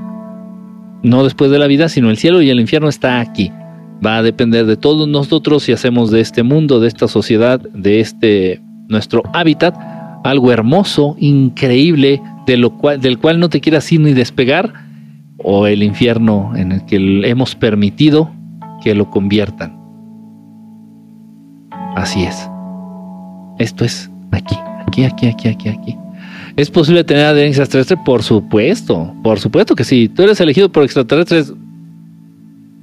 [1.02, 3.52] no después de la vida, sino el cielo y el infierno está aquí.
[4.04, 8.00] Va a depender de todos nosotros si hacemos de este mundo, de esta sociedad, de
[8.00, 9.74] este nuestro hábitat,
[10.24, 14.72] algo hermoso, increíble, de lo cual, del cual no te quieras ir ni despegar
[15.38, 16.96] o el infierno en el que
[17.28, 18.30] hemos permitido
[18.82, 19.78] que lo conviertan.
[21.96, 22.48] Así es.
[23.58, 24.56] Esto es aquí,
[24.86, 25.98] aquí, aquí, aquí, aquí, aquí.
[26.60, 27.96] ¿Es posible tener adherencia extraterrestre?
[28.04, 30.10] Por supuesto, por supuesto que sí.
[30.10, 31.54] Tú eres elegido por extraterrestres.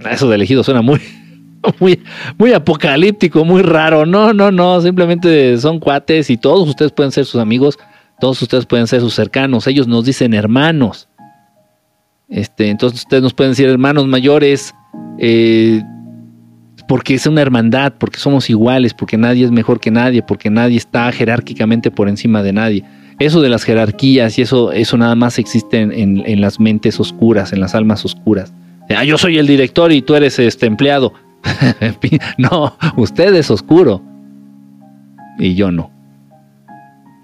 [0.09, 0.99] Eso de elegido suena muy,
[1.79, 2.01] muy,
[2.39, 4.07] muy apocalíptico, muy raro.
[4.07, 4.81] No, no, no.
[4.81, 7.77] Simplemente son cuates y todos ustedes pueden ser sus amigos,
[8.19, 9.67] todos ustedes pueden ser sus cercanos.
[9.67, 11.07] Ellos nos dicen hermanos.
[12.29, 14.73] Este, entonces ustedes nos pueden decir hermanos mayores,
[15.19, 15.83] eh,
[16.87, 20.77] porque es una hermandad, porque somos iguales, porque nadie es mejor que nadie, porque nadie
[20.77, 22.83] está jerárquicamente por encima de nadie.
[23.19, 27.59] Eso de las jerarquías y eso, eso nada más existe en, las mentes oscuras, en
[27.59, 28.53] las almas oscuras.
[28.95, 31.13] Ah, yo soy el director y tú eres este empleado.
[32.37, 34.01] no, usted es oscuro
[35.39, 35.91] y yo no.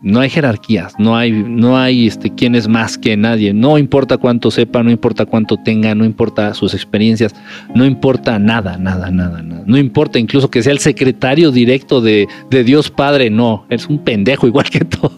[0.03, 3.53] No hay jerarquías, no hay, no hay este, quién es más que nadie.
[3.53, 7.33] No importa cuánto sepa, no importa cuánto tenga, no importa sus experiencias,
[7.73, 9.63] no importa nada, nada, nada, nada.
[9.65, 14.45] No importa incluso que sea el secretario directo de, Dios Padre, no, es un pendejo
[14.45, 15.13] igual que todos.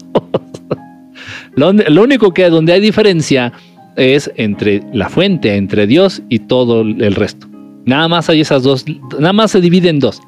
[1.56, 3.52] Lo, único que donde hay diferencia
[3.96, 7.48] es entre la fuente, entre Dios y todo el resto.
[7.86, 8.84] Nada más hay esas dos,
[9.18, 10.20] nada más se divide en dos.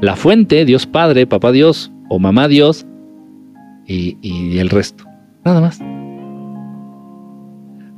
[0.00, 2.84] La fuente, Dios Padre, Papá Dios o Mamá Dios,
[3.86, 5.04] y, el resto.
[5.44, 5.80] Nada más.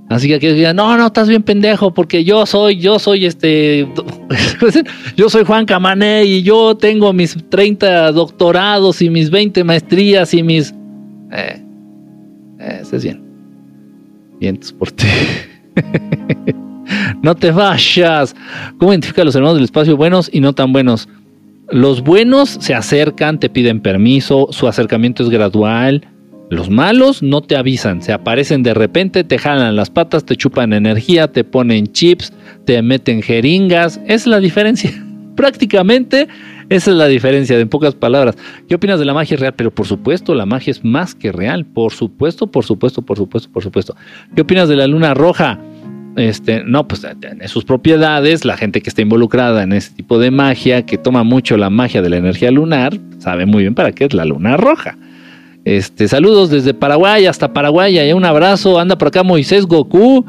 [0.09, 3.89] Así que aquí digan, no, no, estás bien pendejo, porque yo soy, yo soy este,
[5.17, 10.43] yo soy Juan Camané y yo tengo mis 30 doctorados y mis 20 maestrías y
[10.43, 10.75] mis...
[11.33, 11.63] Eh,
[12.67, 13.23] eh, ese es bien.
[14.41, 15.07] Bien, por ti.
[17.23, 18.35] no te vayas.
[18.79, 21.09] ¿Cómo identifica a los hermanos del espacio buenos y no tan buenos?
[21.71, 26.09] Los buenos se acercan, te piden permiso, su acercamiento es gradual.
[26.49, 30.73] Los malos no te avisan, se aparecen de repente, te jalan las patas, te chupan
[30.73, 32.33] energía, te ponen chips,
[32.65, 34.01] te meten jeringas.
[34.07, 34.93] Es la diferencia.
[35.37, 36.29] Prácticamente
[36.69, 38.37] esa es la diferencia, en pocas palabras.
[38.69, 39.55] ¿Qué opinas de la magia real?
[39.55, 41.65] Pero por supuesto, la magia es más que real.
[41.65, 43.97] Por supuesto, por supuesto, por supuesto, por supuesto.
[44.35, 45.59] ¿Qué opinas de la luna roja?
[46.17, 50.31] Este, no, pues tiene sus propiedades, la gente que está involucrada en ese tipo de
[50.31, 54.07] magia, que toma mucho la magia de la energía lunar, sabe muy bien para qué
[54.07, 54.97] es la luna roja.
[55.67, 60.25] Este, saludos desde Paraguay hasta Paraguay, y un abrazo, anda por acá Moisés Goku,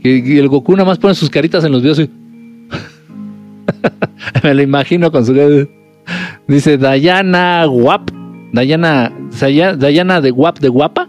[0.00, 2.08] y el Goku nada más pone sus caritas en los videos y...
[4.44, 5.34] Me lo imagino con su...
[6.48, 8.10] Dice Dayana Guap,
[8.52, 9.12] Dayana,
[9.78, 11.08] Dayana de Guap de Guapa,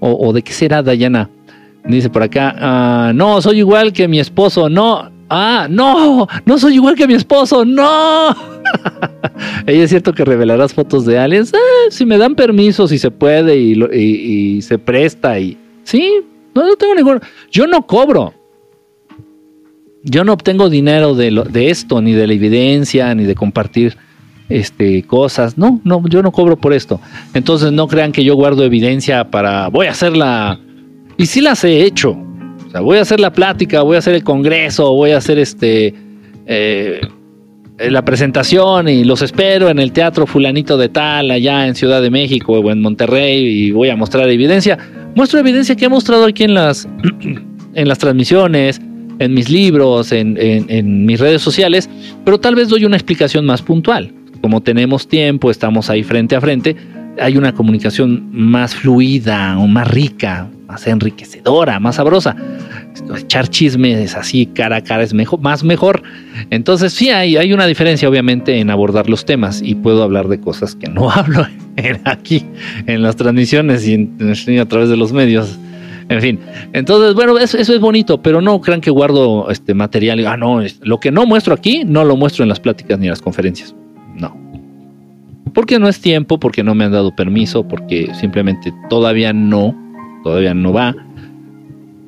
[0.00, 1.30] o, de qué será Dayana.
[1.84, 5.10] Dice por acá, ah, no, soy igual que mi esposo, no.
[5.30, 8.30] Ah, no, no soy igual que mi esposo, no.
[9.66, 11.52] Ella es cierto que revelarás fotos de aliens.
[11.54, 15.56] Ah, si me dan permiso, si se puede y, se presta y...
[15.84, 16.20] Sí,
[16.54, 17.20] No, no tengo ningún.
[17.50, 18.34] Yo no cobro.
[20.02, 23.96] Yo no obtengo dinero de, lo, de esto, ni de la evidencia, ni de compartir
[24.48, 25.58] este, cosas.
[25.58, 27.00] No, no, yo no cobro por esto.
[27.34, 29.68] Entonces no crean que yo guardo evidencia para.
[29.68, 30.58] Voy a hacer la.
[31.16, 32.16] Y sí las he hecho.
[32.66, 35.38] O sea, voy a hacer la plática, voy a hacer el congreso, voy a hacer
[35.38, 35.94] este.
[36.46, 37.00] Eh,
[37.78, 42.10] la presentación y los espero en el teatro fulanito de tal, allá en Ciudad de
[42.10, 44.76] México o en Monterrey y voy a mostrar evidencia.
[45.14, 46.88] Muestro evidencia que he mostrado aquí en las,
[47.74, 48.80] en las transmisiones,
[49.20, 51.88] en mis libros, en, en mis redes sociales,
[52.24, 54.12] pero tal vez doy una explicación más puntual.
[54.40, 56.76] Como tenemos tiempo, estamos ahí frente a frente,
[57.20, 62.36] hay una comunicación más fluida o más rica, más enriquecedora, más sabrosa.
[63.16, 66.02] Echar chismes así cara a cara es mejor, más mejor.
[66.50, 70.40] Entonces sí hay, hay una diferencia obviamente en abordar los temas y puedo hablar de
[70.40, 71.46] cosas que no hablo
[72.04, 72.44] aquí
[72.86, 75.58] en las transmisiones y a través de los medios.
[76.10, 76.40] En fin,
[76.72, 80.26] entonces, bueno, eso, es bonito, pero no crean que guardo este material.
[80.26, 83.10] Ah, no, lo que no muestro aquí, no lo muestro en las pláticas ni en
[83.10, 83.74] las conferencias.
[84.18, 84.36] No.
[85.54, 89.74] Porque no es tiempo, porque no me han dado permiso, porque simplemente todavía no
[90.22, 90.94] todavía no va.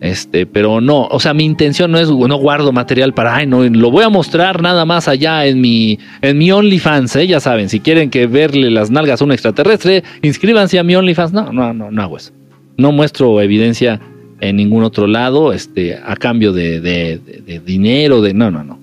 [0.01, 3.63] Este, pero no, o sea, mi intención no es, no guardo material para, ay, no,
[3.65, 7.27] lo voy a mostrar nada más allá en mi, en mi OnlyFans, ¿eh?
[7.27, 11.35] ya saben, si quieren que verle las nalgas a un extraterrestre, inscríbanse a mi OnlyFans.
[11.35, 12.33] No, no, no, no hago eso.
[12.79, 14.01] No muestro evidencia
[14.41, 18.79] en ningún otro lado, este, a cambio de, de dinero, de, no, no, no.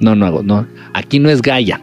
[0.00, 0.66] No, no hago, no.
[0.94, 1.80] Aquí no es Gaia.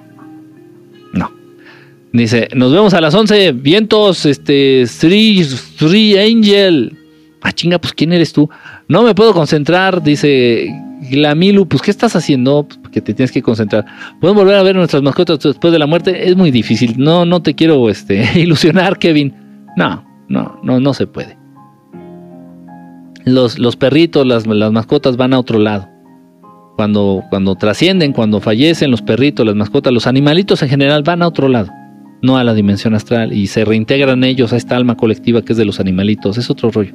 [2.17, 5.45] Dice, nos vemos a las 11, vientos, este, Three,
[5.77, 6.97] Three Angel.
[7.41, 8.49] Ah, chinga, pues ¿quién eres tú?
[8.87, 10.67] No me puedo concentrar, dice
[11.11, 12.63] Glamilu, pues ¿qué estás haciendo?
[12.63, 13.85] Pues, porque te tienes que concentrar.
[14.19, 16.27] ¿Podemos volver a ver nuestras mascotas después de la muerte?
[16.27, 16.95] Es muy difícil.
[16.97, 19.35] No, no te quiero este, ilusionar, Kevin.
[19.77, 21.37] No, no, no, no se puede.
[23.25, 25.87] Los, los perritos, las, las mascotas van a otro lado.
[26.77, 31.27] Cuando, cuando trascienden, cuando fallecen los perritos, las mascotas, los animalitos en general van a
[31.27, 31.71] otro lado
[32.21, 35.57] no a la dimensión astral, y se reintegran ellos a esta alma colectiva que es
[35.57, 36.37] de los animalitos.
[36.37, 36.93] Es otro rollo.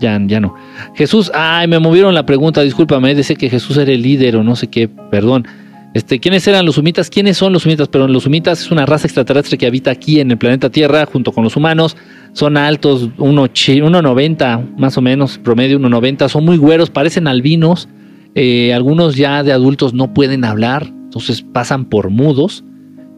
[0.00, 0.54] Ya, ya no.
[0.94, 4.56] Jesús, ay, me movieron la pregunta, discúlpame, dice que Jesús era el líder o no
[4.56, 5.46] sé qué, perdón.
[5.94, 7.10] Este, ¿Quiénes eran los sumitas?
[7.10, 7.86] ¿Quiénes son los sumitas?
[7.88, 11.32] Pero los sumitas es una raza extraterrestre que habita aquí en el planeta Tierra junto
[11.32, 11.96] con los humanos.
[12.32, 16.28] Son altos, 1,90 más o menos, promedio 1,90.
[16.28, 17.88] Son muy güeros, parecen albinos.
[18.34, 22.64] Eh, algunos ya de adultos no pueden hablar, entonces pasan por mudos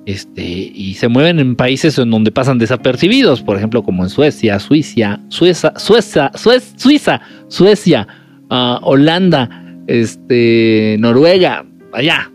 [0.06, 4.59] este, y se mueven en países en donde pasan desapercibidos, por ejemplo, como en Suecia,
[4.59, 6.31] Suiza, Suiza, Suiza,
[6.76, 8.06] Suiza, Suecia,
[8.51, 9.48] uh, Holanda,
[9.86, 12.31] este, Noruega, allá,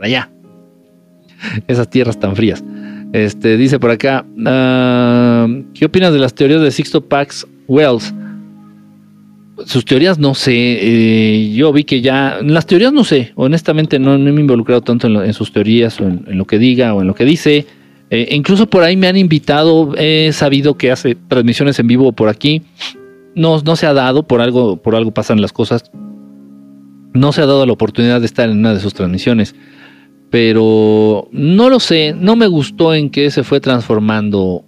[0.00, 0.30] allá.
[1.66, 2.62] Esas tierras tan frías.
[3.12, 8.14] Este, dice por acá, uh, ¿qué opinas de las teorías de Sixto Pax Wells?
[9.66, 14.18] Sus teorías no sé, eh, yo vi que ya, las teorías no sé, honestamente no,
[14.18, 17.14] me he involucrado tanto en, sus teorías o en, lo que diga o en lo
[17.14, 17.66] que dice.
[18.10, 22.28] Eh, incluso por ahí me han invitado, he sabido que hace transmisiones en vivo por
[22.28, 22.62] aquí.
[23.34, 25.90] No, no se ha dado, por algo, por algo pasan las cosas.
[27.12, 29.54] No se ha dado la oportunidad de estar en una de sus transmisiones.
[30.30, 34.64] Pero no lo sé, no me gustó en qué se fue transformando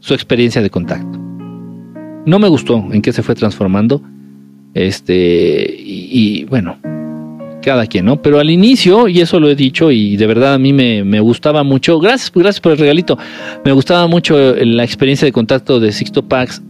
[0.00, 1.27] su experiencia de contacto
[2.28, 4.02] no me gustó en qué se fue transformando.
[4.74, 6.76] Este, y, bueno,
[7.62, 8.20] cada quien, ¿no?
[8.20, 11.62] Pero al inicio, y eso lo he dicho, y de verdad a mí me, gustaba
[11.64, 13.18] mucho, gracias, gracias por el regalito,
[13.64, 16.62] me gustaba mucho la experiencia de contacto de Sixto Pax,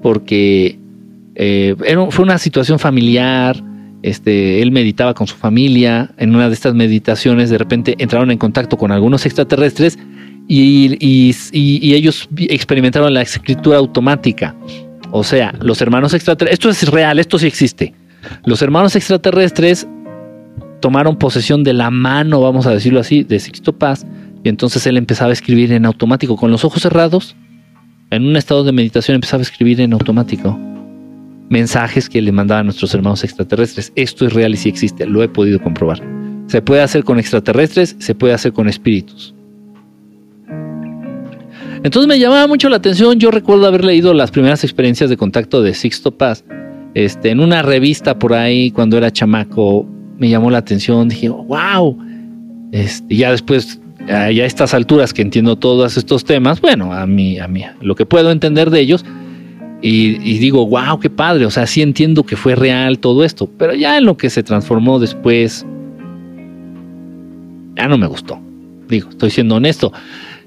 [0.00, 0.78] porque
[1.34, 1.74] eh,
[2.10, 3.62] fue una situación familiar,
[4.02, 8.38] este, él meditaba con su familia, en una de estas meditaciones de repente entraron en
[8.38, 9.98] contacto con algunos extraterrestres
[10.48, 11.34] y,
[11.94, 14.54] ellos experimentaron la escritura automática.
[15.10, 17.94] O sea, los hermanos extraterrestres, esto es real, esto sí existe.
[18.44, 19.86] Los hermanos extraterrestres
[20.80, 24.04] tomaron posesión de la mano, vamos a decirlo así, de Sixto Paz,
[24.42, 27.36] y entonces él empezaba a escribir en automático, con los ojos cerrados,
[28.10, 30.58] en un estado de meditación empezaba a escribir en automático
[31.48, 33.92] mensajes que le mandaban nuestros hermanos extraterrestres.
[33.96, 36.02] Esto es real y sí existe, lo he podido comprobar.
[36.46, 39.34] Se puede hacer con extraterrestres, se puede hacer con espíritus.
[41.84, 43.20] Entonces me llamaba mucho la atención.
[43.20, 46.42] Yo recuerdo haber leído las primeras experiencias de contacto de Sixto Paz
[46.94, 49.86] este, en una revista por ahí cuando era chamaco.
[50.18, 51.10] Me llamó la atención.
[51.10, 51.98] Dije, wow.
[52.72, 57.38] Este, ya después, ya a estas alturas que entiendo todos estos temas, bueno, a mí,
[57.38, 59.04] a mí, lo que puedo entender de ellos.
[59.82, 61.44] Y, y, digo, wow, qué padre.
[61.44, 63.50] O sea, sí entiendo que fue real todo esto.
[63.58, 65.66] Pero ya en lo que se transformó después,
[67.76, 68.40] ya no me gustó.
[68.88, 69.92] Digo, estoy siendo honesto.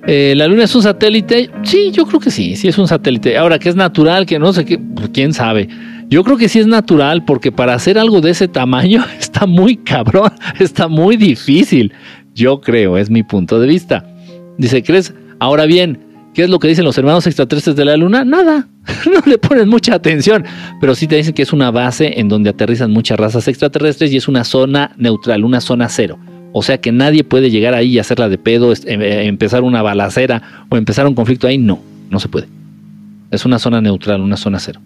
[0.10, 1.52] Eh, ¿La luna es un satélite?
[1.64, 3.38] Sí, yo creo que sí, sí es un satélite.
[3.38, 5.68] Ahora, que es natural, que no sé qué, pues, quién sabe.
[6.08, 9.76] Yo creo que sí es natural porque para hacer algo de ese tamaño está muy
[9.76, 11.92] cabrón, está muy difícil.
[12.34, 14.06] Yo creo, es mi punto de vista.
[14.58, 15.14] Dice, ¿crees?
[15.40, 16.00] Ahora bien,
[16.34, 18.24] ¿qué es lo que dicen los hermanos extraterrestres de la Luna?
[18.24, 18.70] Nada,
[19.14, 20.46] no le ponen mucha atención,
[20.80, 24.18] pero sí te dicen que es una base en donde aterrizan muchas razas extraterrestres y
[24.18, 26.18] es una zona neutral, una zona cero.
[26.58, 29.84] O sea que nadie puede llegar ahí y hacerla de pedo, em, eh, empezar una
[29.84, 31.60] balacera o empezar un conflicto ahí.
[31.60, 31.80] No,
[32.10, 32.48] no se puede.
[33.30, 34.82] Es una zona neutral, una zona cero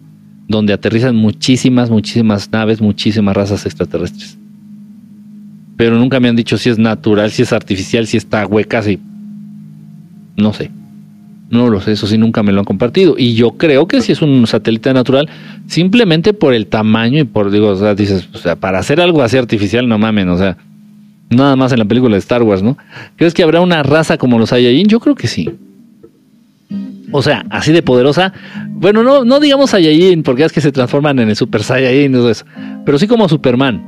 [0.48, 4.38] donde aterrizan muchísimas, muchísimas naves, muchísimas razas extraterrestres.
[5.78, 9.00] Pero nunca me han dicho si es natural, si es artificial, si está hueca, si...
[10.36, 10.72] No sé.
[11.50, 13.16] No lo sé, eso sí nunca me lo han compartido.
[13.18, 15.30] Y yo creo que si es un satélite natural,
[15.68, 19.22] simplemente por el tamaño y por, digo, o sea, dices, o sea, para hacer algo
[19.22, 20.58] así artificial, no mamen, o sea,
[21.32, 22.78] nada más en la película de Star Wars, ¿no?
[23.16, 24.88] ¿Crees que habrá una raza como los Saiyajin?
[24.88, 25.50] Yo creo que sí.
[27.12, 28.34] O sea, así de poderosa.
[28.70, 32.46] Bueno, no, no digamos Saiyajin, porque es que se transforman en el Super Saiyajin, eso.
[32.86, 33.82] pero sí como Superman.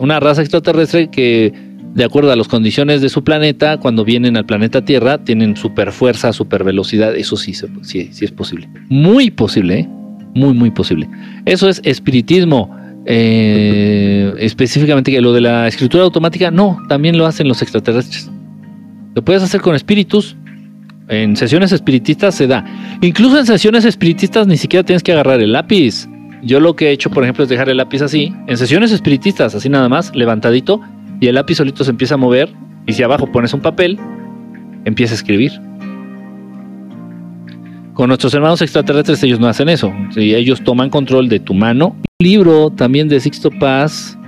[0.00, 1.52] una raza extraterrestre que,
[1.94, 5.92] de acuerdo a las condiciones de su planeta, cuando vienen al planeta Tierra, tienen super
[5.92, 7.14] fuerza, super velocidad.
[7.16, 8.68] Eso sí, sí, sí es posible.
[8.88, 9.88] Muy posible, ¿eh?
[10.34, 11.08] Muy, muy posible.
[11.44, 12.74] Eso es espiritismo.
[13.04, 18.30] Eh, específicamente que lo de la escritura automática, no, también lo hacen los extraterrestres.
[19.14, 20.36] Lo puedes hacer con espíritus,
[21.08, 22.64] en sesiones espiritistas se da.
[23.02, 26.08] Incluso en sesiones espiritistas ni siquiera tienes que agarrar el lápiz.
[26.42, 28.32] Yo lo que he hecho, por ejemplo, es dejar el lápiz así.
[28.46, 30.80] En sesiones espiritistas, así nada más, levantadito,
[31.20, 32.52] y el lápiz solito se empieza a mover.
[32.86, 33.98] Y si abajo pones un papel,
[34.84, 35.52] empieza a escribir.
[37.94, 39.92] Con nuestros hermanos extraterrestres ellos no hacen eso.
[40.16, 41.88] ellos toman control de tu mano.
[42.20, 44.18] Un libro también de Sixto Paz.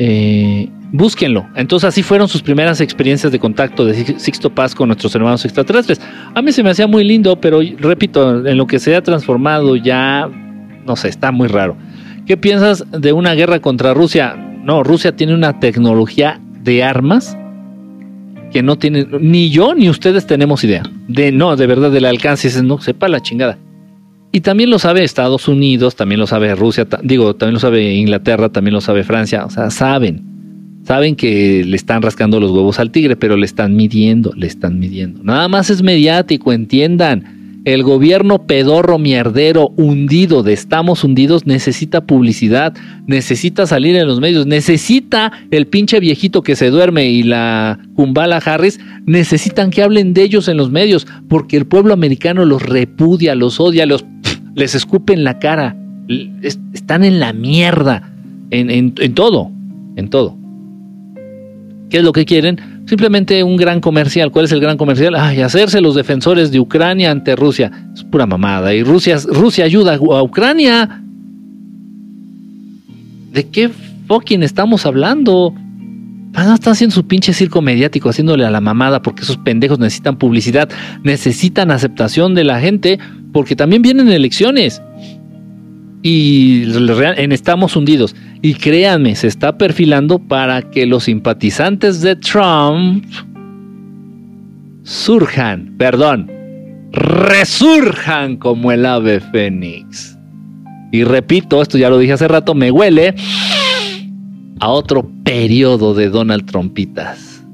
[0.00, 1.46] Eh, Búsquenlo.
[1.54, 6.00] Entonces así fueron sus primeras experiencias de contacto de Sixto Paz con nuestros hermanos extraterrestres.
[6.34, 9.76] A mí se me hacía muy lindo, pero repito, en lo que se ha transformado
[9.76, 10.28] ya,
[10.84, 11.76] no sé, está muy raro.
[12.26, 14.34] ¿Qué piensas de una guerra contra Rusia?
[14.64, 17.36] No, Rusia tiene una tecnología de armas
[18.52, 20.82] que no tiene, ni yo ni ustedes tenemos idea.
[21.06, 23.58] De no, de verdad, del alcance, no, sepa la chingada.
[24.32, 28.48] Y también lo sabe Estados Unidos, también lo sabe Rusia, digo, también lo sabe Inglaterra,
[28.48, 30.22] también lo sabe Francia, o sea, saben.
[30.84, 34.78] Saben que le están rascando los huevos al tigre, pero le están midiendo, le están
[34.78, 35.22] midiendo.
[35.22, 37.39] Nada más es mediático, entiendan.
[37.64, 42.74] El gobierno pedorro mierdero hundido de estamos hundidos necesita publicidad,
[43.06, 48.38] necesita salir en los medios, necesita el pinche viejito que se duerme y la Kumbala
[48.38, 53.34] Harris, necesitan que hablen de ellos en los medios, porque el pueblo americano los repudia,
[53.34, 54.06] los odia, los
[54.54, 55.76] les escupe en la cara,
[56.72, 58.10] están en la mierda,
[58.50, 59.50] en, en todo,
[59.96, 60.34] en todo.
[61.90, 62.58] ¿Qué es lo que quieren?
[62.90, 64.32] Simplemente un gran comercial.
[64.32, 65.14] ¿Cuál es el gran comercial?
[65.14, 67.70] Ay, hacerse los defensores de Ucrania ante Rusia.
[67.94, 68.74] Es pura mamada.
[68.74, 71.00] Y Rusia, Rusia ayuda a Ucrania.
[73.32, 73.70] ¿De qué
[74.08, 75.54] fucking estamos hablando?
[76.34, 79.78] Ah, no están haciendo su pinche circo mediático, haciéndole a la mamada, porque esos pendejos
[79.78, 80.68] necesitan publicidad,
[81.04, 82.98] necesitan aceptación de la gente,
[83.32, 84.82] porque también vienen elecciones
[86.02, 88.16] y en estamos hundidos.
[88.42, 93.04] Y créanme, se está perfilando para que los simpatizantes de Trump
[94.82, 96.30] surjan, perdón,
[96.90, 100.16] resurjan como el ave fénix.
[100.90, 103.14] Y repito, esto ya lo dije hace rato, me huele
[104.58, 107.44] a otro periodo de Donald Trumpitas.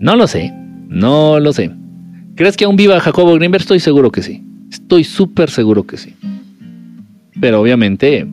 [0.00, 0.52] No lo sé,
[0.88, 1.70] no lo sé.
[2.34, 3.62] ¿Crees que aún viva Jacobo Greenberg?
[3.62, 4.51] Estoy seguro que sí.
[4.72, 6.14] Estoy súper seguro que sí.
[7.40, 8.26] Pero obviamente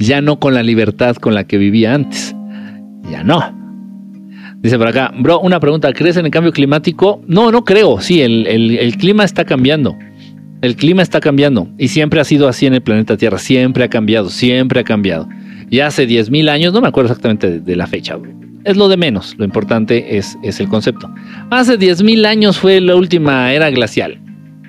[0.00, 2.34] ya no con la libertad con la que vivía antes.
[3.08, 3.56] Ya no.
[4.56, 7.22] Dice por acá, bro, una pregunta, ¿crees en el cambio climático?
[7.28, 9.96] No, no creo, sí, el, el, clima está cambiando.
[10.60, 13.88] El clima está cambiando y siempre ha sido así en el planeta Tierra, siempre ha
[13.88, 15.28] cambiado, siempre ha cambiado.
[15.70, 18.18] Ya hace 10.000 años, no me acuerdo exactamente de, de la fecha,
[18.64, 21.08] es lo de menos, lo importante es, es el concepto.
[21.50, 24.18] Hace 10.000 años fue la última era glacial,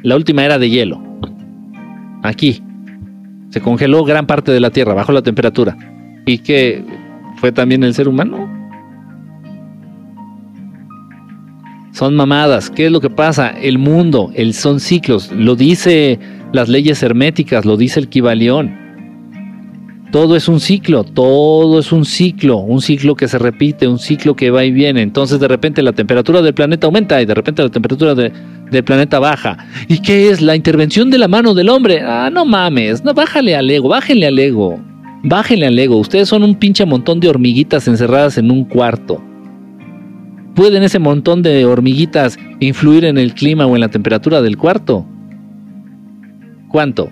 [0.04, 1.02] la última era de hielo.
[2.24, 2.62] Aquí
[3.50, 5.78] se congeló gran parte de la Tierra bajo la temperatura.
[6.26, 6.84] ¿Y que
[7.38, 8.48] fue también el ser humano?
[11.92, 12.70] Son mamadas.
[12.70, 13.50] ¿Qué es lo que pasa?
[13.50, 15.32] El mundo, el, son ciclos.
[15.32, 16.20] Lo dice
[16.54, 18.89] las leyes herméticas, lo dice el Kibalión.
[20.12, 24.36] Todo es un ciclo, todo es un ciclo, un ciclo que se repite, un ciclo
[24.36, 25.04] que va y viene.
[25.04, 29.20] Entonces de repente la temperatura del planeta aumenta y de repente la temperatura del planeta
[29.20, 29.58] baja.
[29.88, 30.42] ¿Y qué es?
[30.42, 32.02] La intervención de la mano del hombre.
[32.02, 34.80] Ah, no mames, no, bájale al ego, bájenle al ego.
[35.24, 35.98] Bájenle al ego.
[35.98, 39.22] Ustedes son un pinche montón de hormiguitas encerradas en un cuarto.
[40.56, 45.06] ¿Pueden ese montón de hormiguitas influir en el clima o en la temperatura del cuarto?
[46.70, 47.10] ¿Cuánto?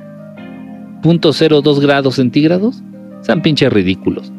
[1.04, 2.84] ¿0.02 grados centígrados?
[3.22, 4.32] Sean pinches ridículos.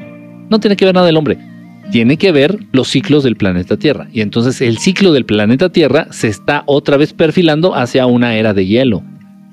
[0.49, 1.39] No tiene que ver nada el hombre.
[1.91, 4.09] Tiene que ver los ciclos del planeta Tierra.
[4.13, 8.53] Y entonces el ciclo del planeta Tierra se está otra vez perfilando hacia una era
[8.55, 9.03] de hielo.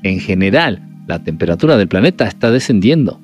[0.03, 3.19] En general, la temperatura del planeta está descendiendo.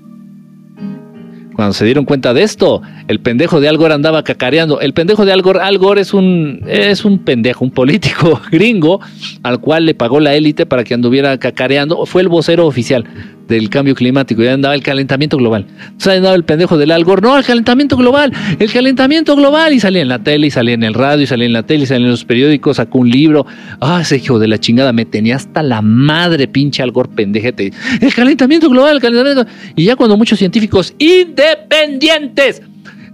[1.55, 4.79] Cuando se dieron cuenta de esto, el pendejo de Al Gore andaba cacareando.
[4.79, 5.41] El pendejo de Al
[5.77, 9.01] Gore es un, es un pendejo, un político gringo
[9.43, 12.05] al cual le pagó la élite para que anduviera cacareando.
[12.05, 13.05] Fue el vocero oficial
[13.51, 15.65] del cambio climático, ya andaba el calentamiento global.
[15.83, 19.79] Entonces andaba el pendejo del Al Gore, no, el calentamiento global, el calentamiento global, y
[19.79, 21.85] salía en la tele, y salía en el radio, y salía en la tele, y
[21.85, 23.45] salía en los periódicos, sacó un libro.
[23.79, 27.73] Ah, ese hijo de la chingada, me tenía hasta la madre, pinche Al Gore, pendejete.
[27.99, 29.45] El calentamiento global, el calentamiento.
[29.75, 32.61] Y ya cuando muchos científicos independientes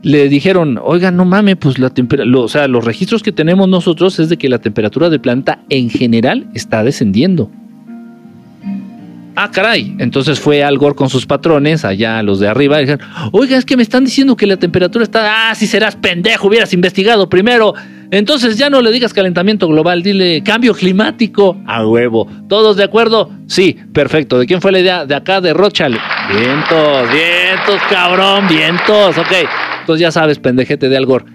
[0.04, 4.20] le dijeron, oiga, no mames, pues la temperatura, o sea, los registros que tenemos nosotros
[4.20, 7.52] es de que la temperatura del planeta en general está descendiendo.
[9.40, 9.96] Ah, caray.
[10.00, 13.66] Entonces fue Al Gore con sus patrones, allá los de arriba, y dijeron, oiga, es
[13.66, 15.52] que me están diciendo que la temperatura está.
[15.52, 17.76] Ah, si serás pendejo, hubieras investigado primero.
[18.10, 21.56] Entonces ya no le digas calentamiento global, dile cambio climático.
[21.68, 22.28] A huevo.
[22.50, 23.30] ¿Todos de acuerdo?
[23.46, 24.40] Sí, perfecto.
[24.40, 25.06] ¿De quién fue la idea?
[25.06, 26.00] De acá, de Rochal.
[26.30, 29.20] Vientos, vientos, cabrón, vientos.
[29.20, 29.34] Ok.
[29.82, 31.26] Entonces ya sabes, pendejete de Al Gore.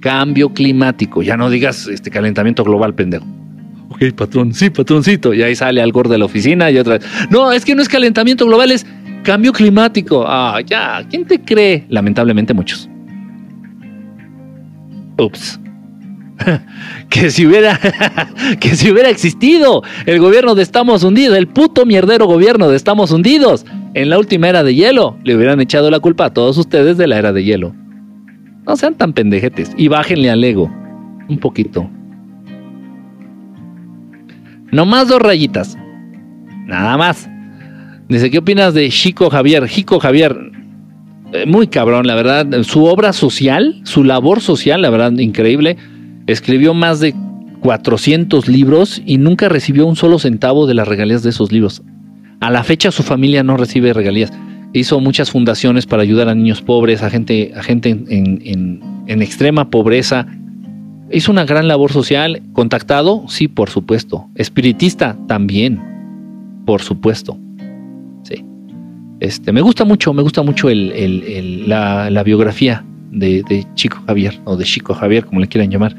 [0.00, 1.22] Cambio climático.
[1.22, 3.24] Ya no digas este calentamiento global, pendejo
[3.92, 5.34] ok, patrón, sí, patroncito.
[5.34, 7.06] Y ahí sale al de la oficina y otra vez.
[7.30, 8.86] No, es que no es calentamiento global, es
[9.22, 10.24] cambio climático.
[10.26, 11.84] Ah, ya, ¿quién te cree?
[11.88, 12.88] Lamentablemente muchos.
[15.18, 15.60] Ups.
[17.10, 17.78] que si hubiera
[18.60, 23.12] que si hubiera existido el gobierno de Estamos Hundidos, el puto mierdero gobierno de Estamos
[23.12, 23.64] Hundidos
[23.94, 27.06] en la última era de hielo, le hubieran echado la culpa a todos ustedes de
[27.06, 27.74] la era de hielo.
[28.66, 30.72] No sean tan pendejetes y bájenle al ego
[31.28, 31.88] un poquito.
[34.72, 35.76] No más dos rayitas.
[36.66, 37.28] Nada más.
[38.08, 39.68] Dice, ¿qué opinas de Chico Javier?
[39.68, 40.34] Chico Javier,
[41.34, 42.62] eh, muy cabrón, la verdad.
[42.62, 45.76] Su obra social, su labor social, la verdad, increíble.
[46.26, 47.14] Escribió más de
[47.60, 51.82] 400 libros y nunca recibió un solo centavo de las regalías de esos libros.
[52.40, 54.32] A la fecha su familia no recibe regalías.
[54.72, 59.68] Hizo muchas fundaciones para ayudar a niños pobres, a gente, a gente en, en extrema
[59.68, 60.26] pobreza,
[61.12, 62.42] Hizo una gran labor social.
[62.52, 64.26] Contactado, sí, por supuesto.
[64.34, 65.80] Espiritista, también,
[66.64, 67.38] por supuesto.
[68.22, 68.44] Sí.
[69.20, 74.94] Este, me gusta mucho, me gusta mucho la, biografía de, Chico Javier, o de Chico
[74.94, 75.94] Javier, como le quieran llamar.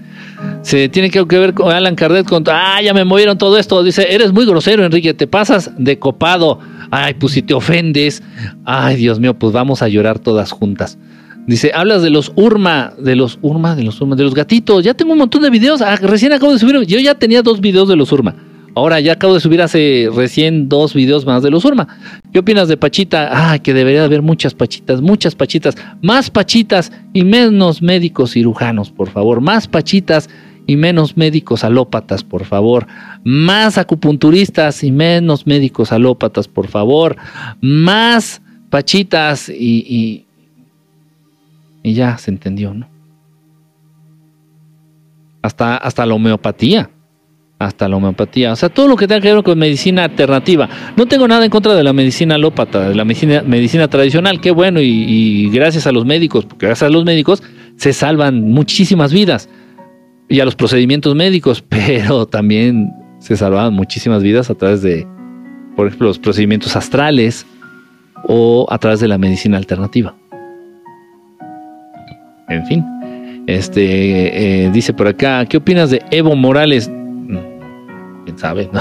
[0.63, 3.83] Se tiene que ver con Alan Kardec, con, ah, ya me movieron todo esto.
[3.83, 6.59] Dice, eres muy grosero, Enrique, te pasas de copado.
[6.89, 8.23] Ay, pues si te ofendes.
[8.65, 10.97] Ay, Dios mío, pues vamos a llorar todas juntas.
[11.45, 14.83] Dice, hablas de los Urma, de los Urma, de los Urma, de los gatitos.
[14.83, 15.81] Ya tengo un montón de videos.
[15.81, 16.79] Ah, recién acabo de subir.
[16.85, 18.35] Yo ya tenía dos videos de los Urma.
[18.75, 21.87] Ahora ya acabo de subir hace recién dos videos más de los Urma.
[22.31, 23.29] ¿Qué opinas de Pachita?
[23.31, 29.09] Ah, que debería haber muchas Pachitas, muchas Pachitas, más Pachitas y menos médicos cirujanos, por
[29.09, 29.41] favor.
[29.41, 30.29] Más Pachitas
[30.65, 32.87] y menos médicos alópatas, por favor.
[33.23, 37.15] Más acupunturistas y menos médicos alópatas, por favor.
[37.61, 38.41] Más
[38.71, 40.22] Pachitas y y
[41.91, 42.87] ya se entendió, ¿no?
[45.41, 46.89] Hasta, hasta la homeopatía.
[47.59, 48.53] Hasta la homeopatía.
[48.53, 50.69] O sea, todo lo que tenga que ver con medicina alternativa.
[50.95, 54.39] No tengo nada en contra de la medicina alópata, de la medicina, medicina tradicional.
[54.41, 54.79] Qué bueno.
[54.81, 57.43] Y, gracias a los médicos, porque gracias a los médicos
[57.75, 59.49] se salvan muchísimas vidas.
[60.29, 65.05] Y a los procedimientos médicos, pero también se salvan muchísimas vidas a través de,
[65.75, 67.45] por ejemplo, los procedimientos astrales
[68.25, 70.15] o a través de la medicina alternativa.
[72.49, 72.83] En fin.
[73.47, 76.89] Este eh, dice por acá, ¿qué opinas de Evo Morales?
[76.89, 77.37] Mm,
[78.25, 78.69] ¿Quién sabe?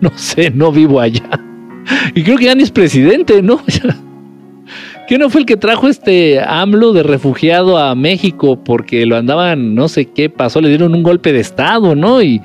[0.00, 1.22] No, sé, no vivo allá.
[2.14, 3.60] Y creo que ya ni es presidente, ¿no?
[5.08, 9.74] ¿Qué no fue el que trajo este AMLO de refugiado a México porque lo andaban,
[9.74, 12.22] no sé qué pasó, le dieron un golpe de estado, ¿no?
[12.22, 12.40] Y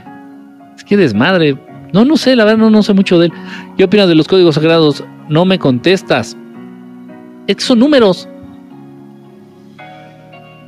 [0.76, 1.56] es que desmadre.
[1.94, 3.34] No, no sé, la verdad no, no sé mucho de él.
[3.78, 5.04] ¿Qué opinas de los códigos sagrados?
[5.30, 6.36] No me contestas.
[7.48, 8.28] Estos son números.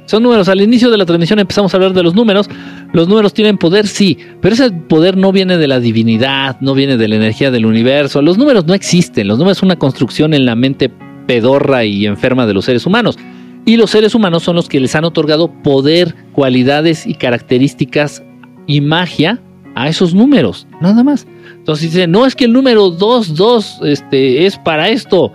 [0.08, 0.50] Son números.
[0.50, 2.50] Al inicio de la transmisión empezamos a hablar de los números.
[2.94, 6.98] Los números tienen poder, sí, pero ese poder no viene de la divinidad, no viene
[6.98, 8.22] de la energía del universo.
[8.22, 9.28] Los números no existen.
[9.28, 10.90] Los números son una construcción en la mente
[11.28, 13.18] pedorra y enferma de los seres humanos.
[13.66, 18.24] Y los seres humanos son los que les han otorgado poder, cualidades y características
[18.66, 19.42] y magia
[19.76, 21.28] a esos números, nada más.
[21.54, 25.34] Entonces dice, no es que el número 2, 2 este, es para esto.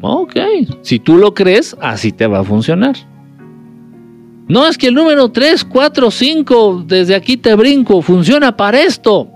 [0.00, 0.34] Ok,
[0.80, 2.96] si tú lo crees, así te va a funcionar.
[4.48, 9.28] No es que el número 3, 4, 5, desde aquí te brinco, funciona para esto.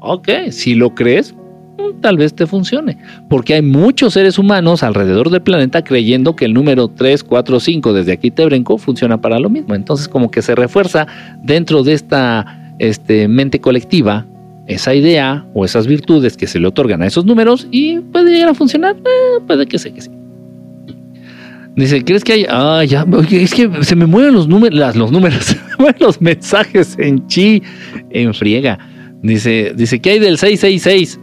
[0.00, 2.98] Ok, si lo crees, mm, tal vez te funcione.
[3.30, 7.92] Porque hay muchos seres humanos alrededor del planeta creyendo que el número 3, 4, 5,
[7.94, 9.74] desde aquí te brinco, funciona para lo mismo.
[9.74, 11.06] Entonces como que se refuerza
[11.42, 14.26] dentro de esta este, mente colectiva
[14.66, 18.50] esa idea o esas virtudes que se le otorgan a esos números y puede llegar
[18.50, 18.96] a funcionar.
[18.96, 20.10] Eh, puede que sí, que sí.
[21.76, 22.46] Dice, ¿crees que hay?
[22.48, 26.20] Ah, ya, es que se me mueven los números, los números, se me mueven los
[26.22, 27.62] mensajes en chi,
[28.10, 28.78] en friega.
[29.22, 31.20] Dice, dice, ¿qué hay del 666?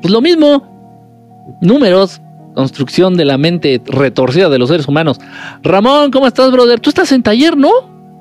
[0.00, 2.20] Pues lo mismo, números,
[2.54, 5.18] construcción de la mente retorcida de los seres humanos.
[5.64, 6.78] Ramón, ¿cómo estás, brother?
[6.78, 7.70] Tú estás en taller, ¿no?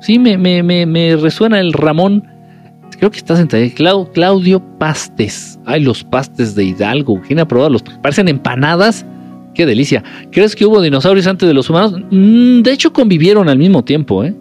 [0.01, 2.27] Sí, me, me, me, me resuena el Ramón.
[2.97, 3.73] Creo que estás en taller.
[4.13, 5.59] Claudio Pastes.
[5.65, 7.21] Ay, los pastes de Hidalgo.
[7.21, 7.83] ¿Quién ha probado los?
[8.01, 9.05] Parecen empanadas
[9.55, 10.03] Qué delicia.
[10.31, 11.93] ¿Crees que hubo dinosaurios antes de los humanos?
[12.11, 14.35] Mm, de hecho, convivieron al mismo tiempo, ¿eh?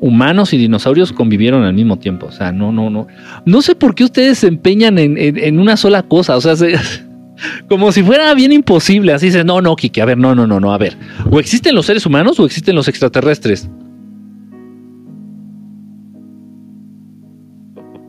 [0.00, 2.26] Humanos y dinosaurios convivieron al mismo tiempo.
[2.26, 3.08] O sea, no, no, no.
[3.44, 6.36] No sé por qué ustedes se empeñan en, una sola cosa.
[6.36, 6.54] O sea,
[7.68, 9.12] como si fuera bien imposible.
[9.12, 10.96] Así dice, no, no, Kiki, a ver, no, no, no, no, a ver.
[11.30, 13.68] O existen los seres humanos o existen los extraterrestres.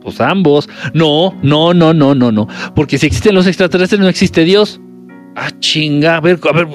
[0.00, 0.68] Pues ambos.
[0.94, 2.48] No, no, no, no, no, no.
[2.74, 4.80] Porque si existen los extraterrestres no existe Dios.
[5.36, 6.68] Ah, chinga, a ver, a ver,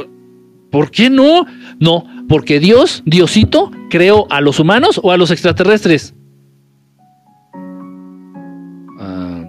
[0.72, 1.46] ¿por qué no?
[1.80, 6.14] No, porque Dios, Diosito, creó a los humanos o a los extraterrestres.
[9.00, 9.46] Ah,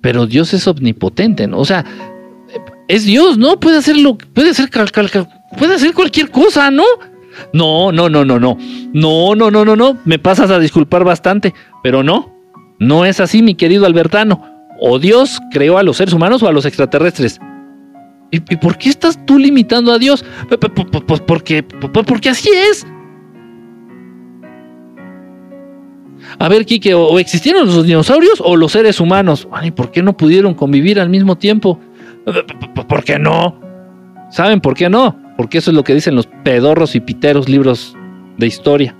[0.00, 1.58] pero Dios es omnipotente, ¿no?
[1.58, 1.84] O sea,
[2.88, 3.60] es Dios, ¿no?
[3.60, 6.84] Puede hacerlo, puede hacer, puede hacer cualquier cosa, ¿no?
[7.52, 8.58] No, no, no, no, no.
[8.92, 9.98] No, no, no, no, no.
[10.04, 12.32] Me pasas a disculpar bastante, pero no.
[12.78, 14.44] No es así, mi querido Albertano.
[14.80, 17.38] O Dios creó a los seres humanos o a los extraterrestres.
[18.32, 20.24] ¿Y, por qué estás tú limitando a Dios?
[20.48, 22.86] Pues porque, porque así es.
[26.38, 29.46] A ver, Kike, o existieron los dinosaurios o los seres humanos.
[29.62, 31.78] ¿Y por qué no pudieron convivir al mismo tiempo?
[32.88, 33.60] ¿Por qué no?
[34.30, 35.20] ¿Saben por qué no?
[35.36, 37.94] Porque eso es lo que dicen los pedorros y piteros libros
[38.38, 38.96] de historia.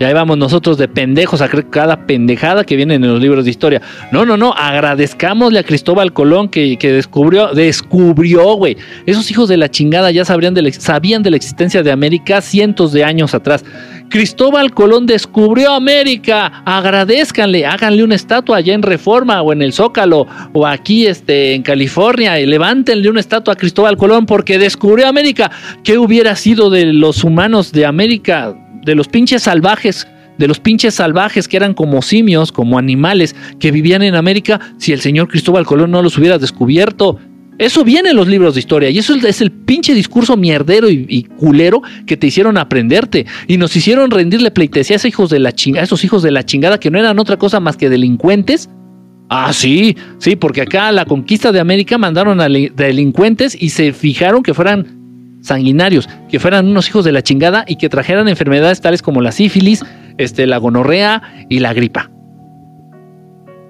[0.00, 3.44] Y ahí vamos nosotros de pendejos a creer cada pendejada que viene en los libros
[3.44, 3.82] de historia.
[4.10, 8.78] No, no, no, agradezcámosle a Cristóbal Colón que, descubrió, descubrió, güey.
[9.04, 13.04] Esos hijos de la chingada ya sabrían sabían de la existencia de América cientos de
[13.04, 13.62] años atrás.
[14.08, 16.62] Cristóbal Colón descubrió América.
[16.64, 21.60] Agradezcanle, háganle una estatua allá en Reforma o en el Zócalo o aquí este, en
[21.62, 25.50] California y levántenle una estatua a Cristóbal Colón porque descubrió América.
[25.84, 28.56] ¿Qué hubiera sido de los humanos de América?
[28.84, 30.06] De los pinches salvajes,
[30.38, 34.92] de los pinches salvajes que eran como simios, como animales que vivían en América, si
[34.92, 37.18] el señor Cristóbal Colón no los hubiera descubierto.
[37.58, 41.24] Eso viene en los libros de historia y eso es el pinche discurso mierdero y,
[41.36, 45.52] culero que te hicieron aprenderte y nos hicieron rendirle pleitesía a esos hijos de la
[45.52, 48.70] chingada, esos hijos de la chingada que no eran otra cosa más que delincuentes.
[49.28, 54.42] Ah, sí, sí, porque acá la conquista de América mandaron a delincuentes y se fijaron
[54.42, 54.99] que fueran
[55.42, 59.32] sanguinarios, que fueran unos hijos de la chingada y que trajeran enfermedades tales como la
[59.32, 59.84] sífilis,
[60.18, 62.10] este, la gonorrea y la gripa.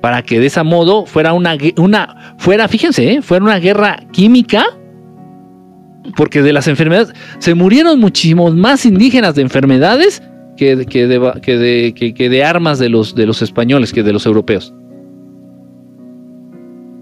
[0.01, 3.23] Para que de ese modo fuera una, una fuera, fíjense, ¿eh?
[3.23, 4.65] fuera una guerra química,
[6.17, 10.23] porque de las enfermedades se murieron muchísimos más indígenas de enfermedades
[10.57, 14.13] que, que, de, que, de, que, de armas de los, de los españoles, que de
[14.13, 14.75] los europeos.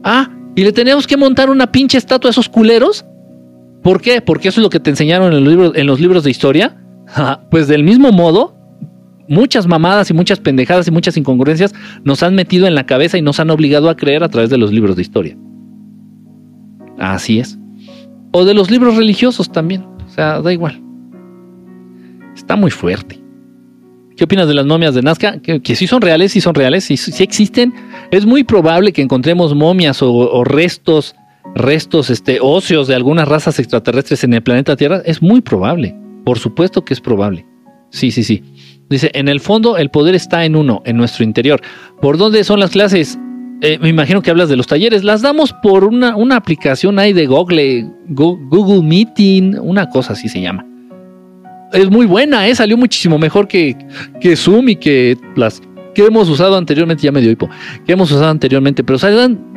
[0.05, 3.05] Ah, y le teníamos que montar una pinche estatua a esos culeros
[3.83, 4.21] ¿Por qué?
[4.21, 6.77] Porque eso es lo que te enseñaron en los libros, de historia.
[7.51, 8.57] pues del mismo modo,
[9.29, 11.75] muchas mamadas y muchas pendejadas y muchas incongruencias
[12.05, 14.59] nos han metido en la cabeza y nos han obligado a creer a través de
[14.59, 15.37] los libros de historia.
[16.99, 17.59] Así es.
[18.33, 19.83] O de los libros religiosos también.
[19.83, 20.83] O sea, da igual.
[22.35, 23.21] Está muy fuerte.
[24.17, 25.41] ¿Qué opinas de las momias de Nazca?
[25.41, 27.73] Que, sí son reales, sí son reales, sí, existen.
[28.11, 31.15] Es muy probable que encontremos momias o restos
[31.55, 35.03] restos este, óseos de algunas razas extraterrestres en el planeta Tierra?
[35.05, 35.97] Es muy probable.
[36.25, 37.47] Por supuesto que es probable.
[37.91, 38.43] Sí, sí, sí.
[38.91, 41.61] Dice, en el fondo el poder está en uno, en nuestro interior.
[42.01, 43.19] ¿Por dónde son las clases?
[43.61, 45.05] Eh, me imagino que hablas de los talleres.
[45.05, 50.41] Las damos por una, una aplicación ahí de Google, Google Meeting, una cosa así se
[50.41, 50.65] llama.
[51.73, 52.55] Es muy buena, ¿eh?
[52.55, 53.77] salió muchísimo mejor que,
[54.23, 55.61] que Zoom y que las
[55.99, 57.51] que hemos usado anteriormente, ya me dio hipo,
[57.85, 59.01] que hemos usado anteriormente, pero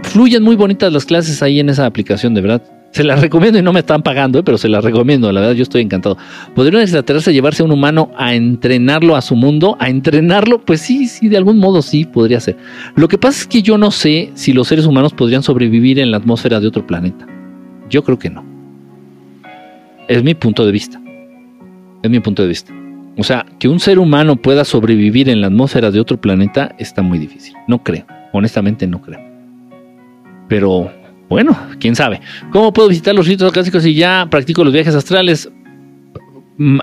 [0.01, 2.63] fluyen muy bonitas las clases ahí en esa aplicación, de verdad.
[2.89, 4.43] Se las recomiendo y no me están pagando, ¿eh?
[4.43, 6.17] pero se las recomiendo, la verdad, yo estoy encantado.
[6.55, 9.77] ¿Podría un extraterrestre llevarse a un humano a entrenarlo a su mundo?
[9.79, 10.65] ¿A entrenarlo?
[10.65, 12.57] Pues sí, sí, de algún modo sí podría ser.
[12.95, 16.09] Lo que pasa es que yo no sé si los seres humanos podrían sobrevivir en
[16.09, 17.27] la atmósfera de otro planeta.
[17.87, 18.43] Yo creo que no.
[20.07, 20.99] Es mi punto de vista.
[22.01, 22.80] Es mi punto de vista.
[23.17, 27.01] O sea, que un ser humano pueda sobrevivir en la atmósfera de otro planeta está
[27.01, 27.53] muy difícil.
[27.67, 28.05] No creo.
[28.33, 29.19] Honestamente no creo.
[30.47, 30.91] Pero
[31.29, 32.21] bueno, quién sabe.
[32.51, 35.51] ¿Cómo puedo visitar los ritos clásicos si ya practico los viajes astrales?
[36.57, 36.79] Mm,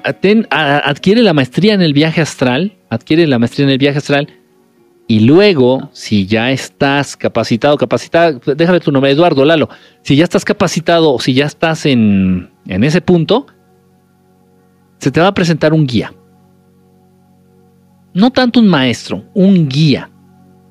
[0.50, 4.28] adquiere la maestría en el viaje astral, adquiere la maestría en el viaje astral
[5.10, 9.70] y luego, si ya estás capacitado, capacitada, déjame tu nombre, Eduardo Lalo,
[10.02, 13.46] si ya estás capacitado si ya estás en, en ese punto,
[14.98, 16.12] se te va a presentar un guía.
[18.18, 20.10] No tanto un maestro, un guía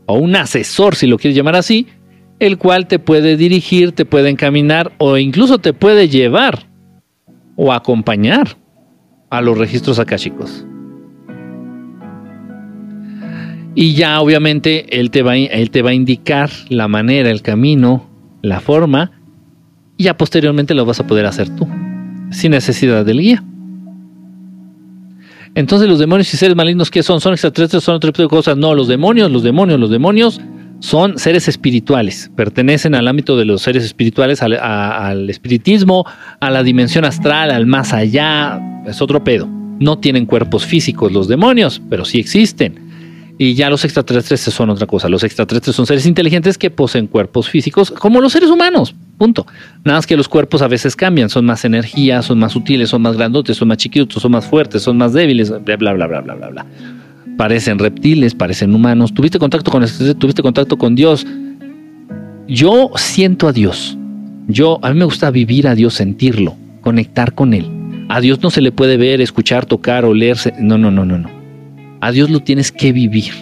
[0.05, 1.87] o un asesor, si lo quieres llamar así,
[2.39, 6.67] el cual te puede dirigir, te puede encaminar o incluso te puede llevar
[7.55, 8.57] o acompañar
[9.29, 10.65] a los registros akáshicos.
[13.75, 18.09] Y ya obviamente él te, va, él te va a indicar la manera, el camino,
[18.41, 19.21] la forma,
[19.95, 21.65] y ya posteriormente lo vas a poder hacer tú,
[22.29, 23.41] sin necesidad del guía.
[25.57, 27.19] Entonces los demonios y seres malignos, ¿qué son?
[27.19, 27.83] ¿Son extraterrestres?
[27.83, 28.55] ¿Son otro tipo de cosas?
[28.57, 30.39] No, los demonios, los demonios, los demonios
[30.81, 36.05] son seres espirituales, pertenecen al ámbito de los seres espirituales, al, espiritismo,
[36.39, 39.49] a la dimensión astral, al más allá, es otro pedo.
[39.79, 42.86] No tienen cuerpos físicos los demonios, pero sí existen.
[43.39, 45.09] Y ya los extraterrestres son otra cosa.
[45.09, 48.95] Los extraterrestres son seres inteligentes que poseen cuerpos físicos como los seres humanos.
[49.17, 49.45] Punto.
[49.83, 51.29] Nada más que los cuerpos a veces cambian.
[51.29, 54.81] Son más energía, son más sutiles, son más grandotes, son más chiquitos, son más fuertes,
[54.81, 56.49] son más débiles, bla, bla, bla, bla, bla, bla.
[56.49, 56.65] bla
[57.37, 59.13] parecen reptiles, parecen humanos.
[59.13, 59.85] ¿Tuviste contacto con
[60.17, 61.25] tuviste contacto con Dios?
[62.47, 63.97] Yo siento a Dios.
[64.47, 67.69] Yo a mí me gusta vivir a Dios, sentirlo, conectar con él.
[68.09, 70.53] A Dios no se le puede ver, escuchar, tocar, olerse.
[70.59, 71.36] No, no, no, no, no.
[72.01, 73.33] A Dios lo tienes que vivir.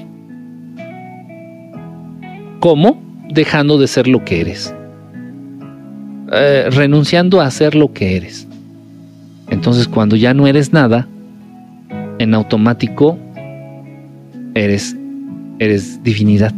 [2.60, 3.02] ¿Cómo?
[3.30, 4.74] Dejando de ser lo que eres.
[6.32, 8.48] Eh, renunciando a ser lo que eres.
[9.50, 11.08] Entonces cuando ya no eres nada,
[12.18, 13.18] en automático
[14.56, 14.96] eres,
[15.60, 16.54] eres divinidad.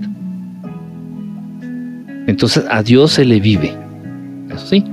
[2.27, 3.73] Entonces a Dios se le vive.
[4.49, 4.83] Eso sí.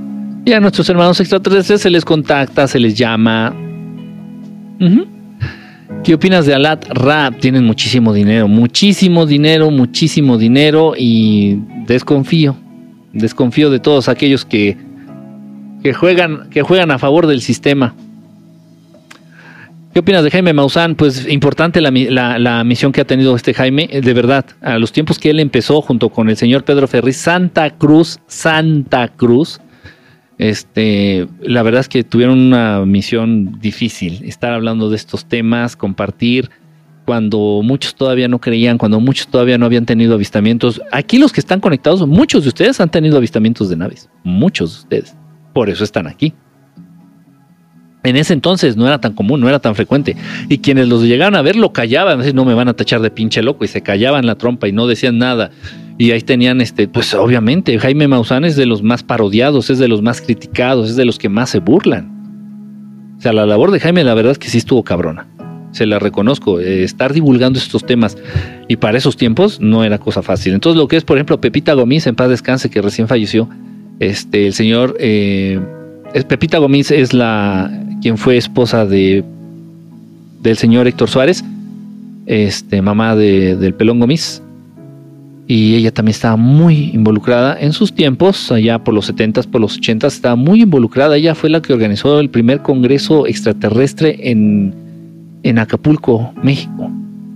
[0.45, 3.53] Y a nuestros hermanos extraterrestres se les contacta, se les llama.
[6.03, 7.39] ¿Qué opinas de Alat Rap?
[7.39, 12.55] Tienen muchísimo dinero, muchísimo dinero, muchísimo dinero y desconfío.
[13.13, 14.77] Desconfío de todos aquellos que,
[15.83, 17.95] que, juegan, que juegan a favor del sistema.
[19.95, 20.95] ¿Qué opinas de Jaime Maussan?
[20.95, 25.29] Pues importante la, misión que ha tenido este Jaime, de verdad, a los tiempos que
[25.29, 29.61] él empezó junto con el señor Pedro Ferriz, Santa Cruz, Santa Cruz,
[30.37, 36.49] este, la verdad es que tuvieron una misión difícil, estar hablando de estos temas, compartir,
[37.05, 40.81] cuando muchos todavía no creían, cuando muchos todavía no habían tenido avistamientos.
[40.91, 44.79] Aquí los que están conectados, muchos de ustedes han tenido avistamientos de naves, muchos de
[44.79, 45.17] ustedes,
[45.53, 46.33] por eso están aquí.
[48.03, 50.15] En ese entonces no era tan común, no era tan frecuente.
[50.47, 53.41] Y quienes los llegaban a ver lo callaban, no me van a tachar de pinche
[53.41, 55.49] loco y se callaban la trompa y no decían nada.
[55.97, 59.87] Y ahí tenían, este, pues obviamente, Jaime Maussan es de los más parodiados, es de
[59.87, 63.15] los más criticados, es de los que más se burlan.
[63.17, 65.27] O sea, la labor de Jaime, la verdad es que sí estuvo cabrona.
[65.71, 66.59] Se la reconozco.
[66.59, 68.17] Eh, estar divulgando estos temas
[68.67, 70.53] y para esos tiempos no era cosa fácil.
[70.53, 73.49] Entonces, lo que es, por ejemplo, Pepita Gomis, en paz descanse, que recién falleció,
[73.99, 75.59] este, el señor eh,
[76.23, 79.23] Pepita Gómez es la quien fue esposa de
[80.41, 81.43] del señor Héctor Suárez,
[82.27, 84.43] este, mamá de, del Pelón Gómez.
[85.47, 89.79] Y ella también estaba muy involucrada en sus tiempos, allá por los 70s, por los
[89.79, 91.17] 80s, estaba muy involucrada.
[91.17, 94.73] Ella fue la que organizó el primer congreso extraterrestre en,
[95.43, 96.91] en Acapulco, México.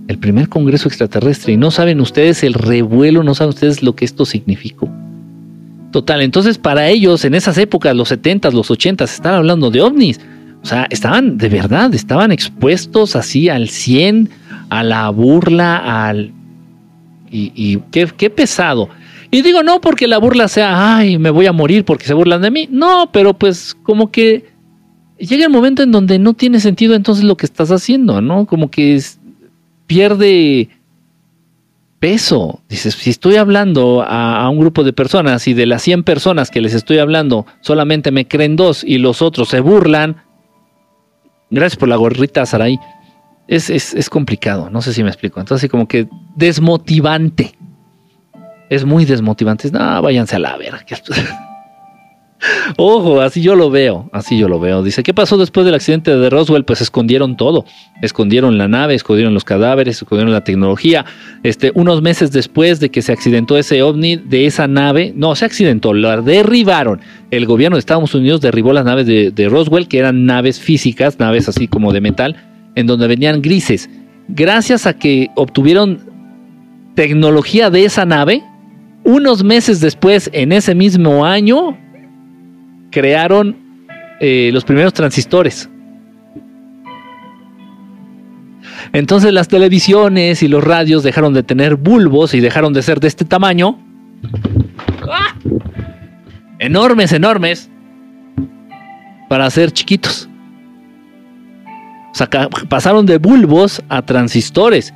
[0.08, 1.52] El primer congreso extraterrestre.
[1.52, 4.88] Y no saben ustedes el revuelo, no saben ustedes lo que esto significó.
[5.92, 10.20] Total, entonces para ellos en esas épocas, los 70s, los 80s, estaban hablando de ovnis.
[10.62, 14.30] O sea, estaban de verdad, estaban expuestos así al 100,
[14.68, 16.32] a la burla, al...
[17.32, 18.88] Y, qué, qué pesado.
[19.30, 22.42] Y digo, no porque la burla sea, ay, me voy a morir porque se burlan
[22.42, 22.68] de mí.
[22.70, 24.46] No, pero pues como que
[25.18, 28.46] llega el momento en donde no tiene sentido entonces lo que estás haciendo, ¿no?
[28.46, 29.00] Como que
[29.86, 30.68] pierde
[32.00, 32.60] peso.
[32.68, 36.60] Dices, si estoy hablando a, un grupo de personas y de las 100 personas que
[36.60, 40.22] les estoy hablando solamente me creen dos y los otros se burlan,
[41.50, 42.78] gracias por la gorrita, Saray.
[43.50, 45.40] Es, es, complicado, no sé si me explico.
[45.40, 46.06] Entonces, como que
[46.36, 47.58] desmotivante.
[48.68, 49.68] Es muy desmotivante.
[49.72, 50.84] No, váyanse a la verga.
[52.76, 54.84] Ojo, así yo lo veo, así yo lo veo.
[54.84, 56.64] Dice, ¿qué pasó después del accidente de Roswell?
[56.64, 57.64] Pues escondieron todo,
[58.02, 61.04] escondieron la nave, escondieron los cadáveres, escondieron la tecnología.
[61.42, 65.44] Este, unos meses después de que se accidentó ese ovni de esa nave, no, se
[65.44, 67.00] accidentó, la derribaron.
[67.32, 71.18] El gobierno de Estados Unidos derribó las naves de, de Roswell, que eran naves físicas,
[71.18, 72.36] naves así como de metal,
[72.74, 73.88] en donde venían grises.
[74.28, 76.00] Gracias a que obtuvieron
[76.94, 78.42] tecnología de esa nave,
[79.04, 81.76] unos meses después, en ese mismo año,
[82.90, 83.56] crearon
[84.20, 85.68] eh, los primeros transistores.
[88.92, 93.08] Entonces las televisiones y los radios dejaron de tener bulbos y dejaron de ser de
[93.08, 93.78] este tamaño.
[95.10, 95.34] ¡Ah!
[96.58, 97.70] Enormes, enormes.
[99.28, 100.29] Para ser chiquitos.
[102.68, 104.92] Pasaron de bulbos a transistores.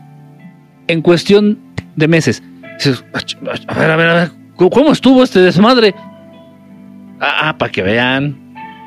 [0.87, 1.59] En cuestión
[1.97, 2.43] de meses.
[3.69, 4.31] A ver, a ver, a ver.
[4.57, 5.95] ¿Cómo estuvo este desmadre?
[7.21, 8.37] Ah, ah, para que vean.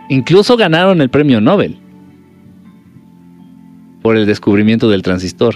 [0.09, 1.79] Incluso ganaron el premio Nobel
[4.01, 5.55] por el descubrimiento del transistor.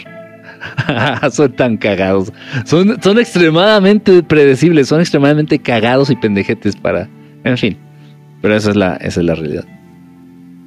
[1.32, 2.34] son tan cagados.
[2.66, 7.08] Son, extremadamente predecibles, son extremadamente cagados y pendejetes para...
[7.44, 7.78] En fin,
[8.42, 9.66] pero esa es la realidad.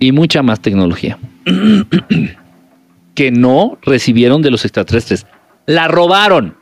[0.00, 1.18] Y mucha más tecnología.
[3.14, 5.26] que no recibieron de los extraterrestres.
[5.66, 6.56] La robaron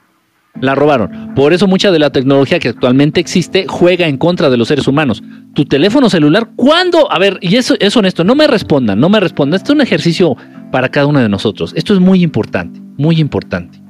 [0.61, 1.35] la robaron.
[1.35, 4.87] Por eso mucha de la tecnología que actualmente existe juega en contra de los seres
[4.87, 5.23] humanos.
[5.55, 7.11] Tu teléfono celular, ¿cuándo?
[7.11, 9.57] A ver, y eso es honesto, no me respondan, no me respondan.
[9.57, 10.37] Esto es un ejercicio
[10.71, 11.73] para cada uno de nosotros.
[11.75, 13.81] Esto es muy importante, muy importante.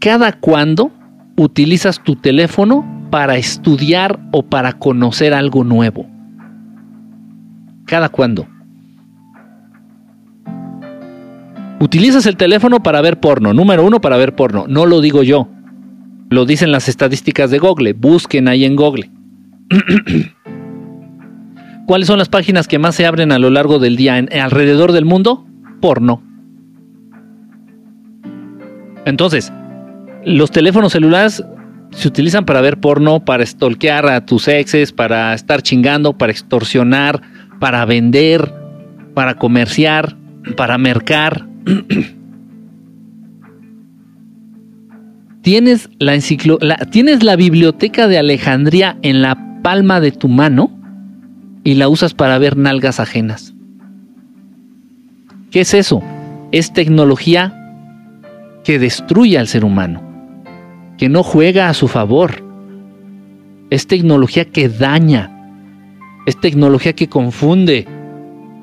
[0.00, 0.90] ¿Cada cuándo
[1.36, 6.06] utilizas tu teléfono para estudiar o para conocer algo nuevo?
[7.88, 8.46] ¿Cada cuándo?
[11.80, 13.54] Utilizas el teléfono para ver porno.
[13.54, 14.66] Número uno, para ver porno.
[14.68, 15.48] No lo digo yo.
[16.28, 17.94] Lo dicen las estadísticas de Google.
[17.94, 19.10] Busquen ahí en Google.
[21.86, 24.92] ¿Cuáles son las páginas que más se abren a lo largo del día en, alrededor
[24.92, 25.46] del mundo?
[25.80, 26.22] Porno.
[29.06, 29.50] Entonces,
[30.26, 31.42] los teléfonos celulares
[31.92, 37.22] se utilizan para ver porno, para stalkear a tus exes, para estar chingando, para extorsionar,
[37.58, 38.52] para vender,
[39.14, 40.16] para comerciar,
[40.56, 41.46] para mercar,
[45.42, 46.18] tienes la,
[46.90, 50.70] tienes la biblioteca de Alejandría en la palma de tu mano
[51.64, 53.54] y la usas para ver nalgas ajenas.
[55.50, 56.02] ¿Qué es eso?
[56.52, 57.54] Es tecnología
[58.64, 60.02] que destruye al ser humano,
[60.98, 62.44] que no juega a su favor.
[63.70, 65.37] Es tecnología que daña,
[66.28, 67.86] es tecnología que confunde,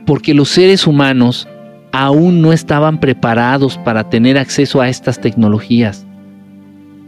[0.06, 1.48] porque los seres humanos
[1.92, 6.06] aún no estaban preparados para tener acceso a estas tecnologías.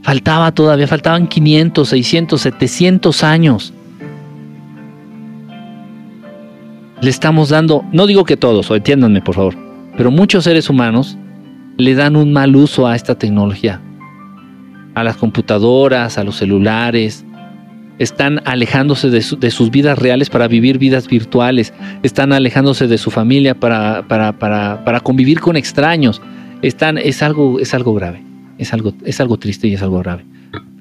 [0.02, 3.72] Faltaba todavía, faltaban 500, 600, 700 años.
[7.02, 9.56] Le estamos dando, no digo que todos, entiéndanme por favor,
[9.96, 11.20] pero muchos seres humanos
[11.78, 13.80] le dan un mal uso a esta tecnología.
[14.96, 17.27] A las computadoras, a los celulares,
[18.00, 23.56] están alejándose de, sus vidas reales para vivir vidas virtuales, están alejándose de su familia
[23.56, 26.22] para, para, convivir con extraños.
[26.62, 28.24] Están, es, algo, es algo grave,
[28.58, 30.26] es algo, es algo triste y es algo grave.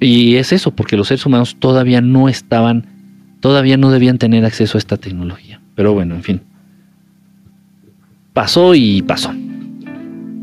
[0.01, 2.87] Y es eso, porque los seres humanos todavía no estaban,
[3.41, 5.61] todavía no debían tener acceso a esta tecnología.
[5.75, 6.41] Pero bueno, en fin.
[8.33, 9.33] Pasó y pasó.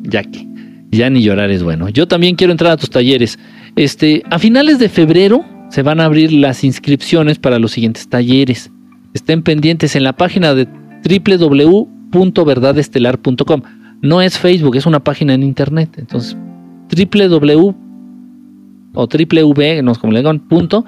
[0.01, 0.47] Ya que,
[0.91, 1.89] ya ni llorar es bueno.
[1.89, 3.37] Yo también quiero entrar a tus talleres.
[3.75, 8.69] Este, a finales de febrero se van a abrir las inscripciones para los siguientes talleres.
[9.15, 10.67] Estén pendientes en la página de
[11.03, 13.61] www.verdadestelar.com.
[14.03, 15.89] No es Facebook, es una página en internet.
[15.97, 16.37] Entonces,
[16.95, 17.73] www
[18.93, 20.85] o www, no como le digan, punto,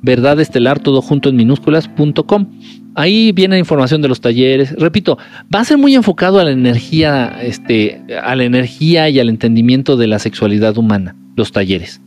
[0.00, 2.46] verdadestelar, todo junto en minúsculas.com.
[2.94, 4.74] Ahí viene información de los talleres.
[4.78, 5.18] Repito,
[5.54, 9.98] va a ser muy enfocado a la energía, este, a la energía y al entendimiento
[9.98, 12.00] de la sexualidad humana, los talleres.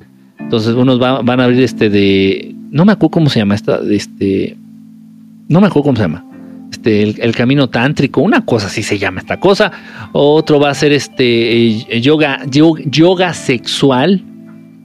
[0.45, 4.55] Entonces unos van a abrir este de, no me acuerdo cómo se llama esta, este,
[5.49, 6.23] no me acuerdo cómo se llama,
[6.72, 9.72] este, el, camino tántrico, una cosa así se llama esta cosa.
[10.11, 14.23] Otro va a ser este eh, yoga, yoga, sexual,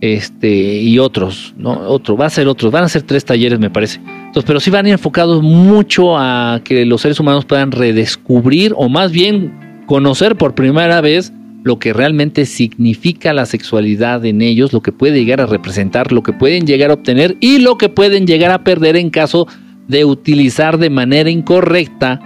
[0.01, 1.73] este, y otros, ¿no?
[1.73, 4.01] Otro, va a ser otros, van a ser tres talleres, me parece.
[4.07, 9.13] Entonces, pero sí van enfocados mucho a que los seres humanos puedan redescubrir o más
[9.13, 11.33] bien conocer por primera vez
[11.63, 16.23] lo que realmente significa la sexualidad en ellos, lo que puede llegar a representar, lo
[16.23, 19.47] que pueden llegar a obtener y lo que pueden llegar a perder en caso
[19.87, 22.21] de utilizar de manera incorrecta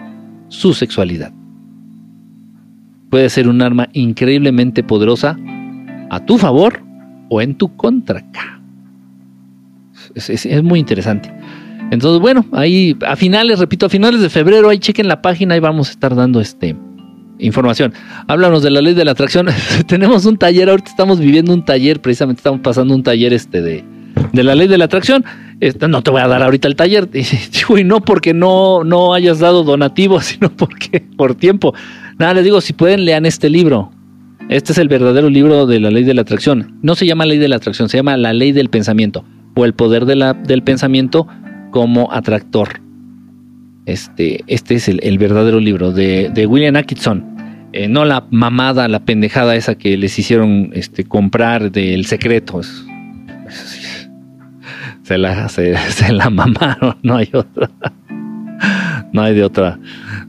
[0.48, 1.32] su sexualidad.
[3.10, 5.36] Puede ser un arma increíblemente poderosa
[6.10, 6.82] a tu favor
[7.28, 8.24] o en tu contra.
[10.14, 11.32] Es, muy interesante.
[11.90, 15.60] Entonces, bueno, ahí a finales, repito, a finales de febrero, ahí chequen la página y
[15.60, 16.76] vamos a estar dando este
[17.38, 17.92] información.
[18.28, 19.48] Háblanos de la ley de la atracción.
[19.86, 23.84] Tenemos un taller, ahorita estamos viviendo un taller, precisamente estamos pasando un taller este de,
[24.32, 25.24] de la ley de la atracción.
[25.60, 27.08] Este, no te voy a dar ahorita el taller.
[27.76, 31.74] Y no porque no, no hayas dado donativo, sino porque por tiempo.
[32.18, 33.90] Nada, les digo, si pueden, lean este libro.
[34.48, 36.78] Este es el verdadero libro de la ley de la atracción.
[36.82, 39.24] No se llama ley de la atracción, se llama la ley del pensamiento
[39.56, 41.26] o el poder de del pensamiento
[41.70, 42.83] como atractor.
[43.86, 47.34] Este, este es el, verdadero libro de, William Atkinson.
[47.72, 52.60] Eh, no la mamada, la pendejada esa que les hicieron este, comprar del secreto.
[55.02, 57.70] Se la, se, la mamaron, no hay otra.
[59.12, 59.78] No hay de otra.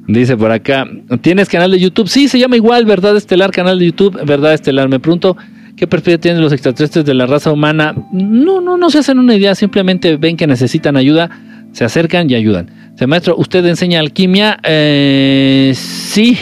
[0.08, 0.88] Dice por acá,
[1.22, 2.08] ¿tienes canal de YouTube?
[2.08, 4.90] Sí, se llama igual, Verdad Estelar, canal de YouTube, Verdad Estelar.
[4.90, 5.36] Me pregunto,
[5.76, 7.96] ¿qué perspectiva tienen los extraterrestres de la raza humana?
[8.12, 11.32] No, no, no se hacen una idea, simplemente ven que necesitan ayuda,
[11.72, 12.70] se acercan y ayudan.
[12.96, 14.58] Se maestro, ¿usted enseña alquimia?
[14.64, 16.38] Eh, sí.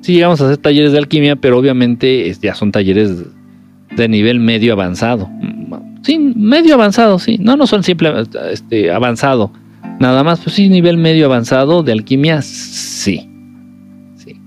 [0.00, 3.24] Sí, llegamos a hacer talleres de alquimia, pero obviamente ya son talleres
[3.96, 5.28] de nivel medio avanzado.
[6.02, 7.38] Sí, medio avanzado, sí.
[7.40, 8.12] No, no son simple
[8.52, 9.50] este, avanzado
[9.98, 13.28] Nada más, pues sí, nivel medio avanzado de alquimia, sí.
[14.16, 14.40] Sí.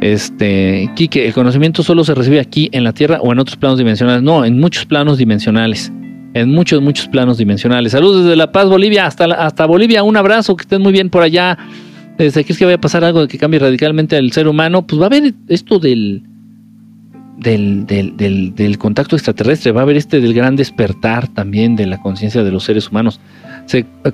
[0.00, 3.78] Este, Kike, ¿el conocimiento solo se recibe aquí en la Tierra o en otros planos
[3.78, 4.22] dimensionales?
[4.22, 5.92] No, en muchos planos dimensionales.
[6.34, 7.92] En muchos, muchos planos dimensionales.
[7.92, 10.02] Saludos desde La Paz, Bolivia, hasta, hasta Bolivia.
[10.02, 11.58] Un abrazo, que estén muy bien por allá.
[12.16, 14.86] Desde aquí es que vaya a pasar algo que cambie radicalmente al ser humano.
[14.86, 16.22] Pues va a haber esto del,
[17.42, 22.50] del, contacto extraterrestre, va a haber este del gran despertar también de la conciencia de
[22.50, 23.20] los seres humanos.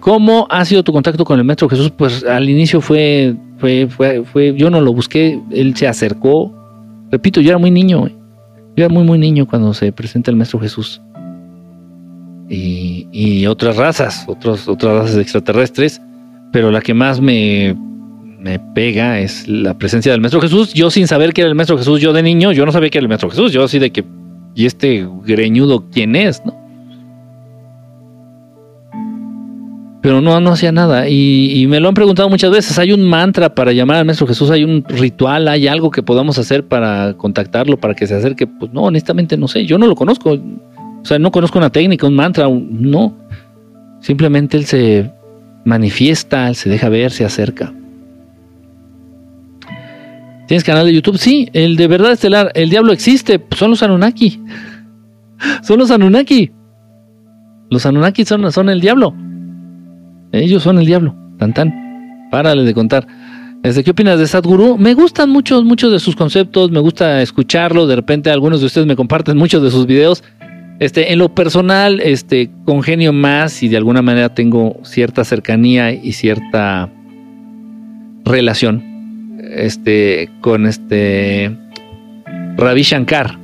[0.00, 1.90] ¿Cómo ha sido tu contacto con el Maestro Jesús?
[1.90, 6.54] Pues al inicio fue, fue, fue, fue, yo no lo busqué, él se acercó.
[7.10, 10.60] Repito, yo era muy niño, yo era muy, muy niño cuando se presenta el Maestro
[10.60, 11.00] Jesús.
[12.48, 16.00] Y, y otras razas, otros, otras razas extraterrestres,
[16.52, 17.76] pero la que más me,
[18.38, 20.72] me pega es la presencia del Maestro Jesús.
[20.72, 22.98] Yo sin saber que era el Maestro Jesús, yo de niño, yo no sabía que
[22.98, 24.04] era el Maestro Jesús, yo así de que,
[24.54, 26.42] ¿y este greñudo quién es?
[26.44, 26.58] ¿no?
[30.08, 31.06] pero no, no hacía nada.
[31.08, 32.78] Y, me lo han preguntado muchas veces.
[32.78, 34.50] ¿Hay un mantra para llamar al Maestro Jesús?
[34.50, 35.48] ¿Hay un ritual?
[35.48, 38.46] ¿Hay algo que podamos hacer para contactarlo, para que se acerque?
[38.46, 39.66] Pues no, honestamente no sé.
[39.66, 40.38] Yo no lo conozco.
[41.02, 43.16] O sea, no conozco una técnica, un mantra, no.
[44.00, 45.12] Simplemente él se
[45.64, 47.72] manifiesta, él se deja ver, se acerca.
[50.46, 51.18] ¿Tienes canal de YouTube?
[51.18, 52.50] Sí, el de verdad estelar.
[52.54, 53.44] El diablo existe.
[53.54, 54.42] Son los Anunnaki.
[55.62, 56.50] Son los Anunnaki.
[57.70, 59.14] Los Anunnaki son, son el diablo.
[60.32, 61.14] Ellos son el diablo.
[61.38, 62.28] Tan tan.
[62.30, 63.06] Párale de contar.
[63.62, 64.78] Este, ¿Qué opinas de Sadhguru?
[64.78, 68.86] Me gustan muchos, muchos de sus conceptos, me gusta escucharlo, de repente algunos de ustedes
[68.86, 70.22] me comparten muchos de sus videos.
[70.78, 76.12] Este, en lo personal, este, congenio más y de alguna manera tengo cierta cercanía y
[76.12, 76.88] cierta
[78.24, 78.84] relación
[79.40, 81.56] este, con este
[82.56, 83.38] Ravi Shankar.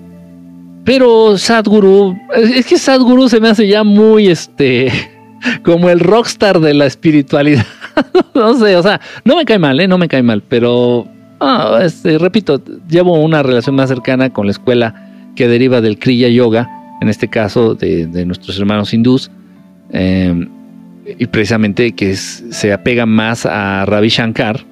[0.85, 4.93] Pero Sadhguru, es que Sadhguru se me hace ya muy este
[5.65, 7.67] como el rockstar de la espiritualidad.
[8.35, 9.89] no sé, o sea, no me cae mal, ¿eh?
[9.89, 11.07] No me cae mal, pero,
[11.81, 16.69] este, repito, llevo una relación más cercana con la escuela que deriva del Kriya Yoga,
[17.01, 19.31] en este caso de, nuestros hermanos hindús,
[19.91, 20.49] em,
[21.19, 24.65] y precisamente que se apega más a Ravi Shankar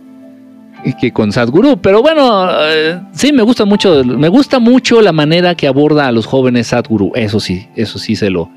[1.01, 1.77] que con Sadhguru.
[1.81, 6.13] Pero bueno, eh, sí, me gusta mucho, me gusta mucho la manera que aborda a
[6.13, 7.13] los jóvenes Sadhguru.
[7.15, 8.51] Eso sí, eso sí se lo,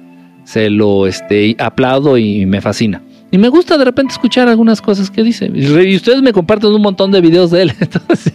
[0.43, 3.01] se lo este, aplaudo y me fascina.
[3.31, 5.51] Y me gusta de repente escuchar algunas cosas que dice.
[5.53, 7.73] Y ustedes me comparten un montón de videos de él.
[7.79, 8.33] Entonces,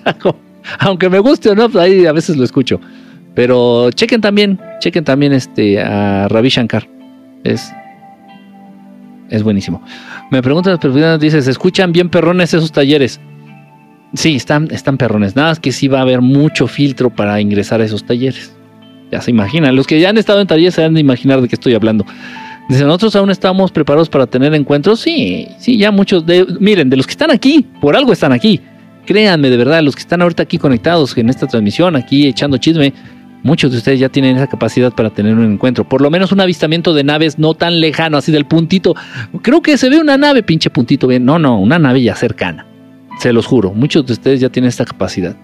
[0.79, 2.81] aunque me guste o no, pues ahí a veces lo escucho.
[3.35, 6.89] Pero chequen también, chequen también este, a Ravi Shankar.
[7.45, 7.73] Es,
[9.31, 9.83] es buenísimo.
[10.31, 13.21] Me preguntan las personas, dice, ¿se escuchan bien perrones esos talleres?
[14.15, 15.37] Sí, están, están perrones.
[15.37, 18.53] Nada más que sí va a haber mucho filtro para ingresar a esos talleres.
[19.13, 19.77] Ya se imaginan.
[19.77, 22.05] Los que ya han estado en talleres se han de imaginar de qué estoy hablando.
[22.69, 25.01] Dice, nosotros aún estamos preparados para tener encuentros.
[25.01, 26.25] Sí, sí, ya muchos
[26.61, 28.61] miren, de los que están aquí, por algo están aquí.
[29.07, 32.93] Créanme, de verdad, los que están ahorita aquí conectados en esta transmisión, aquí echando chisme,
[33.43, 35.89] muchos de ustedes ya tienen esa capacidad para tener un encuentro.
[35.89, 38.95] Por lo menos un avistamiento de naves no tan lejano, así del puntito.
[39.43, 41.25] Creo que se ve una nave, pinche puntito bien.
[41.25, 42.67] No, no, una nave ya cercana.
[43.19, 45.37] Se los juro, muchos de ustedes ya tienen esta capacidad.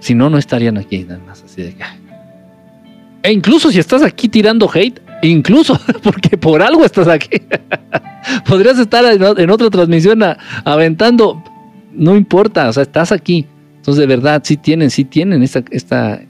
[0.00, 1.96] Si no, no estarían aquí, nada más así de acá.
[3.22, 7.42] E incluso si estás aquí tirando hate, incluso porque por algo estás aquí.
[8.46, 10.22] Podrías estar en otra transmisión
[10.64, 11.42] aventando,
[11.92, 13.46] no importa, o sea, estás aquí.
[13.76, 16.20] Entonces, de verdad, sí tienen, sí tienen esta, esta,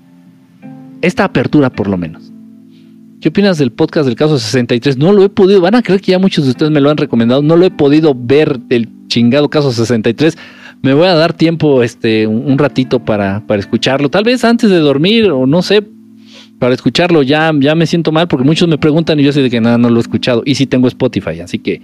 [1.02, 2.32] esta apertura por lo menos.
[3.20, 4.96] ¿Qué opinas del podcast del caso 63?
[4.96, 6.96] No lo he podido, van a creer que ya muchos de ustedes me lo han
[6.96, 10.38] recomendado, no lo he podido ver del chingado caso 63.
[10.82, 14.78] Me voy a dar tiempo, este, un ratito para, para escucharlo, tal vez antes de
[14.78, 15.84] dormir o no sé,
[16.60, 19.50] para escucharlo ya, ya me siento mal porque muchos me preguntan y yo sé de
[19.50, 20.42] que nada, no lo he escuchado.
[20.44, 21.82] Y sí tengo Spotify, así que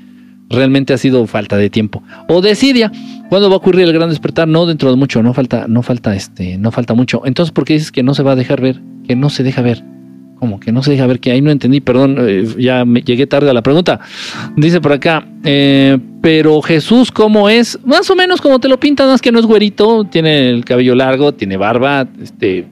[0.48, 2.02] realmente ha sido falta de tiempo.
[2.28, 2.92] O decidia,
[3.28, 4.46] ¿cuándo va a ocurrir el gran despertar?
[4.46, 7.22] No dentro de mucho, no falta, no falta este, no falta mucho.
[7.24, 8.80] Entonces, ¿por qué dices que no se va a dejar ver?
[9.06, 9.82] Que no se deja ver.
[10.38, 11.20] ¿Cómo que no se deja ver?
[11.20, 14.00] Que ahí no entendí, perdón, eh, ya me llegué tarde a la pregunta.
[14.56, 17.78] Dice por acá, eh, pero Jesús, ¿cómo es?
[17.84, 20.94] Más o menos como te lo pintan, es que no es güerito, tiene el cabello
[20.94, 22.66] largo, tiene barba, este,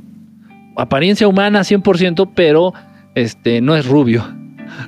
[0.76, 2.74] apariencia humana 100%, pero
[3.14, 4.24] este, no es rubio.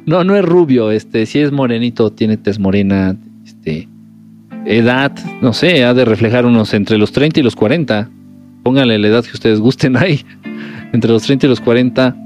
[0.07, 3.89] No, no es rubio, este, si es morenito, tiene tez morena, este,
[4.66, 8.11] edad, no sé, ha de reflejar unos entre los 30 y los 40.
[8.62, 10.25] Pónganle la edad que ustedes gusten ahí.
[10.95, 12.16] Entre los 30 y los 40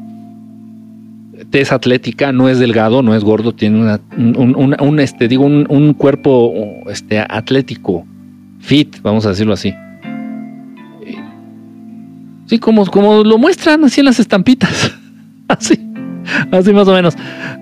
[1.50, 6.52] tez atlética, no es delgado, no es gordo, tiene una, un, este, digo, un, cuerpo
[6.90, 8.06] este, atlético,
[8.60, 9.72] fit, vamos a decirlo así.
[12.44, 14.94] Sí, como, como lo muestran así en las estampitas.
[15.48, 15.80] así,
[16.52, 17.14] así más o menos.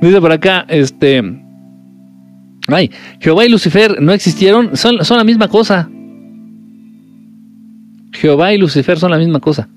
[0.02, 1.22] Dice por acá, este...
[2.66, 5.88] Ay, Jehová y Lucifer no existieron, son, son la misma cosa.
[8.12, 9.68] Jehová y Lucifer son la misma cosa.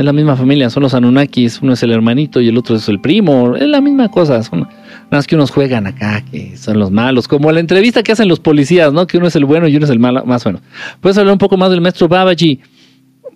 [0.00, 2.88] Es la misma familia, son los Anunnakis, uno es el hermanito y el otro es
[2.88, 4.66] el primo, es la misma cosa, son
[5.10, 8.40] más que unos juegan acá, que son los malos, como la entrevista que hacen los
[8.40, 9.06] policías, ¿no?
[9.06, 10.62] Que uno es el bueno y uno es el malo, más bueno.
[11.02, 12.60] Puedes hablar un poco más del maestro Babaji.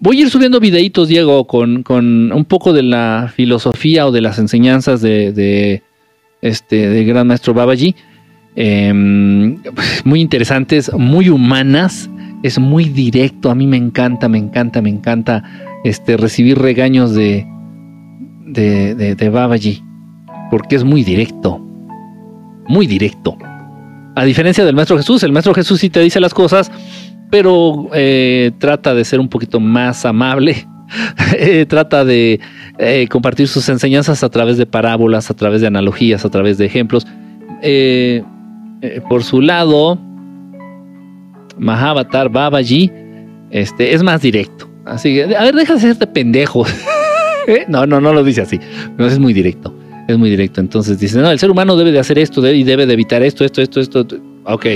[0.01, 4.23] Voy a ir subiendo videitos, Diego, con, con un poco de la filosofía o de
[4.23, 5.83] las enseñanzas de,
[6.41, 7.95] este de gran maestro Babaji.
[8.57, 9.59] Em,
[10.05, 12.09] muy interesantes, muy humanas,
[12.43, 15.45] es muy directo, a mí me encanta, me encanta, me encanta
[15.85, 17.47] este, recibir regaños de,
[18.47, 19.83] de, de, Babaji,
[20.51, 21.59] porque es muy directo,
[22.67, 23.37] muy directo.
[24.17, 26.73] A diferencia del Maestro Jesús, el Maestro Jesús sí te dice las cosas,
[27.31, 30.67] pero eh, trata de ser un poquito más amable,
[31.39, 32.41] eh, trata de
[32.79, 36.67] eh, compartir sus enseñanzas a través de parábolas, a través de analogías, a través de
[36.67, 37.07] ejemplos.
[39.09, 39.99] por su lado,
[41.59, 42.91] Mahavatar Babaji
[43.51, 44.74] este, es más directo.
[44.87, 46.65] Así que, a ver, deja de hacerte pendejo.
[47.47, 47.65] ¿Eh?
[47.69, 48.59] No, no, no lo dice así.
[48.99, 49.75] No, es muy directo.
[50.09, 50.61] Es muy directo.
[50.61, 53.45] Entonces dice, no, el ser humano debe de hacer esto y debe de evitar esto,
[53.45, 54.07] esto, esto, esto.
[54.45, 54.67] Ok.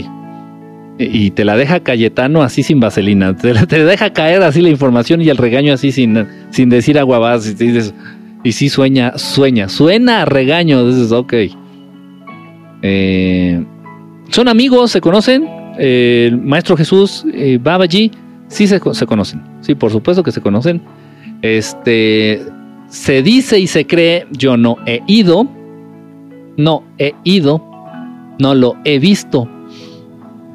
[0.99, 3.37] Y te la deja Cayetano así sin vaselina.
[3.37, 7.47] Te, te deja caer así la información y el regaño así sin, sin decir aguabás.
[7.47, 7.95] Y, dices,
[8.43, 10.87] y sí sueña, sueña, suena a regaño.
[10.87, 11.35] Dices, ok.
[12.83, 13.65] Eh,
[14.31, 15.47] son amigos, se conocen.
[15.79, 18.11] el maestro Jesús, eh, Babaji
[18.49, 20.83] Sí se, conocen, sí, por supuesto que se conocen.
[21.43, 22.43] Este,
[22.89, 25.47] se dice y se cree, yo no he ido,
[26.57, 27.63] no he ido,
[28.39, 29.49] no lo he visto,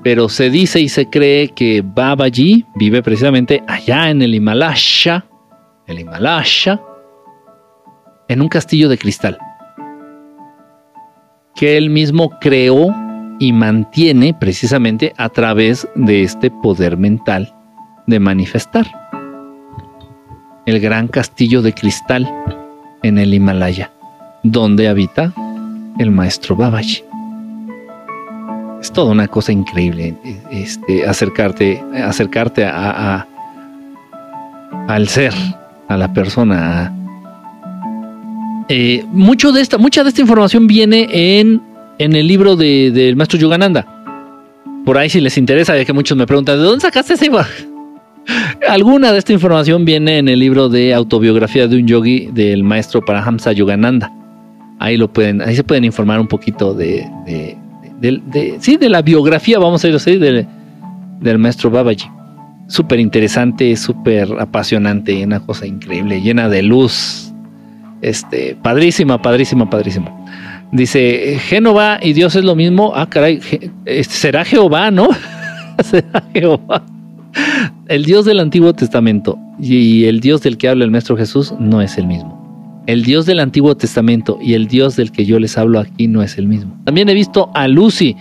[0.03, 5.25] pero se dice y se cree que Babaji vive precisamente allá en el Himalaya,
[5.85, 6.81] el Himalaya,
[8.27, 9.37] en un castillo de cristal,
[11.55, 12.87] que él mismo creó
[13.39, 17.53] y mantiene precisamente a través de este poder mental
[18.07, 18.87] de manifestar.
[20.65, 22.29] El gran castillo de cristal
[23.03, 23.91] en el Himalaya,
[24.43, 25.33] donde habita
[25.99, 27.03] el maestro Babaji.
[28.81, 30.15] Es toda una cosa increíble
[30.51, 33.25] este, acercarte, acercarte a,
[34.87, 35.33] al ser,
[35.87, 36.93] a la persona.
[38.69, 41.07] Eh, mucho de esta, mucha de esta información viene
[41.39, 41.61] en,
[41.99, 43.85] en el libro del maestro Yogananda.
[44.85, 47.29] Por ahí si les interesa, ya que muchos me preguntan, ¿de dónde sacaste ese?
[48.67, 53.03] Alguna de esta información viene en el libro de autobiografía de un yogi del maestro
[53.03, 54.11] Parahamsa Yogananda.
[54.79, 57.05] Ahí lo pueden, ahí se pueden informar un poquito de,
[58.59, 60.47] sí, de la biografía, vamos a ir así, del,
[61.19, 62.09] del maestro Babaji.
[62.67, 67.33] Súper interesante, súper apasionante, una cosa increíble, llena de luz.
[68.01, 70.11] Este, padrísima, padrísima, padrísima.
[70.71, 72.93] Dice, Génova y Dios es lo mismo.
[72.95, 73.39] Ah, caray,
[73.85, 75.09] este, será Jehová, ¿no?
[75.83, 76.83] será Jehová.
[77.87, 81.81] El Dios del Antiguo Testamento y el Dios del que habla el Maestro Jesús no
[81.81, 82.83] es el mismo.
[82.87, 86.21] El Dios del Antiguo Testamento y el Dios del que yo les hablo aquí no
[86.21, 86.77] es el mismo.
[86.85, 88.15] También he visto a Lucy.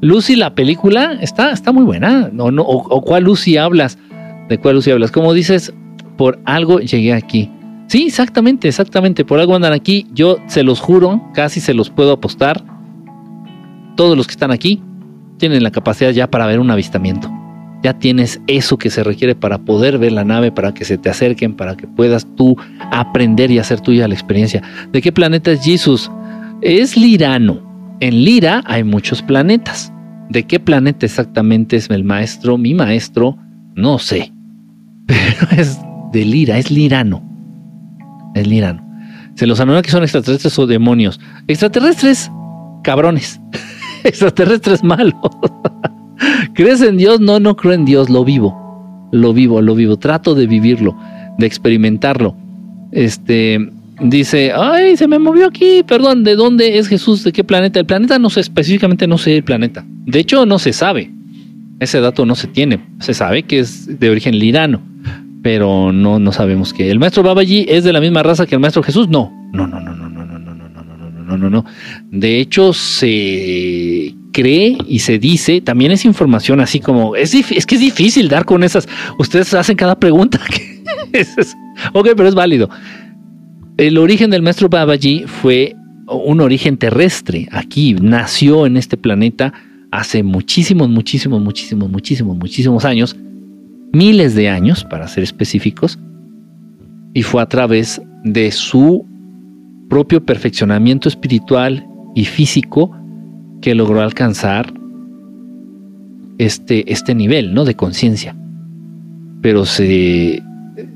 [0.00, 2.30] Lucy, la película, está, está muy buena.
[2.32, 3.98] No, no, o, cuál Lucy hablas?
[4.48, 5.10] ¿De cuál Lucy hablas?
[5.10, 5.72] Como dices,
[6.16, 7.50] por algo llegué aquí.
[7.86, 9.24] Sí, exactamente, exactamente.
[9.24, 10.06] Por algo andan aquí.
[10.12, 12.62] Yo se los juro, casi se los puedo apostar.
[13.96, 14.82] Todos los que están aquí
[15.38, 17.37] tienen la capacidad ya para ver un avistamiento
[17.94, 21.54] tienes eso que se requiere para poder ver la nave, para que se te acerquen,
[21.54, 22.56] para que puedas tú
[22.90, 24.62] aprender y hacer tuya la experiencia.
[24.92, 26.10] ¿De qué planeta es Jesus?
[26.60, 27.62] Es Lirano.
[28.00, 29.92] En Lira hay muchos planetas.
[30.28, 32.58] ¿De qué planeta exactamente es el maestro?
[32.58, 33.36] Mi maestro,
[33.74, 34.32] no sé.
[35.06, 35.78] Pero es
[36.12, 37.22] de Lira, es Lirano.
[38.34, 38.86] Es Lirano.
[39.34, 41.20] Se los que son extraterrestres o demonios.
[41.46, 42.30] Extraterrestres,
[42.82, 43.40] cabrones.
[44.04, 45.14] extraterrestres malos.
[46.54, 47.20] ¿Crees en Dios?
[47.20, 49.08] No, no creo en Dios, lo vivo.
[49.12, 49.96] Lo vivo, lo vivo.
[49.96, 50.96] Trato de vivirlo,
[51.38, 52.36] de experimentarlo.
[52.92, 53.70] Este
[54.00, 57.24] dice, ay, se me movió aquí, perdón, ¿de dónde es Jesús?
[57.24, 57.80] ¿De qué planeta?
[57.80, 59.84] El planeta no sé, específicamente no sé el planeta.
[60.06, 61.10] De hecho, no se sabe.
[61.80, 62.80] Ese dato no se tiene.
[63.00, 64.82] Se sabe que es de origen lirano,
[65.42, 66.90] pero no, no sabemos que.
[66.90, 69.08] ¿El maestro Babaji es de la misma raza que el maestro Jesús?
[69.08, 69.87] No, no, no, no, no, no, no, no,
[71.28, 71.64] no, no, no.
[72.10, 77.74] De hecho, se cree y se dice, también es información así como, es, es que
[77.74, 78.88] es difícil dar con esas,
[79.18, 80.40] ustedes hacen cada pregunta.
[81.92, 82.70] ok, pero es válido.
[83.76, 85.76] El origen del maestro Babaji fue
[86.06, 89.52] un origen terrestre, aquí, nació en este planeta
[89.90, 93.16] hace muchísimos, muchísimos, muchísimos, muchísimos, muchísimos años,
[93.92, 95.98] miles de años, para ser específicos,
[97.14, 99.06] y fue a través de su
[99.88, 102.94] propio perfeccionamiento espiritual y físico
[103.60, 104.72] que logró alcanzar
[106.38, 107.64] este, este nivel ¿no?
[107.64, 108.36] de conciencia.
[109.42, 110.42] Pero se,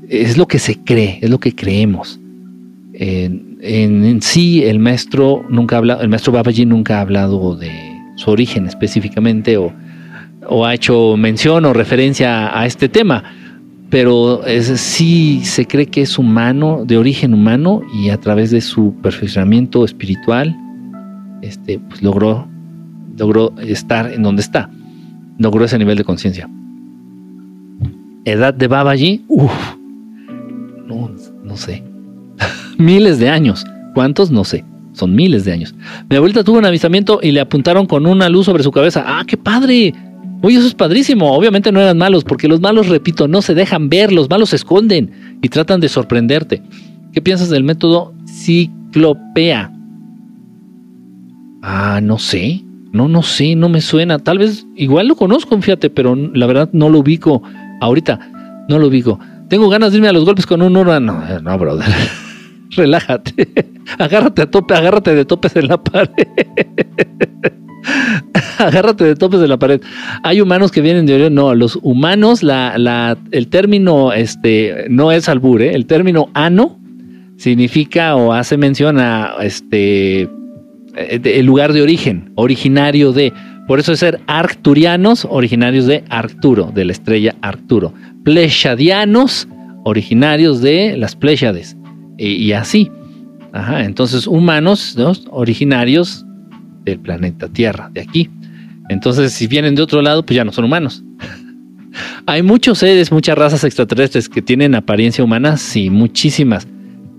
[0.09, 2.19] es lo que se cree, es lo que creemos.
[2.93, 7.71] En, en, sí, el maestro nunca habla, el maestro Babaji nunca ha hablado de
[8.15, 9.73] su origen específicamente o,
[10.47, 13.23] o ha hecho mención o referencia a este tema,
[13.93, 14.41] pero
[14.75, 19.85] sí se cree que es humano, de origen humano, y a través de su perfeccionamiento
[19.85, 20.57] espiritual,
[21.43, 22.47] este, pues logró
[23.15, 24.67] logró estar en donde está,
[25.37, 26.49] logró ese nivel de conciencia.
[28.25, 29.75] Edad de Babaji, uff,
[30.87, 31.11] no,
[31.43, 31.83] no sé,
[32.79, 33.63] miles de años.
[33.93, 34.31] ¿Cuántos?
[34.31, 34.65] No sé.
[34.93, 35.75] Son miles de años.
[36.09, 39.03] Mi abuelita tuvo un avistamiento y le apuntaron con una luz sobre su cabeza.
[39.05, 39.93] ¡Ah, qué padre!
[40.43, 41.31] Oye, eso es padrísimo.
[41.31, 44.57] Obviamente no eran malos, porque los malos, repito, no se dejan ver, los malos se
[44.57, 46.61] esconden y tratan de sorprenderte.
[47.13, 49.71] ¿Qué piensas del método ciclopea?
[51.61, 52.61] Ah, no sé.
[52.91, 54.19] No, no sé, no me suena.
[54.19, 57.41] Tal vez, igual lo conozco, fíjate, pero la verdad no lo ubico
[57.79, 58.19] ahorita.
[58.67, 59.19] No lo ubico.
[59.47, 61.23] Tengo ganas de irme a los golpes con un órgano.
[61.25, 61.87] No, no, brother.
[62.77, 63.47] Relájate.
[63.97, 66.09] Agárrate a tope, agárrate de topes en la pared.
[68.57, 69.81] agárrate de topes en la pared.
[70.23, 71.35] Hay humanos que vienen de Orión.
[71.35, 72.41] No, los humanos,
[73.31, 75.73] el término este, no es albur, ¿eh?
[75.75, 76.79] el término ano
[77.37, 80.29] significa o hace mención a este
[80.95, 83.33] eh, el lugar de origen, originario de.
[83.67, 87.93] Por eso es ser arcturianos, originarios de Arcturo, de la estrella Arcturo.
[88.25, 89.47] Plechadianos,
[89.85, 91.77] originarios de las Pléyades.
[92.17, 92.91] Y, así.
[93.53, 94.97] Entonces, humanos,
[95.29, 96.25] originarios
[96.85, 98.29] del planeta Tierra, de aquí.
[98.89, 101.03] Entonces, si vienen de otro lado, pues ya no son humanos.
[102.25, 106.67] Hay muchos seres, muchas razas extraterrestres que tienen apariencia humana, sí, muchísimas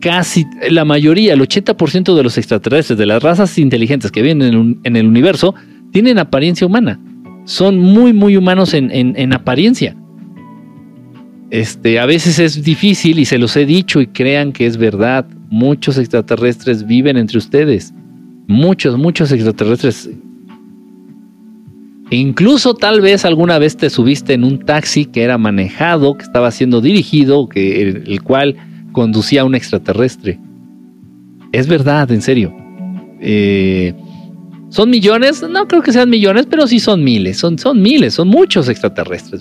[0.05, 4.43] casi la mayoría, el 80% de los extraterrestres, de las razas inteligentes que viven
[4.85, 5.55] en el, universo,
[5.93, 7.01] tienen apariencia humana.
[7.47, 9.97] Son muy, muy humanos en, apariencia.
[11.55, 15.25] Este, a veces es difícil y se los he dicho y crean que es verdad.
[15.51, 17.95] Muchos extraterrestres viven entre ustedes.
[18.49, 20.11] Muchos, muchos extraterrestres.
[22.11, 26.25] E incluso tal vez alguna vez te subiste en un taxi que era manejado, que
[26.25, 28.57] estaba siendo dirigido, que el cual
[28.91, 30.41] conducía a un extraterrestre.
[31.53, 32.53] Es verdad, en serio.
[33.21, 33.95] Eh,
[34.71, 35.41] ¿Son millones?
[35.49, 37.39] No creo que sean millones, pero sí son miles.
[37.39, 39.33] Son, son miles, son muchos extraterrestres